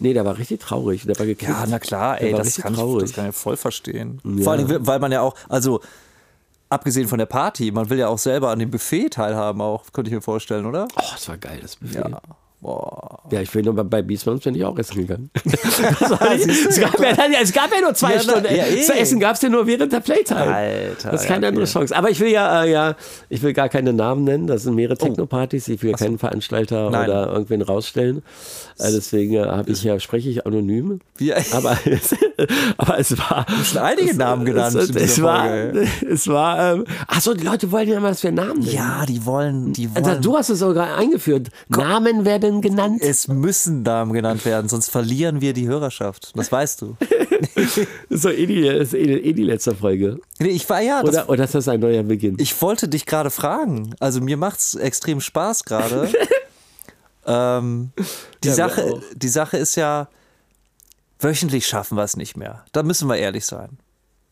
[0.00, 1.06] Nee, der war richtig traurig.
[1.06, 1.56] Der war geknickt.
[1.56, 3.02] Ja, na klar, ey, das kann, ich, traurig.
[3.02, 4.20] das kann ich voll verstehen.
[4.24, 4.42] Ja.
[4.42, 5.80] Vor allem, weil man ja auch, also
[6.74, 10.10] abgesehen von der Party, man will ja auch selber an dem Buffet teilhaben, auch, könnte
[10.10, 10.86] ich mir vorstellen, oder?
[10.96, 11.98] Oh, das war geil, das Buffet.
[11.98, 12.20] Ja.
[12.60, 13.18] Boah.
[13.30, 15.30] Ja, ich bin nur bei, bei Biesmanns bin ich auch essen gegangen.
[15.44, 18.46] es, gab ja, es gab ja nur zwei Ja, Stunden.
[18.54, 18.80] ja, eh.
[18.80, 20.40] Zu essen gab es ja nur während der Playtime.
[20.54, 21.72] Alter, Das ist keine ja, andere okay.
[21.72, 21.94] Chance.
[21.94, 22.96] Aber ich will ja, äh, ja,
[23.28, 24.46] ich will gar keine Namen nennen.
[24.46, 25.68] Das sind mehrere Techno-Partys.
[25.68, 26.90] Ich will ja keinen Veranstalter Oh.
[26.90, 27.08] Nein.
[27.10, 28.22] oder irgendwen rausstellen.
[28.78, 31.00] Äh, deswegen äh, habe ich ja, spreche ich anonym.
[31.16, 31.78] Wie, Aber,
[32.76, 33.46] aber es war.
[33.64, 35.88] schon einige Namen genannt Es, es, war, Folge.
[36.10, 36.74] es war.
[36.74, 38.74] Ähm, Achso, die Leute wollen ja immer, dass wir Namen nennen.
[38.74, 40.22] ja, die wollen, die Also, wollen.
[40.22, 41.48] du hast es sogar eingeführt.
[41.68, 43.00] Namen werden genannt.
[43.02, 46.32] es müssen Namen genannt werden, sonst verlieren wir die Hörerschaft.
[46.34, 46.96] Das weißt du.
[47.54, 47.78] Das
[48.08, 50.18] ist so eh die, ist eh, eh die letzte Folge.
[50.38, 52.36] Nee, Ich war ja, das, Oder, oder ist das ein neuer Beginn?
[52.38, 53.94] ich wollte dich gerade fragen.
[54.00, 56.08] Also mir macht's extrem Spaß gerade.
[57.26, 57.92] Ähm,
[58.42, 60.08] die, Ja, mir Sache, die Sache ist ja,
[61.18, 62.64] wöchentlich schaffen wir es nicht mehr.
[62.72, 63.78] Da müssen wir ehrlich sein.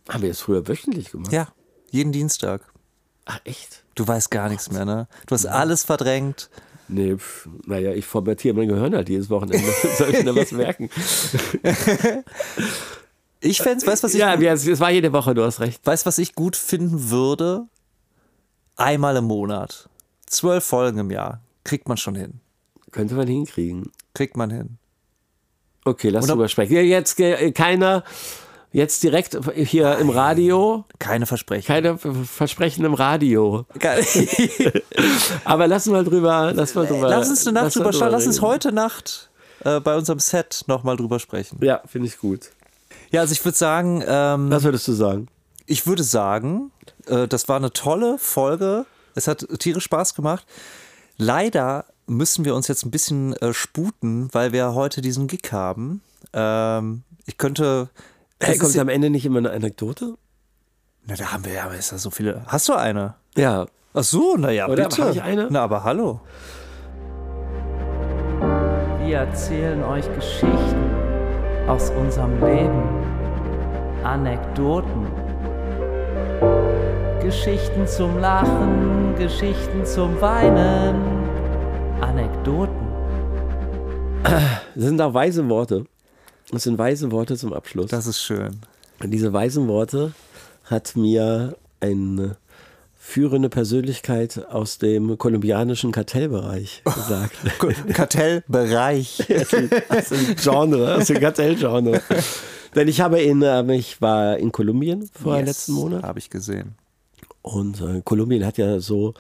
[0.09, 1.33] Haben wir es früher wöchentlich gemacht?
[1.33, 1.49] Ja,
[1.91, 2.63] jeden Dienstag.
[3.25, 3.85] Ach, echt?
[3.95, 5.07] Du weißt gar nichts mehr, ne?
[5.27, 6.51] Du hast alles verdrängt.
[6.89, 9.67] Nee, pf, naja, ich formatiere mein Gehirn halt jedes Wochenende.
[9.99, 10.91] Soll ich denn was merken?
[13.41, 15.85] Ich fände weißt was ich, Ja, es war jede Woche, du hast recht.
[15.87, 17.67] weißt, was ich gut finden würde?
[18.77, 19.89] Einmal im Monat.
[20.27, 21.41] Zwölf Folgen im Jahr.
[21.65, 22.41] Kriegt man schon hin.
[22.93, 23.91] Könnte man hinkriegen.
[24.15, 24.79] Kriegt man hin.
[25.85, 26.75] Okay, lass drüber sprechen.
[26.75, 28.05] Ja, jetzt äh, keiner,
[28.71, 31.67] jetzt direkt hier im Radio, Keine Versprechen.
[31.67, 33.67] keine Versprechen im Radio.
[35.45, 37.09] Aber lass mal drüber, lass mal drüber.
[37.09, 38.11] Lass uns eine Nacht drüber schauen.
[38.13, 39.31] Lass uns heute Nacht
[39.65, 41.59] äh, bei unserem Set nochmal drüber sprechen.
[41.63, 42.51] Ja, finde ich gut.
[43.11, 45.29] Ja, also ich würde sagen, ähm, Was würdest du sagen?
[45.67, 46.71] ich würde sagen,
[47.07, 48.87] äh, das war eine tolle Folge.
[49.15, 50.47] Es hat tierisch Spaß gemacht.
[51.17, 51.87] Leider
[52.17, 56.03] müssen wir uns jetzt ein bisschen äh, sputen, weil wir heute diesen Gig haben.
[56.33, 57.91] Ähm, ich könnte.
[58.41, 60.17] Hey, es kommt am Ende nicht immer eine Anekdote?
[61.07, 62.43] na, da haben wir ja, aber ist ja so viele.
[62.47, 63.15] Hast du eine?
[63.37, 63.67] Ja.
[63.95, 64.85] Ach so, naja, Oder?
[64.85, 65.05] bitte.
[65.05, 65.49] Hab ich eine?
[65.51, 66.21] Na, aber hallo.
[69.05, 70.91] Wir erzählen euch Geschichten
[71.67, 72.83] aus unserem Leben.
[74.05, 75.07] Anekdoten.
[77.23, 81.22] Geschichten zum Lachen, Geschichten zum Weinen.
[82.03, 82.75] Anekdoten.
[84.75, 85.85] Das sind auch weise Worte.
[86.51, 87.91] Das sind weise Worte zum Abschluss.
[87.91, 88.61] Das ist schön.
[89.03, 90.13] Und diese weisen Worte
[90.65, 92.37] hat mir eine
[92.97, 97.37] führende Persönlichkeit aus dem kolumbianischen Kartellbereich gesagt.
[97.93, 99.27] Kartellbereich.
[99.91, 102.01] aus dem Genre, aus dem Kartellgenre.
[102.75, 106.31] Denn ich habe in, ähm, ich war in Kolumbien vor Yes, letzten Monat Habe ich
[106.31, 106.75] gesehen.
[107.43, 109.13] und äh, Kolumbien hat ja so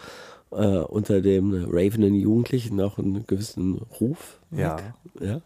[0.52, 4.40] äh, unter den ravenen Jugendlichen auch einen gewissen Ruf.
[4.50, 4.76] Ja.
[5.20, 5.40] Ja.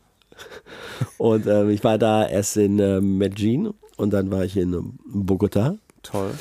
[1.18, 4.98] Und ähm, ich war da erst in äh, Medellin und dann war ich in ähm,
[5.06, 5.76] Bogota.
[6.02, 6.32] Toll.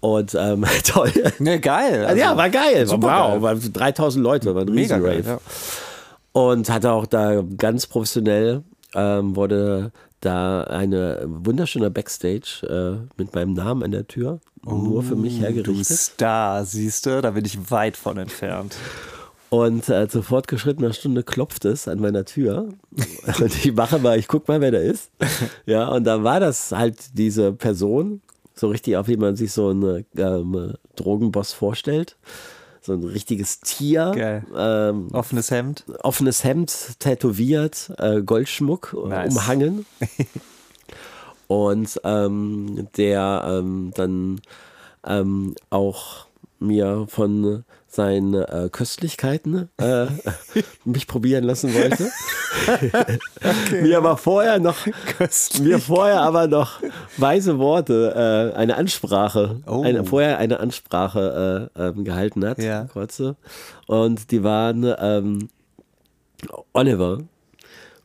[0.00, 1.12] Und ähm, toll.
[1.38, 2.04] Ne, geil.
[2.06, 2.86] Also, ja, war geil.
[2.86, 3.42] super wow, geil.
[3.42, 5.16] war 3000 Leute, war ein mega riesen geil.
[5.18, 5.28] Rave.
[5.28, 5.40] Ja.
[6.32, 8.62] Und hatte auch da ganz professionell,
[8.94, 15.16] ähm, wurde da eine wunderschöne Backstage äh, mit meinem Namen an der Tür, nur für
[15.16, 15.96] mich Du hergerichtet.
[15.96, 18.76] Star, siehst du, da bin ich weit von entfernt.
[19.48, 22.68] Und äh, zu fortgeschrittener Stunde klopft es an meiner Tür.
[23.40, 25.10] Und ich mache mal, ich guck mal, wer da ist.
[25.66, 28.22] Ja, und da war das halt diese Person,
[28.54, 32.16] so richtig, auf wie man sich so einen ähm, Drogenboss vorstellt.
[32.82, 34.12] So ein richtiges Tier.
[34.14, 34.44] Geil.
[34.56, 35.84] Ähm, Offenes Hemd.
[36.02, 39.34] offenes Hemd, tätowiert, äh, Goldschmuck äh, Nice.
[39.34, 39.86] umhangen.
[41.46, 44.40] Und ähm, der ähm, dann
[45.04, 46.26] ähm, auch
[46.58, 50.06] mir von seinen äh, Köstlichkeiten äh,
[50.84, 52.10] mich probieren lassen wollte.
[53.82, 54.76] Mir aber vorher noch
[55.60, 56.80] mir vorher aber noch
[57.16, 59.82] weise Worte, äh, eine Ansprache, Oh.
[59.82, 62.84] eine, vorher eine Ansprache äh, ähm, gehalten hat, Ja.
[62.84, 63.36] kurze.
[63.86, 65.48] Und die waren ähm,
[66.72, 67.18] Oliver,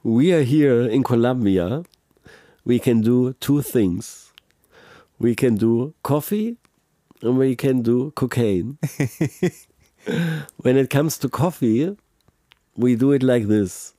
[0.04, 1.84] we are here in Colombia.
[2.64, 4.34] We can do two things.
[5.20, 6.58] We can do coffee
[7.22, 8.78] and we can do cocaine.
[10.58, 11.96] when it comes to coffee,
[12.78, 13.94] we do it like this.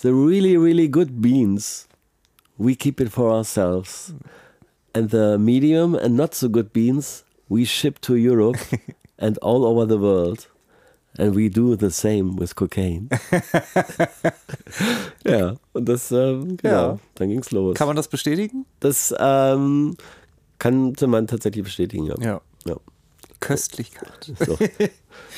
[0.00, 1.86] The really, really good beans,
[2.58, 4.12] we keep it for ourselves.
[4.94, 8.58] And the medium and not so good beans, we ship to Europe
[9.18, 10.48] and all over the world.
[11.18, 13.08] And we do the same with cocaine.
[15.26, 16.98] ja, und das, ähm, genau, Ja.
[17.16, 17.76] dann ging's los.
[17.76, 18.64] Kann man das bestätigen?
[18.80, 19.96] das ähm,
[20.58, 22.14] kannte man tatsächlich bestätigen, ja.
[22.20, 22.40] Ja.
[22.66, 22.76] ja.
[23.42, 24.32] Köstlichkeit.
[24.46, 24.56] So.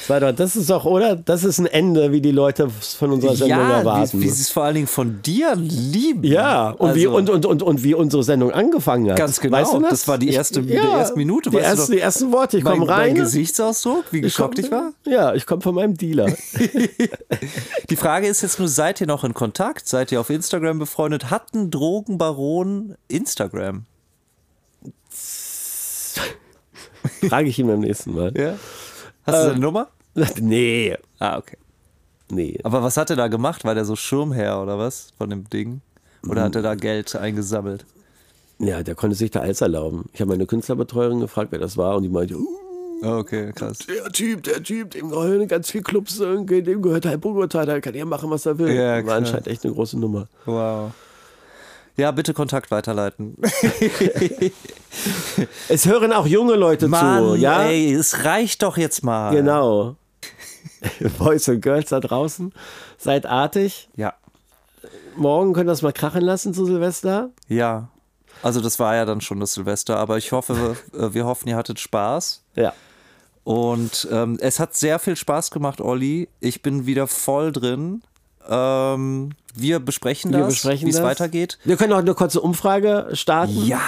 [0.06, 1.16] Das, doch, das ist doch, oder?
[1.16, 4.20] Das ist ein Ende, wie die Leute von unserer Sendung ja, erwarten.
[4.20, 6.22] wie, wie sie es vor allen Dingen von dir lieben.
[6.22, 9.16] ja, und, wie, Also, und, und, und, und wie unsere Sendung angefangen hat.
[9.18, 9.56] Ganz genau.
[9.56, 9.90] Weißt du das?
[9.90, 11.90] Das war die erste- die erste Minute, Die, erste, doch.
[11.90, 12.58] die ersten Worte.
[12.58, 13.12] Ich komme rein.
[13.12, 14.92] Mein Gesichtsausdruck, wie geschockt ich war.
[15.06, 16.26] Ja, ich komme von meinem Dealer.
[17.90, 19.88] Die Frage ist jetzt nur, seid ihr noch in Kontakt?
[19.88, 21.30] Seid ihr auf Instagram befreundet?
[21.30, 23.86] Hat ein Drogenbaron Instagram?
[27.28, 28.32] Frage ich ihn beim nächsten Mal.
[28.36, 28.54] Ja.
[29.26, 29.88] Hast du seine Nummer?
[30.40, 30.96] Nee.
[31.18, 31.56] Ah, okay.
[32.30, 32.58] Nee.
[32.62, 33.64] Aber was hat er da gemacht?
[33.64, 35.80] War der so Schirmherr oder was von dem Ding?
[36.28, 37.84] Oder hat er da Geld eingesammelt?
[38.60, 40.04] Ja, der konnte sich da alles erlauben.
[40.12, 42.46] Ich habe meine Künstlerbetreuerin gefragt, wer das war, und die meinte, uh,
[43.02, 43.78] Ah, Okay, krass.
[43.78, 47.80] der Typ, der Typ, dem gehören ganz viele Clubs, irgendwie, dem gehört halb Bogota, da
[47.80, 48.72] kann er machen, was er will.
[48.72, 50.28] Ja, War anscheinend echt eine große Nummer.
[50.46, 50.92] Wow.
[51.96, 53.36] Ja, bitte Kontakt weiterleiten.
[55.68, 57.64] Es hören auch junge Leute Mann, zu, ja?
[57.64, 59.34] ey, es reicht doch jetzt mal.
[59.34, 59.96] Genau.
[61.18, 62.52] Boys und Girls da draußen,
[62.96, 63.88] seid artig.
[63.96, 64.14] Ja,
[65.16, 67.30] Morgen könnt ihr das mal krachen lassen zu Silvester.
[67.48, 67.88] ja.
[68.42, 71.56] Also das war ja dann schon das Silvester, aber ich hoffe, wir, wir hoffen, ihr
[71.56, 72.42] hattet Spaß.
[72.56, 72.74] Ja.
[73.42, 76.28] Und ähm, es hat sehr viel Spaß gemacht, Olli.
[76.40, 78.02] Ich bin wieder voll drin.
[78.48, 81.58] Ähm, wir besprechen Wir das, wie es weitergeht.
[81.64, 83.64] Wir können auch eine kurze Umfrage starten.
[83.66, 83.80] Ja,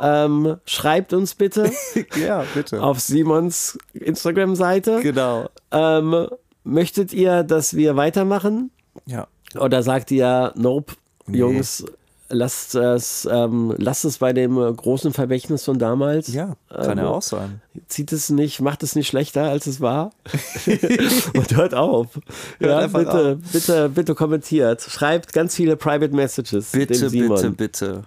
[0.00, 1.70] Ähm, schreibt uns bitte
[2.20, 2.82] ja, bitte.
[2.82, 5.00] auf Simons Instagram-Seite.
[5.00, 5.48] Genau.
[5.70, 6.26] Ähm,
[6.64, 8.70] möchtet ihr, dass wir weitermachen?
[9.06, 9.28] Ja.
[9.58, 10.94] Oder sagt ihr, nope,
[11.28, 11.84] Jungs,
[12.32, 16.32] lasst es, ähm, lasst es bei dem äh, großen Vermächtnis von damals?
[16.32, 17.60] Ja, kann Ähm, ja auch sein.
[17.88, 20.12] Zieht es nicht, macht es nicht schlechter, als es war?
[21.36, 22.08] Und hört auf.
[22.60, 24.82] Ja, einfach bitte, bitte, bitte kommentiert.
[24.82, 28.02] Schreibt ganz viele Private Messages Bitte, bitte, bitte.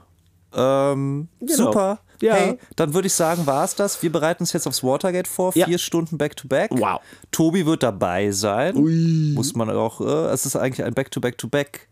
[0.53, 1.53] Ähm, Genau.
[1.65, 1.99] Super.
[2.21, 2.33] Ja.
[2.33, 4.01] Hey, dann würde ich sagen, war es das.
[4.01, 5.51] Wir bereiten uns jetzt aufs Watergate vor.
[5.55, 5.65] Ja.
[5.65, 6.71] Vier Stunden Back-to-Back.
[6.71, 7.01] Wow.
[7.31, 9.33] Tobi wird dabei sein.
[9.33, 9.99] Muss man auch.
[9.99, 11.89] Äh, es ist eigentlich ein Back-to-Back-to-Back.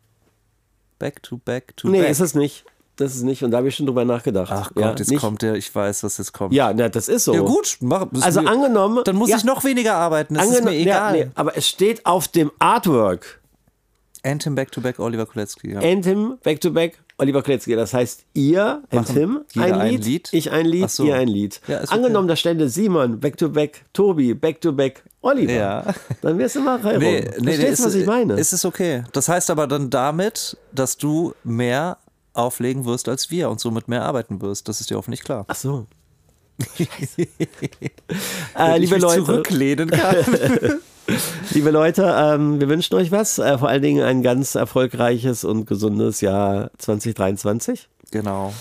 [1.04, 1.92] Back-to-back-to-back.
[1.92, 2.66] Nee, ist es nicht.
[2.96, 3.44] Das ist nicht.
[3.44, 4.52] Und da habe ich schon drüber nachgedacht.
[4.52, 5.20] Ach Gott, ja, jetzt nicht.
[5.20, 5.56] kommt der.
[5.56, 6.54] Ich weiß, was jetzt kommt.
[6.54, 7.34] Ja, na, das ist so.
[7.34, 7.78] Ja, gut.
[7.82, 9.04] Mach, Also mir- angenommen.
[9.04, 10.36] Dann muss ja, ich noch weniger arbeiten.
[10.36, 11.18] Das ist mir egal.
[11.18, 13.42] Ja, nee, aber es steht auf dem Artwork.
[14.24, 15.72] Anthem Back-to-Back Oliver Kulecki.
[15.72, 15.80] Ja.
[15.82, 17.76] Anthem, Back to Back, Oliver Kletzky.
[17.76, 20.30] Das heißt, ihr, Anthem, jeder ein ein Lied, Lied?
[20.34, 21.06] ich ein Lied, so.
[21.06, 21.62] ihr ein Lied.
[21.68, 21.98] Ja, ist okay.
[21.98, 25.54] Angenommen, da stände Simon, Back to Back, Tobi, Back to Back, Oliver.
[25.54, 25.86] Ja.
[26.22, 27.00] Dann wär's immer reihum.
[27.00, 28.34] Nee, nee, Verstehst ist, du, was ich meine?
[28.34, 29.04] Ist es okay.
[29.14, 31.98] Das heißt aber dann damit, dass du mehr
[32.34, 34.68] auflegen wirst als wir und somit mehr arbeiten wirst.
[34.68, 35.46] Das ist dir hoffentlich klar.
[35.48, 35.88] Ach so.
[38.56, 40.16] Äh, ich liebe mich Leute, zurücklehnen kann.
[41.52, 43.38] liebe Leute, ähm, wir wünschen euch was.
[43.40, 47.90] Äh, vor allen Dingen ein ganz erfolgreiches und gesundes Jahr 2023.
[48.12, 48.54] genau.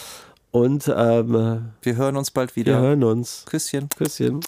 [0.51, 2.79] Und ähm, Wir hören uns bald wir wieder.
[2.79, 3.45] hören uns.
[3.49, 3.89] Küsschen.
[3.89, 4.41] Küsschen.